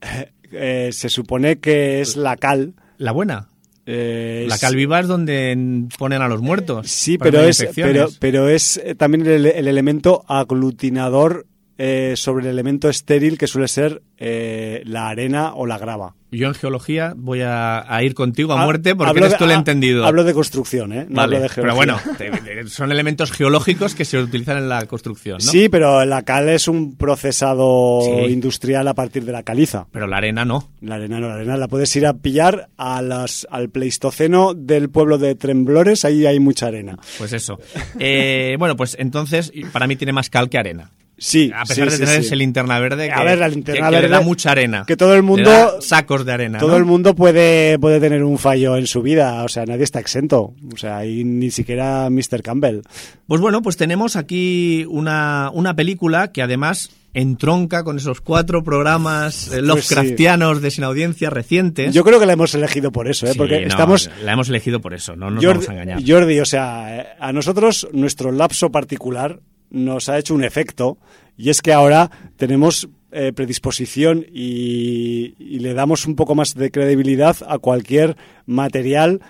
[0.50, 2.72] Eh, se supone que es la cal.
[2.96, 3.48] La buena.
[3.84, 6.88] eh, La cal viva es donde ponen a los muertos.
[6.90, 11.46] Sí, pero es, pero, pero es también el, el elemento aglutinador
[11.80, 16.16] eh, sobre el elemento estéril que suele ser eh, la arena o la grava.
[16.32, 20.04] Yo en geología voy a, ir contigo a muerte porque eres tú el entendido.
[20.04, 21.06] Hablo de construcción, ¿eh?
[21.08, 21.96] No hablo de geología.
[22.02, 25.50] Pero bueno, son elementos geológicos que se utilizan en la construcción, ¿no?
[25.50, 29.86] Sí, pero la cal es un procesado industrial a partir de la caliza.
[29.92, 30.68] Pero la arena no.
[30.80, 34.90] La arena no, la arena la puedes ir a pillar a las, al Pleistoceno del
[34.90, 36.98] pueblo de Tremblores, ahí hay mucha arena.
[37.18, 37.58] Pues eso.
[38.00, 40.90] Eh, bueno, pues entonces para mí tiene más cal que arena.
[41.18, 44.08] Sí, a pesar de tener ese linterna verde que, a ver, la linterna verde, le
[44.08, 44.84] da mucha arena.
[44.86, 46.58] Que todo el mundo sacos de arena.
[46.58, 49.98] Todo el mundo puede puede tener un fallo en su vida, o sea, nadie está
[49.98, 52.42] exento, o sea, y ni siquiera Mr.
[52.42, 52.82] Campbell.
[53.26, 59.48] Pues bueno, pues tenemos aquí una, una película que además entronca con esos cuatro programas
[59.48, 61.92] eh, pues Lovecraftianos de sin audiencia recientes.
[61.92, 63.32] Yo creo que la hemos elegido por eso, ¿eh?
[63.36, 64.10] porque estamos...
[64.22, 66.02] La hemos elegido por eso, no nos vamos a engañar.
[66.06, 69.40] Jordi, o sea, eh, a nosotros nuestro lapso particular
[69.70, 70.98] nos ha hecho un efecto
[71.36, 77.36] y es que ahora tenemos eh, predisposición y, le damos un poco más de credibilidad
[77.48, 79.20] a cualquier material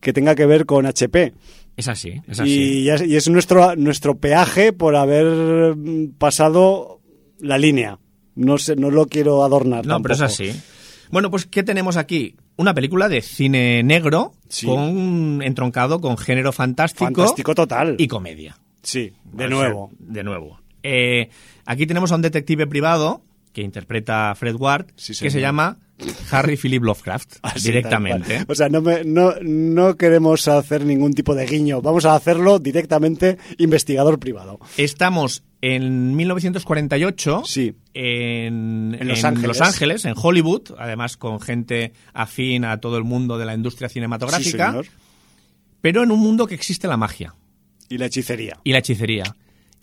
[0.00, 1.34] que tenga que ver con HP.
[1.76, 2.82] Es así, es así.
[2.82, 5.76] Y, es nuestro, nuestro peaje por haber
[6.18, 7.00] pasado
[7.38, 7.98] la línea.
[8.34, 9.86] No, sé, no lo quiero adornar.
[9.86, 10.52] No, pero es así.
[11.10, 12.36] Bueno, pues ¿qué tenemos aquí?
[12.56, 14.32] Una película de cine negro
[14.64, 17.04] con entroncado con género fantástico.
[17.04, 17.94] Fantástico total.
[17.98, 18.58] Y comedia.
[18.82, 19.90] Sí, de nuevo.
[19.98, 20.60] de nuevo.
[20.82, 21.28] Eh,
[21.66, 23.22] aquí tenemos a un detective privado
[23.52, 25.78] que interpreta a Fred Ward, que se llama
[26.30, 28.44] Harry Philip Lovecraft, directamente.
[28.46, 33.38] O sea, no, no, no, queremos hacer ningún tipo de guiño, vamos a hacerlo directamente
[33.58, 34.60] investigador privado.
[34.76, 37.74] Estamos en 1948 sí.
[37.94, 39.48] en, Los, Ángeles.
[39.48, 40.04] Los, Ángeles.
[40.04, 44.80] en Hollywood, además con gente afín a todo el mundo de la industria cinematográfica,
[45.80, 47.34] pero en un mundo que existe la magia.
[47.88, 48.60] Y la hechicería.
[48.64, 49.36] Y la hechicería.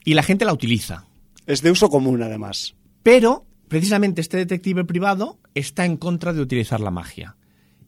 [0.03, 1.05] Y la gente la utiliza.
[1.45, 2.75] Es de uso común, además.
[3.03, 7.35] Pero, precisamente, este detective privado está en contra de utilizar la magia.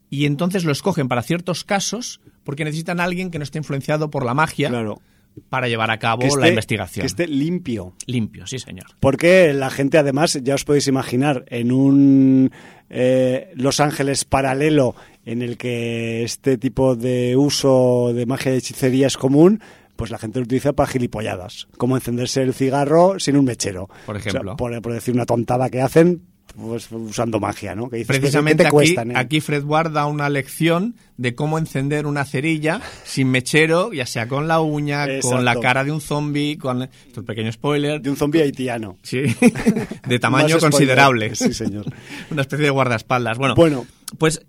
[0.09, 4.09] Y entonces lo escogen para ciertos casos porque necesitan a alguien que no esté influenciado
[4.09, 4.69] por la magia.
[4.69, 5.01] Claro
[5.49, 7.01] para llevar a cabo la investigación.
[7.01, 7.93] Que esté limpio.
[8.05, 8.85] Limpio, sí, señor.
[8.99, 12.51] Porque la gente, además, ya os podéis imaginar, en un
[12.89, 14.95] eh, Los Ángeles paralelo
[15.25, 19.61] en el que este tipo de uso de magia de hechicería es común,
[19.97, 23.89] pues la gente lo utiliza para gilipolladas, como encenderse el cigarro sin un mechero.
[24.05, 24.55] Por ejemplo.
[24.55, 26.21] por, decir una tontada que hacen,
[26.55, 27.89] pues usando magia, ¿no?
[27.89, 32.81] Que Precisamente te aquí, aquí, Fred Ward da una lección de cómo encender una cerilla
[33.03, 36.83] sin mechero, ya sea con la uña, con la cara de un zombie, con...
[36.83, 36.89] Es
[37.25, 38.01] pequeño spoiler.
[38.01, 38.97] De un zombie haitiano.
[39.03, 39.23] Sí,
[40.07, 41.35] de tamaño considerable.
[41.35, 41.85] Sí, señor.
[42.31, 43.37] una especie de guardaespaldas.
[43.37, 43.85] Bueno, bueno,
[44.17, 44.45] pues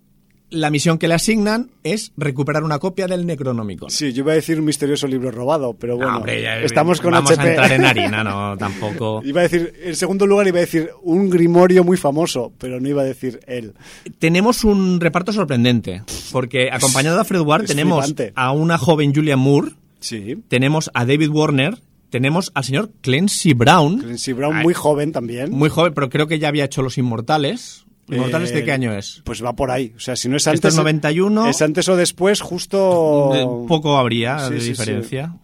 [0.50, 3.90] la misión que le asignan es recuperar una copia del Necronómico.
[3.90, 7.48] Sí, yo iba a decir un misterioso libro robado, pero bueno, estamos con vamos a
[7.48, 9.20] entrar en harina, no, tampoco.
[9.24, 12.88] Iba a decir, en segundo lugar iba a decir un grimorio muy famoso, pero no
[12.88, 13.74] iba a decir él.
[14.18, 16.02] Tenemos un reparto sorprendente,
[16.32, 20.42] porque acompañado de Fred Ward tenemos a una joven Julia Moore, sí.
[20.48, 21.78] tenemos a David Warner,
[22.10, 23.98] tenemos al señor Clancy Brown.
[23.98, 25.50] Clancy Brown, muy joven también.
[25.50, 27.84] Muy joven, pero creo que ya había hecho Los Inmortales.
[28.08, 29.22] ¿Inmortales de qué año es?
[29.24, 29.92] Pues va por ahí.
[29.96, 30.72] O sea, si no es antes.
[30.72, 31.48] es 91.
[31.48, 33.66] Es antes o después, justo.
[33.68, 35.34] Poco habría de diferencia.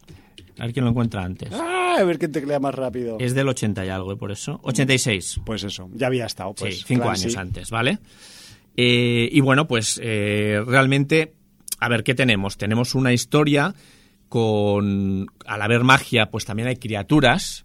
[0.58, 1.50] A ver quién lo encuentra antes.
[1.52, 3.16] Ah, a ver quién teclea más rápido.
[3.18, 4.16] Es del 80 y algo, ¿eh?
[4.16, 4.60] por eso.
[4.62, 5.40] 86.
[5.44, 6.54] Pues eso, ya había estado.
[6.54, 7.98] Pues, sí, cinco años antes, ¿vale?
[8.76, 11.34] Eh, y bueno, pues eh, realmente,
[11.80, 12.56] a ver, ¿qué tenemos?
[12.56, 13.74] Tenemos una historia
[14.28, 17.64] con, al haber magia, pues también hay criaturas.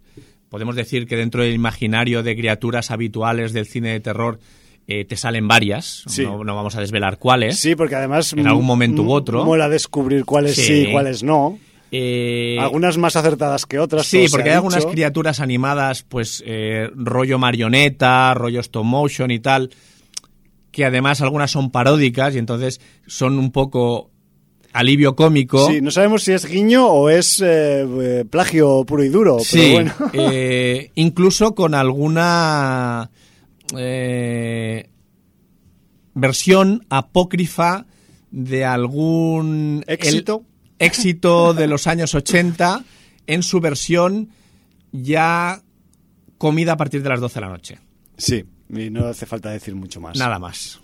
[0.49, 4.39] Podemos decir que dentro del imaginario de criaturas habituales del cine de terror
[4.87, 7.59] eh, te salen varias, no, vamos a desvelar cuáles.
[7.59, 8.33] Sí, porque además...
[8.33, 9.45] En algún momento u otro.
[9.45, 11.59] Mola descubrir cuáles sí, y cuáles no.
[11.91, 14.05] Eh, algunas más acertadas que otras.
[14.05, 19.71] Sí, porque hay algunas criaturas animadas, pues eh, rollo marioneta, rollo stop motion y tal,
[20.71, 24.09] que además algunas son paródicas y entonces son un poco
[24.71, 25.67] alivio cómico.
[25.67, 27.43] Sí, no sabemos si es guiño o es
[28.29, 29.39] plagio puro y duro.
[29.39, 30.89] Sí, pero bueno.
[30.95, 33.09] incluso con alguna
[33.77, 34.89] eh,
[36.13, 37.85] versión apócrifa
[38.31, 40.45] de algún éxito
[40.79, 42.83] éxito de los años 80
[43.27, 44.29] en su versión
[44.91, 45.61] ya
[46.37, 47.77] comida a partir de las 12 de la noche.
[48.17, 50.17] Sí, y no hace falta decir mucho más.
[50.17, 50.79] Nada más.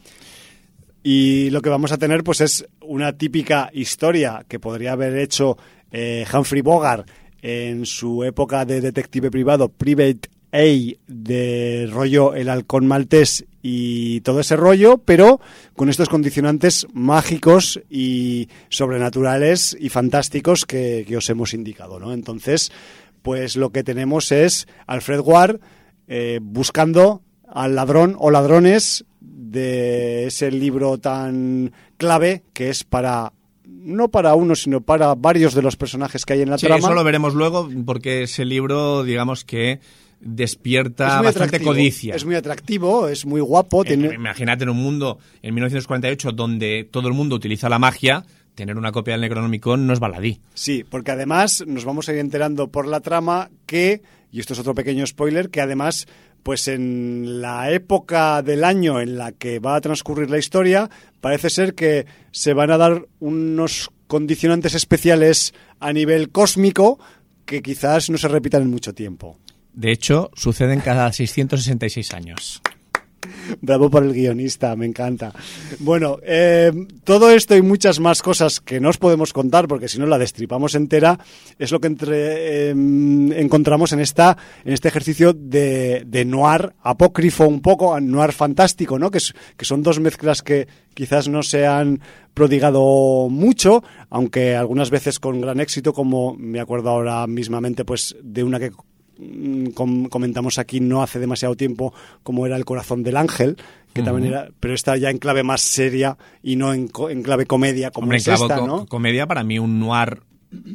[1.02, 5.57] Y lo que vamos a tener pues es una típica historia que podría haber hecho
[5.91, 7.10] eh, Humphrey Bogart
[7.41, 10.30] en su época de detective privado, Private
[11.07, 15.41] de rollo el halcón maltés y todo ese rollo, pero
[15.76, 22.14] con estos condicionantes mágicos y sobrenaturales y fantásticos que, os hemos indicado, ¿no?
[22.14, 22.72] Entonces,
[23.22, 25.60] pues lo que tenemos es Alfred Ward
[26.07, 27.22] eh, buscando
[27.52, 33.34] al ladrón o ladrones de ese libro tan clave que es para
[33.65, 36.80] no para uno, sino para varios de los personajes que hay en la Sí, trama.
[36.80, 39.80] eso lo veremos luego, porque ese libro, digamos que
[40.26, 42.15] despierta bastante atractivo, codicia.
[42.15, 43.84] Es muy atractivo, es muy guapo.
[43.84, 48.26] Eh, tiene- Imagínate en un mundo, en 1948, donde todo el mundo utiliza la magia,
[48.56, 50.39] tener una copia del Necronomicon no es baladí.
[50.53, 54.60] Sí, porque además nos vamos a ir enterando por la trama que, y esto es
[54.60, 56.07] otro pequeño spoiler, que además,
[56.41, 60.89] pues en la época del año en la que va a transcurrir la historia,
[61.22, 66.99] parece ser que se van a dar unos condicionantes especiales a nivel cósmico
[67.45, 69.38] que quizás no se repitan en mucho tiempo.
[69.76, 72.61] De hecho, suceden cada 666 años.
[73.60, 75.34] Bravo por el guionista, me encanta.
[75.80, 76.72] Bueno, eh,
[77.03, 80.19] todo esto y muchas más cosas que no os podemos contar, porque si no la
[80.19, 81.18] destripamos entera,
[81.57, 87.61] es lo que entre- eh, encontramos en, esta, en este ejercicio de, noir apócrifo un
[87.61, 89.10] poco, noir fantástico, ¿no?
[89.10, 89.19] Que,
[89.57, 92.02] que son dos mezclas que quizás no se han
[92.35, 98.43] prodigado mucho, aunque algunas veces con gran éxito, como me acuerdo ahora mismamente, pues de
[98.43, 98.72] una que
[99.73, 101.93] com- comentamos aquí no hace demasiado tiempo
[102.23, 103.57] como era el corazón del ángel
[103.93, 107.23] que también era pero está ya en clave más seria y no en, co- en
[107.23, 110.19] clave comedia como Hombre, es esta co- no comedia, para mí un noir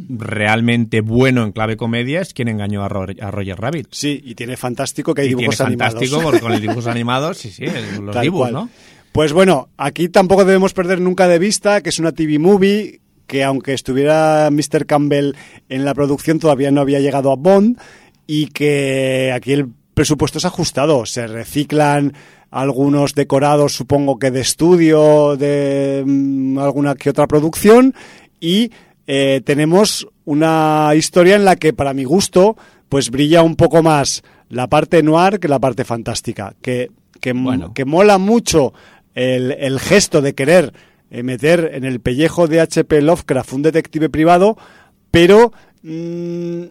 [0.08, 3.88] realmente bueno en clave comedia es quien engañó a, Ro- a Roger Rabbit.
[3.90, 6.86] sí y tiene fantástico que hay y tiene dibujos animados fantástico porque con los dibujos
[6.86, 7.64] animados, sí, sí,
[8.02, 8.64] los Tal dibujos, cual.
[8.64, 8.70] ¿no?
[9.12, 13.44] Pues bueno, aquí tampoco debemos perder nunca de vista que es una TV movie que
[13.44, 14.86] aunque estuviera Mr.
[14.86, 15.32] Campbell
[15.68, 17.78] en la producción todavía no había llegado a Bond
[18.32, 22.12] y que aquí el presupuesto es ajustado, se reciclan
[22.52, 27.92] algunos decorados supongo que de estudio, de mm, alguna que otra producción
[28.38, 28.70] y
[29.08, 32.56] eh, tenemos una historia en la que para mi gusto
[32.88, 37.74] pues brilla un poco más la parte noir que la parte fantástica, que, que, Bueno.
[37.74, 38.72] que mola mucho
[39.12, 40.72] el, el gesto de querer
[41.10, 43.02] eh, meter en el pellejo de H.P.
[43.02, 44.56] Lovecraft un detective privado,
[45.10, 45.52] pero
[45.82, 46.66] mm,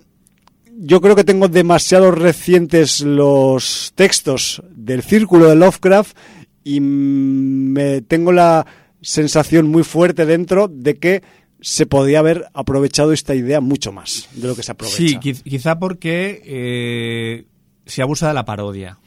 [0.81, 6.15] yo creo que tengo demasiado recientes los textos del círculo de Lovecraft
[6.63, 8.65] y me tengo la
[9.01, 11.23] sensación muy fuerte dentro de que
[11.61, 14.95] se podía haber aprovechado esta idea mucho más de lo que se aprovecha.
[14.97, 17.45] Sí, quiz- quizá porque eh,
[17.85, 18.97] se abusa de la parodia.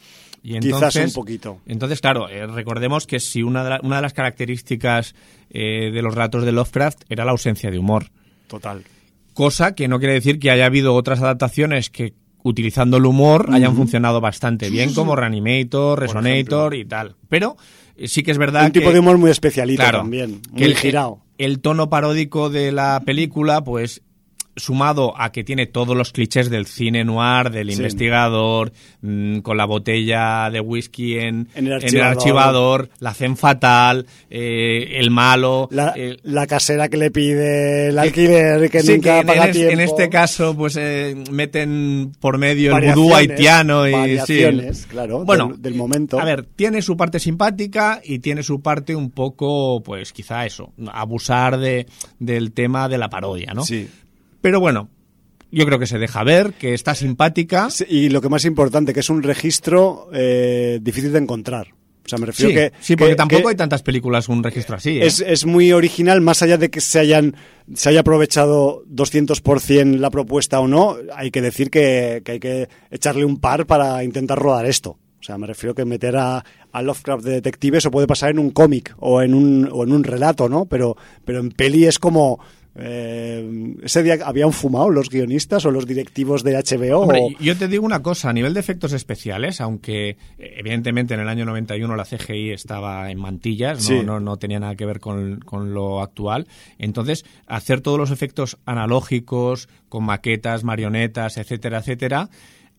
[0.45, 1.61] Y Quizás entonces, un poquito.
[1.65, 5.15] Entonces, claro, eh, recordemos que si una de, la- una de las características
[5.49, 8.07] eh, de los relatos de Lovecraft era la ausencia de humor.
[8.47, 8.83] Total.
[9.33, 13.75] Cosa que no quiere decir que haya habido otras adaptaciones que utilizando el humor hayan
[13.75, 17.15] funcionado bastante bien, como Reanimator, Resonator y tal.
[17.29, 17.55] Pero
[17.95, 18.79] eh, sí que es verdad Un que...
[18.81, 21.21] tipo de humor muy especialito Claro, también, que muy el, girado.
[21.37, 24.01] el tono paródico de la película, pues
[24.55, 27.77] sumado a que tiene todos los clichés del cine noir, del Sí.
[27.77, 28.71] investigador,
[29.01, 32.17] mm, con la botella de whisky en, En el en archivador.
[32.17, 35.67] archivador, la zen fatal, eh, el malo.
[35.71, 39.45] La, eh, la casera que le pide el alquiler que sí, nunca que en, paga
[39.45, 39.73] es- tiempo.
[39.73, 44.43] en este caso, pues eh, meten por medio el vudú haitiano y sí,
[44.87, 46.19] claro, bueno, del- del momento.
[46.19, 50.71] A ver, tiene su parte simpática y tiene su parte un poco, pues quizá eso,
[50.91, 51.87] abusar de,
[52.19, 53.63] del tema de la parodia, ¿no?
[53.63, 53.89] Sí.
[54.43, 54.89] Pero bueno,
[55.51, 57.69] yo creo que se deja ver, que está simpática.
[57.71, 61.67] Sí, Y lo que más importante, que es un registro eh, difícil de encontrar.
[62.05, 62.73] O sea, me refiero Sí, que...
[62.81, 64.99] sí, porque que- tampoco que hay tantas películas con un registro así.
[64.99, 65.05] ¿eh?
[65.05, 67.35] es, es muy original, más allá de que se hayan
[67.73, 72.67] se haya aprovechado 200% la propuesta o no, hay que decir que, que hay que
[72.91, 74.97] echarle un par para intentar rodar esto.
[75.21, 76.43] O sea, me refiero que meter a,
[76.73, 79.93] a Lovecraft de detective eso puede pasar en un cómic o en un, o en
[79.93, 80.65] un relato, ¿no?
[80.65, 82.41] Pero, pero en peli es como...
[82.75, 87.01] eh, ese día habían fumado los guionistas o los directivos de HBO.
[87.01, 90.17] Hombre, o- yo te digo una cosa, a nivel de efectos especiales, aunque eh,
[90.57, 94.05] evidentemente en el año 91 la CGI estaba en mantillas, no, Sí.
[94.05, 96.47] no, no tenía nada que ver con, con lo actual,
[96.79, 102.29] entonces hacer todos los efectos analógicos, con maquetas, marionetas, etcétera, etcétera,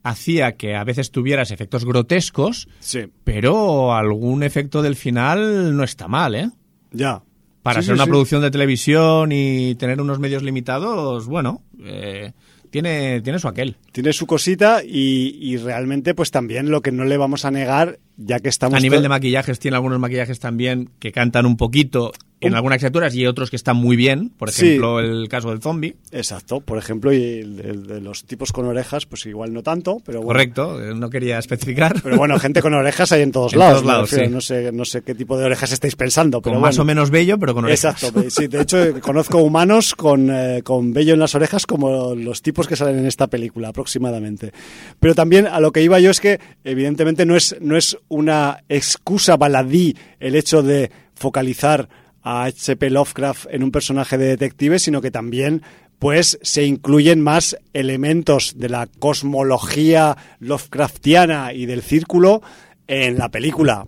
[0.02, 6.08] hacía que a veces tuvieras efectos grotescos, Sí, pero algún efecto del final no está
[6.08, 6.50] mal, ¿eh?
[6.92, 7.22] ya.
[7.64, 8.10] Para Sí, ser sí, una sí.
[8.10, 12.32] producción de televisión y tener unos medios limitados, bueno, eh,
[12.70, 13.76] tiene, tiene su aquel.
[13.90, 17.98] Tiene su cosita y, y realmente pues también lo que no le vamos a negar,
[18.18, 18.76] ya que estamos...
[18.76, 22.12] A nivel de maquillajes, tiene algunos maquillajes también que cantan un poquito
[22.46, 25.96] en algunas criaturas y otros que están muy bien, por ejemplo el caso del zombie.
[26.12, 30.22] Exacto, por ejemplo, y el, de los tipos con orejas, pues igual no tanto, pero
[30.22, 32.00] Correcto, eh, no quería especificar.
[32.02, 33.84] Pero bueno, gente con orejas hay en todos lados.
[33.84, 36.40] lados no, sé, no sé qué tipo de orejas estáis pensando.
[36.40, 38.02] Pero más o menos bello, pero con orejas.
[38.02, 42.42] Exacto, sí, de hecho conozco humanos con, eh, con bello en las orejas como los
[42.42, 44.52] tipos que salen en esta película aproximadamente.
[45.00, 48.64] Pero también a lo que iba yo es que evidentemente no es, no es una
[48.68, 51.88] excusa baladí el hecho de focalizar
[52.24, 52.90] a H.P.
[52.90, 55.62] Lovecraft en un personaje de detective, sino que también
[55.98, 62.42] pues se incluyen más elementos de la cosmología Lovecraftiana y del círculo
[62.86, 63.86] en la película.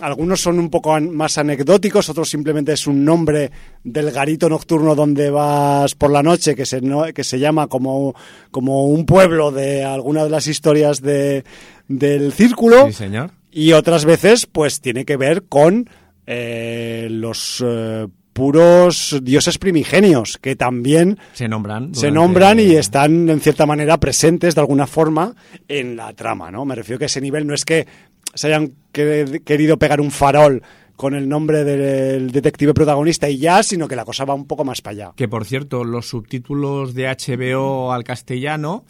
[0.00, 3.50] Algunos son un poco más anecdóticos, otros simplemente es un nombre
[3.84, 6.80] del garito nocturno donde vas por la noche, que se,
[7.14, 8.14] que se llama como,
[8.50, 11.44] como un pueblo de alguna de las historias de,
[11.86, 12.86] del círculo.
[12.88, 13.30] Sí, señor.
[13.52, 15.88] Y otras veces, pues tiene que ver con
[16.26, 23.40] eh, los eh, puros dioses primigenios que también se nombran se nombran y están en
[23.40, 25.34] cierta manera presentes de alguna forma
[25.68, 27.86] en la trama no me refiero que ese nivel no es que
[28.34, 30.62] se hayan querido pegar un farol
[30.96, 34.64] con el nombre del detective protagonista y ya, sino que la cosa va un poco
[34.64, 35.12] más para allá.
[35.16, 38.84] Que por cierto, los subtítulos de HBO al castellano,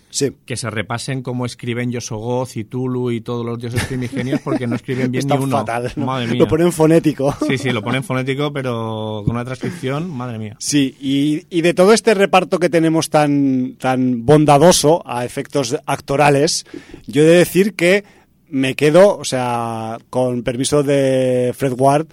[0.44, 4.76] que se repasen como escriben Yosogoz y Tulu y todos los dioses primigenios, porque no
[4.76, 5.58] escriben bien ni uno.
[5.58, 5.92] fatal.
[6.36, 7.34] Lo ponen fonético.
[7.46, 10.56] Sí, sí, lo ponen fonético, pero con una transcripción, madre mía.
[10.58, 16.66] Sí, y, y de todo este reparto que tenemos tan, tan bondadoso a efectos actorales,
[17.06, 18.04] yo he de decir que
[18.48, 22.06] me quedo, o sea, con permiso de Fred Ward,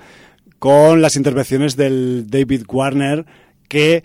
[0.59, 3.25] con las intervenciones del David Warner,
[3.67, 4.03] que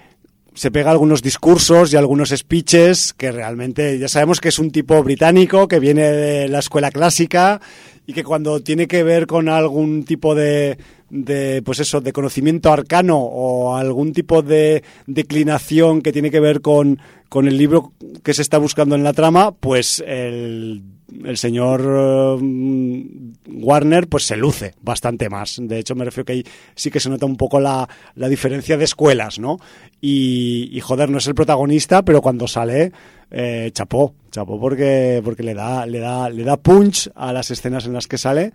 [0.57, 5.03] se pega algunos discursos y algunos speeches que realmente ya sabemos que es un tipo
[5.03, 7.61] británico que viene de la escuela clásica
[8.07, 10.79] y que cuando tiene que ver con algún tipo de,
[11.11, 16.63] de pues eso de conocimiento arcano o algún tipo de declinación que tiene que ver
[16.63, 17.93] con, con el libro
[18.23, 20.83] que se está buscando en la trama pues el
[21.25, 23.07] el señor eh,
[23.49, 25.57] Warner pues se luce bastante más.
[25.61, 28.85] De hecho, me refiero que ahí sí que se nota un poco la, diferencia de
[28.85, 29.59] escuelas, ¿no?
[30.01, 32.93] Y, joder, no es el protagonista, pero cuando sale,
[33.31, 37.87] eh, chapó, chapó porque, porque le da, le da, le da punch a las escenas
[37.87, 38.53] en las que sale.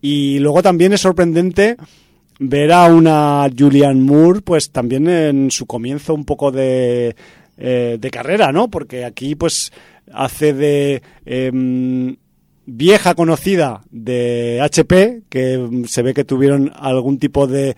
[0.00, 1.76] Y luego también es sorprendente
[2.38, 7.14] ver a una Julianne Moore, pues también en su comienzo un poco de,
[7.58, 8.68] eh, de carrera, ¿no?
[8.68, 9.72] Porque aquí, pues,
[10.12, 12.16] hace de em,
[12.64, 17.76] vieja conocida de HP, que se ve que tuvieron algún tipo de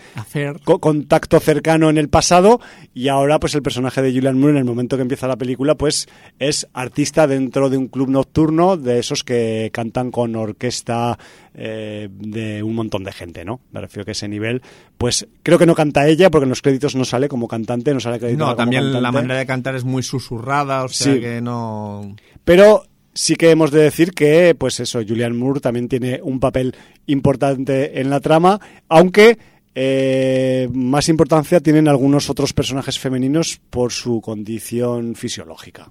[0.81, 2.61] contacto cercano en el pasado,
[2.93, 5.75] y ahora pues el personaje de Julian Moore en el momento que empieza la película
[5.75, 6.07] pues
[6.39, 11.19] es artista dentro de un club nocturno de esos que cantan con orquesta
[11.55, 13.61] eh, de un montón de gente, ¿no?
[13.73, 14.61] Me refiero que ese nivel,
[14.99, 18.01] pues creo que no canta ella porque en los créditos no sale como cantante, no
[18.01, 22.17] sale acreditada No, también la manera de cantar es muy susurrada, o sea que no...
[22.45, 22.85] Pero
[23.15, 26.75] sí que hemos de decir que, pues eso, Julian Moore también tiene un papel
[27.07, 29.39] importante en la trama, aunque
[29.75, 35.91] eh, más importancia tienen algunos otros personajes femeninos por su condición fisiológica,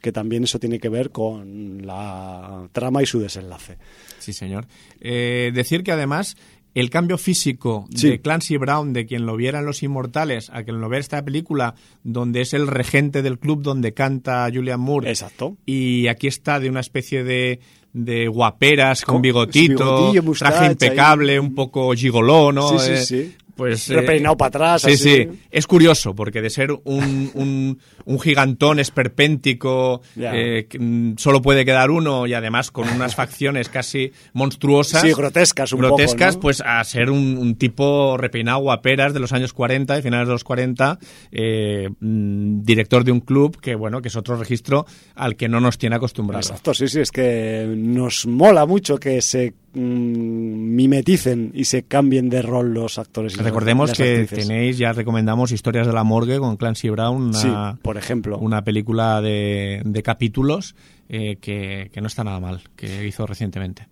[0.00, 3.76] que también eso tiene que ver con la trama y su desenlace.
[4.18, 4.66] Sí, señor.
[5.00, 6.36] Eh, decir que además
[6.74, 10.80] el cambio físico de Clancy Brown, de quien lo viera en Los Inmortales, a quien
[10.80, 15.10] lo vea esta película, donde es el regente del club donde canta Julian Moore.
[15.10, 15.56] Exacto.
[15.66, 17.60] Y aquí está de una especie de,
[17.92, 22.78] de guaperas con, bigotito, traje impecable, un poco gigoló, ¿no?
[22.78, 24.82] Sí, sí, eh, sí pues repeinado para atrás.
[24.82, 25.28] Sí, sí.
[25.52, 31.92] Es curioso porque de ser un, un, un gigantón esperpéntico, eh, mm, solo puede quedar
[31.92, 35.02] uno y además con unas facciones casi monstruosas.
[35.02, 39.96] Sí, grotescas un Grotescas, pues a ser un, tipo repeinado guaperas de los años 40
[39.96, 40.98] y finales de los 40,
[41.30, 45.60] eh, mm, director de un club que, bueno, que es otro registro al que no
[45.60, 46.46] nos tiene acostumbrados.
[46.46, 52.42] Exacto, sí, sí, es que nos mola mucho que se mimeticen y se cambien de
[52.42, 53.36] rol los actores.
[53.36, 58.38] Recordemos que tenéis, ya recomendamos Historias de la Morgue con Clancy Brown, una, por ejemplo.
[58.38, 60.74] Una película de, de capítulos
[61.08, 63.86] eh, que, no está nada mal, que hizo recientemente.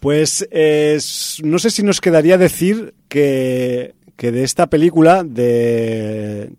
[0.00, 0.46] Pues
[1.42, 6.54] no sé si nos quedaría decir que, que de esta película, de eh,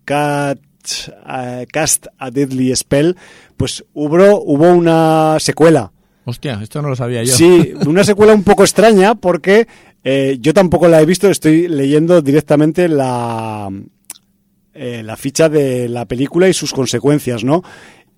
[1.72, 3.16] Cast a Deadly Spell,
[3.56, 5.92] pues hubo, hubo una secuela
[6.30, 7.34] Hostia, esto no lo sabía yo.
[7.34, 9.66] Sí, una secuela un poco extraña porque
[10.04, 13.70] eh, yo tampoco la he visto, estoy leyendo directamente la,
[14.74, 17.64] eh, la ficha de la película y sus consecuencias, ¿no?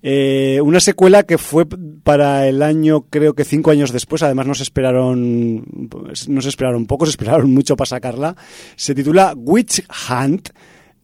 [0.01, 4.55] Eh, una secuela que fue para el año, creo que cinco años después, además no
[4.55, 5.89] se esperaron,
[6.29, 8.35] no se esperaron poco, se esperaron mucho para sacarla.
[8.75, 10.49] Se titula Witch Hunt,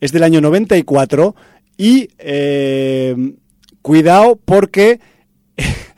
[0.01, 1.35] es del año 94
[1.77, 3.15] y eh,
[3.83, 4.99] cuidado porque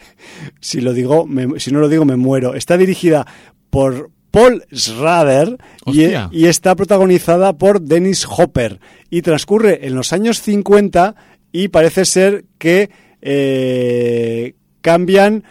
[0.67, 2.53] si lo digo, me- si no lo digo me muero.
[2.55, 3.25] Está dirigida
[3.69, 8.79] por Paul Schrader y, y está protagonizada por Dennis Hopper
[9.09, 11.15] y transcurre en los años 50
[11.53, 12.89] y parece ser que
[13.21, 15.43] eh, cambian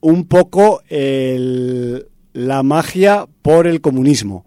[0.00, 4.44] un poco el- la magia por el comunismo.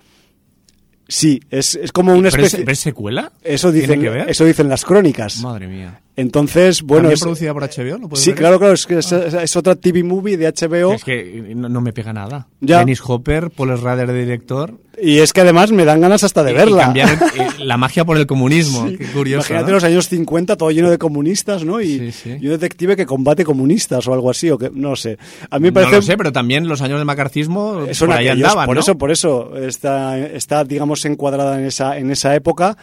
[1.08, 2.66] Sí, es, es como una ¿Pero es- especie...
[2.66, 3.32] pero es secuela?
[3.41, 4.30] Eso ¿Tiene dicen, que ver?
[4.30, 5.40] eso dicen las crónicas.
[5.41, 6.02] Madre mía.
[6.18, 7.98] Entonces, bueno, ¿También es, producida por HBO?
[7.99, 8.39] ¿Lo puedes sí, ver?
[8.39, 11.80] claro, claro, es que es, es otra TV movie de HBO Es que no, no
[11.80, 12.48] me pega nada.
[12.60, 12.80] Ya.
[12.80, 14.73] Dennis Hopper, Paul Schrader de director.
[14.99, 16.81] y es que además me dan ganas hasta de y- verla.
[16.81, 18.88] Y cambiar eh, la magia por el comunismo.
[18.98, 19.45] Qué curioso.
[19.48, 19.76] Imagínate ¿no?
[19.76, 21.80] los años 50, todo lleno de comunistas, ¿no?
[21.81, 22.38] Y, Sí, sí.
[22.41, 25.19] y un detective que combate comunistas o algo así, o que no sé.
[25.52, 28.18] A mí me No parece lo sé, pero también los años de macarcismo son por
[28.18, 28.81] ahí aquellos, andaban, por ¿no?
[28.81, 32.76] eso, por eso está, está, digamos, encuadrada en esa, en esa época.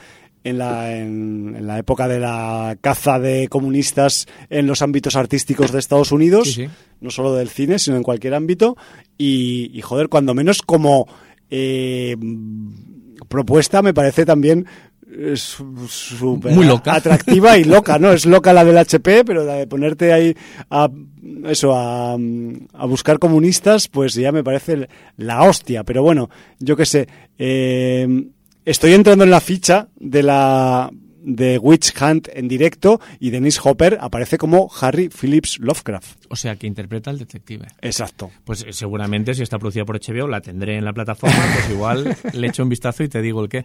[0.44, 5.72] En la, en, en la época de la caza de comunistas en los ámbitos artísticos
[5.72, 6.70] de Estados Unidos, Sí, sí.
[7.00, 8.76] no solo del cine, sino en cualquier ámbito.
[9.16, 11.08] Y, y, joder, cuando menos como
[11.50, 12.14] eh,
[13.28, 14.66] propuesta me parece también
[15.16, 16.94] eh, súper Muy loca.
[16.94, 18.12] atractiva y loca, ¿no?
[18.12, 20.34] Es loca la del HP, pero la de ponerte ahí
[20.70, 20.90] a
[21.46, 25.84] eso a, a buscar comunistas, pues ya me parece la hostia.
[25.84, 27.08] Pero bueno, yo qué sé.
[27.38, 28.26] eh,
[28.64, 30.90] estoy entrando en la ficha de la
[31.26, 36.26] de Witch Hunt en directo y Dennis Hopper aparece como Harry Phillips Lovecraft.
[36.28, 37.66] O sea, que interpreta al detective.
[37.80, 38.30] Exacto.
[38.44, 42.16] Pues eh, seguramente si está producida por HBO la tendré en la plataforma, pues igual
[42.34, 43.64] le echo un vistazo y te digo el qué.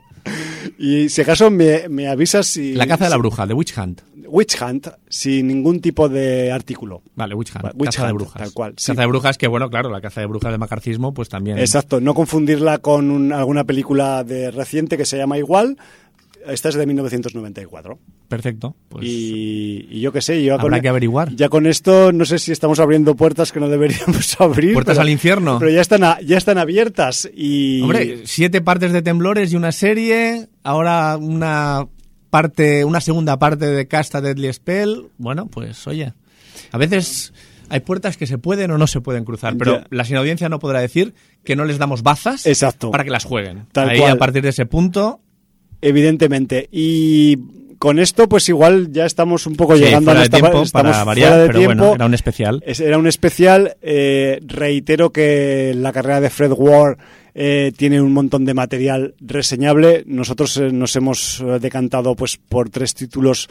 [0.77, 2.73] Y si acaso me, me avisas si...
[2.73, 4.02] La caza de la bruja, de Witch Hunt.
[4.27, 7.02] Witch Hunt, sin ningún tipo de artículo.
[7.15, 7.73] Vale, Witch Hunt.
[7.76, 8.41] Witch caza de brujas.
[8.44, 8.91] tal cual, sí.
[8.91, 11.57] Caza de brujas que, bueno, claro, la caza de brujas de macarcismo, pues también...
[11.57, 15.77] Exacto, no confundirla con un- alguna película de reciente que se llama igual.
[16.47, 17.99] Esta es de 1994.
[18.27, 18.75] Perfecto.
[18.89, 21.35] Pues y, y yo qué sé, yo habrá que averiguar.
[21.35, 24.73] Ya con esto no sé si estamos abriendo puertas que no deberíamos abrir.
[24.73, 25.59] Puertas pero- al infierno.
[25.59, 27.81] Pero ya están, a- ya están abiertas y...
[27.81, 31.87] Hombre, siete partes de temblores y una serie, ahora una
[32.29, 35.07] parte, una segunda parte de Casta Deadly Spell.
[35.17, 36.13] Bueno, pues oye,
[36.71, 37.33] a veces
[37.69, 40.59] hay puertas que se pueden o no se pueden cruzar, pero la sin audiencia no
[40.59, 41.13] podrá decir
[41.43, 42.91] que no les damos bazas Exacto.
[42.91, 43.65] para que las jueguen.
[43.71, 44.11] Tal Ahí cual.
[44.13, 45.21] a partir de ese punto,
[45.81, 46.68] Evidentemente.
[46.72, 47.38] Y
[47.77, 50.72] con esto, pues igual ya estamos un poco sí, llegando a de nuestra tiempo estamos
[50.72, 51.76] para fuera variar, de pero tiempo.
[51.77, 52.61] bueno, era un especial.
[52.65, 53.77] Es- Era un especial.
[53.81, 56.97] eh, reitero que la carrera de Fred Ward
[57.35, 60.03] eh, tiene un montón de material reseñable.
[60.07, 63.47] Nosotros eh, nos hemos decantado pues por tres títulos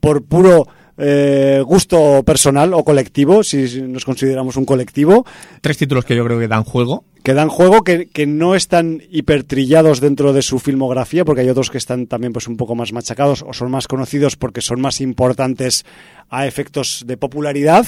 [0.00, 0.66] por puro
[1.00, 5.24] eh, gusto personal o colectivo, si nos consideramos un colectivo,
[5.60, 7.04] Tres títulos que yo creo que dan juego.
[7.22, 11.70] que dan juego, que, que no están hipertrillados dentro de su filmografía, porque hay otros
[11.70, 15.00] que están también pues un poco más machacados o son más conocidos porque son más
[15.00, 15.84] importantes
[16.28, 17.86] a efectos de popularidad.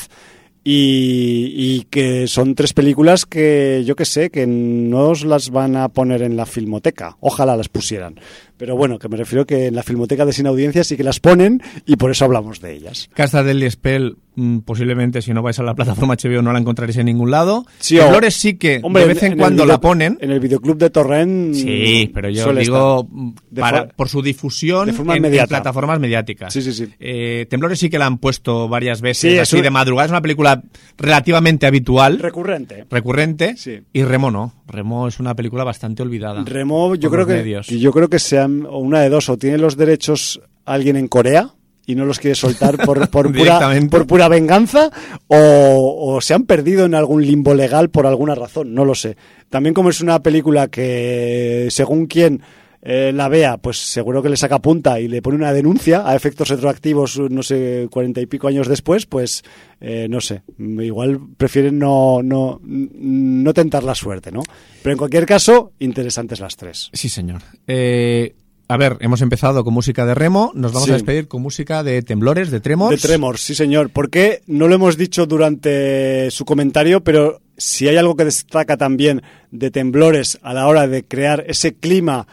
[0.65, 5.75] Y, y que son tres películas que yo que sé, que no os las van
[5.75, 7.17] a poner en la filmoteca.
[7.19, 8.21] Ojalá las pusieran.
[8.57, 11.19] Pero bueno, que me refiero que en la filmoteca de Sin Audiencia sí que las
[11.21, 13.09] ponen y por eso hablamos de ellas.
[13.15, 16.97] Casta Deadly Spell, mm, posiblemente si no vais a la plataforma HBO no la encontraréis
[16.99, 17.67] en ningún lado.
[17.81, 20.19] Sí, o- Temblores sí que Hombre, de vez en, cuando video- la ponen.
[20.21, 21.55] En el videoclub de Torrent.
[21.55, 26.53] Sí, pero yo digo mm, para- por su difusión de forma en, plataformas mediáticas.
[26.53, 26.89] Sí, sí, sí.
[27.01, 30.07] Eh, Temblores sí que la han puesto varias veces Sí, así un- de madrugada.
[30.07, 30.63] Es una película
[30.99, 32.85] relativamente habitual, Recurrente.
[32.91, 33.57] recurrente.
[33.57, 33.81] Sí.
[33.93, 34.55] Y Remo no.
[34.73, 36.43] Remo es una película bastante olvidada.
[36.45, 37.67] Remo, yo creo que medios.
[37.69, 41.51] yo creo que sean una de dos o tiene los derechos alguien en Corea
[41.85, 43.89] y no los quiere soltar por, por, pura, Directamente.
[43.91, 44.91] por pura venganza
[45.29, 49.17] o, o se han perdido en algún limbo legal por alguna razón, no lo sé.
[49.51, 52.41] También como es una película que según quien
[52.83, 56.17] eh, la vea, pues seguro que le saca punta y le pone una denuncia a
[56.17, 59.45] efectos retroactivos, no sé, cuarenta y pico años después, pues
[59.81, 64.43] eh, no sé, igual prefieren no, no, no tentar la suerte, ¿no?
[64.83, 66.91] Pero en cualquier caso, interesantes las tres.
[66.93, 67.43] Sí, señor.
[67.69, 68.35] Eh,
[68.69, 70.51] a ver, hemos empezado con música de Remo.
[70.55, 70.91] Nos vamos Sí.
[70.93, 73.03] a despedir con música de Temblores, de Tremors.
[73.03, 73.91] De Tremors, sí señor.
[73.91, 79.23] Porque no lo hemos dicho durante su comentario, pero si hay algo que destaca también
[79.51, 82.27] de Temblores a la hora de crear ese clima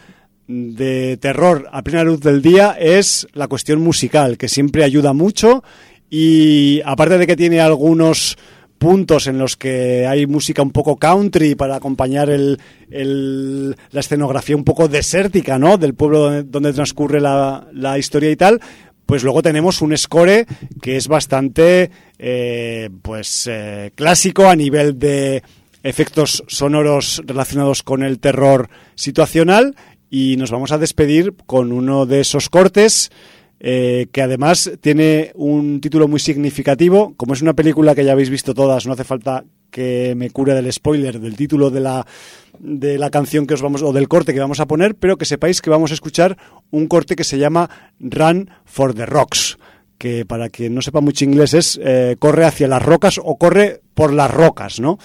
[0.51, 5.63] de terror a plena luz del día es la cuestión musical, que siempre ayuda mucho
[6.09, 8.35] y aparte de que tiene algunos
[8.79, 12.59] puntos en los que hay música un poco country para acompañar el,
[12.89, 15.77] el- la escenografía un poco desértica, ¿no?
[15.77, 18.59] Del pueblo donde, transcurre la, la historia y tal,
[19.05, 20.47] pues luego tenemos un score
[20.81, 25.43] que es bastante eh, pues eh, clásico a nivel de
[25.83, 29.75] efectos sonoros relacionados con el terror situacional
[30.09, 33.11] y nos vamos a despedir con uno de esos cortes
[33.59, 37.13] eh, que además tiene un título muy significativo.
[37.17, 40.55] Como es una película que ya habéis visto todas, no hace falta que me cure
[40.55, 42.07] del spoiler del título de la,
[42.57, 45.25] de la canción que os vamos, o del corte que vamos a poner, pero que
[45.25, 46.37] sepáis que vamos a escuchar
[46.71, 47.69] un corte que se llama
[47.99, 49.57] Run for the Rocks
[49.99, 53.81] que para quien no sepa mucho inglés es eh, corre hacia las rocas o corre
[53.93, 54.97] por las rocas, ¿no?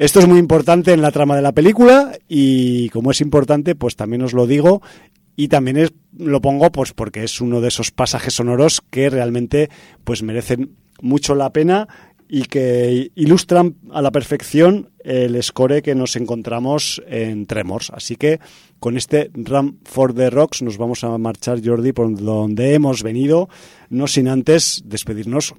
[0.00, 3.96] Esto es muy importante en la trama de la película y como es importante, pues
[3.96, 4.80] también os lo digo
[5.36, 9.68] y también es, lo pongo pues porque es uno de esos pasajes sonoros que realmente
[10.02, 11.86] pues merecen mucho la pena
[12.30, 17.90] y que ilustran a la perfección el score que nos encontramos en Tremors.
[17.90, 18.40] Así que
[18.78, 23.50] con este Run for the Rocks nos vamos a marchar, Jordi, por donde hemos venido,
[23.90, 25.54] no sin antes despedirnos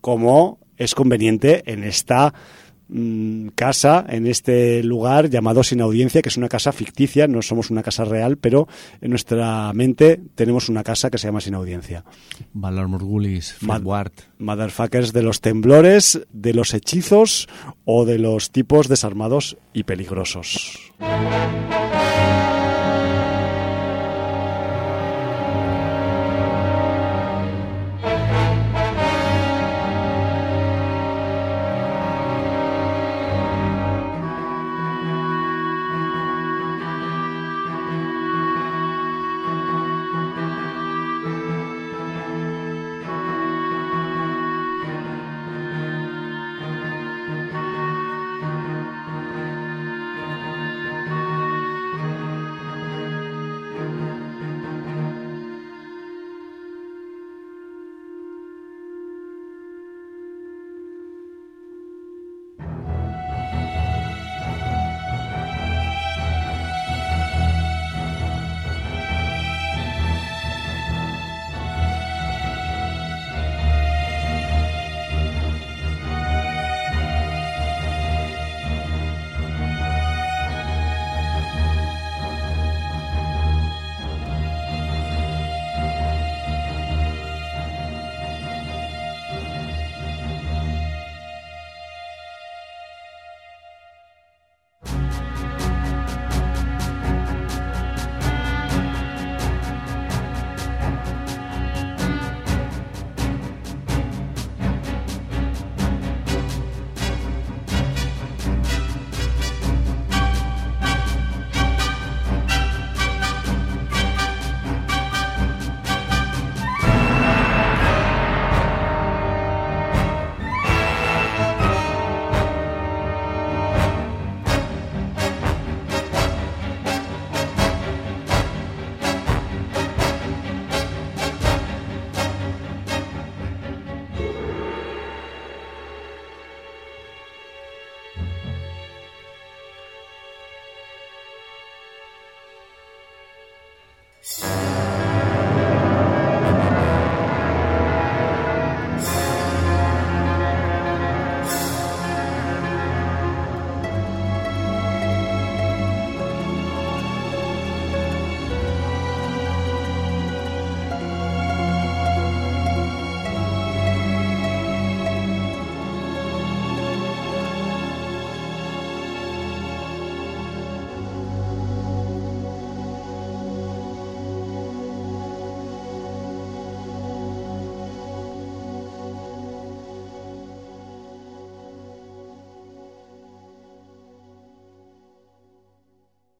[0.00, 2.32] como es conveniente en esta
[2.88, 7.70] Mm, casa en este lugar llamado Sin Audiencia, que es una casa ficticia, no somos
[7.70, 8.68] una casa real, pero
[9.00, 12.04] en nuestra mente tenemos una casa que se llama Sin Audiencia.
[12.52, 13.56] Valor Murgulis,
[14.38, 17.48] Motherfuckers de los temblores, de los hechizos
[17.84, 20.92] o de los tipos desarmados y peligrosos.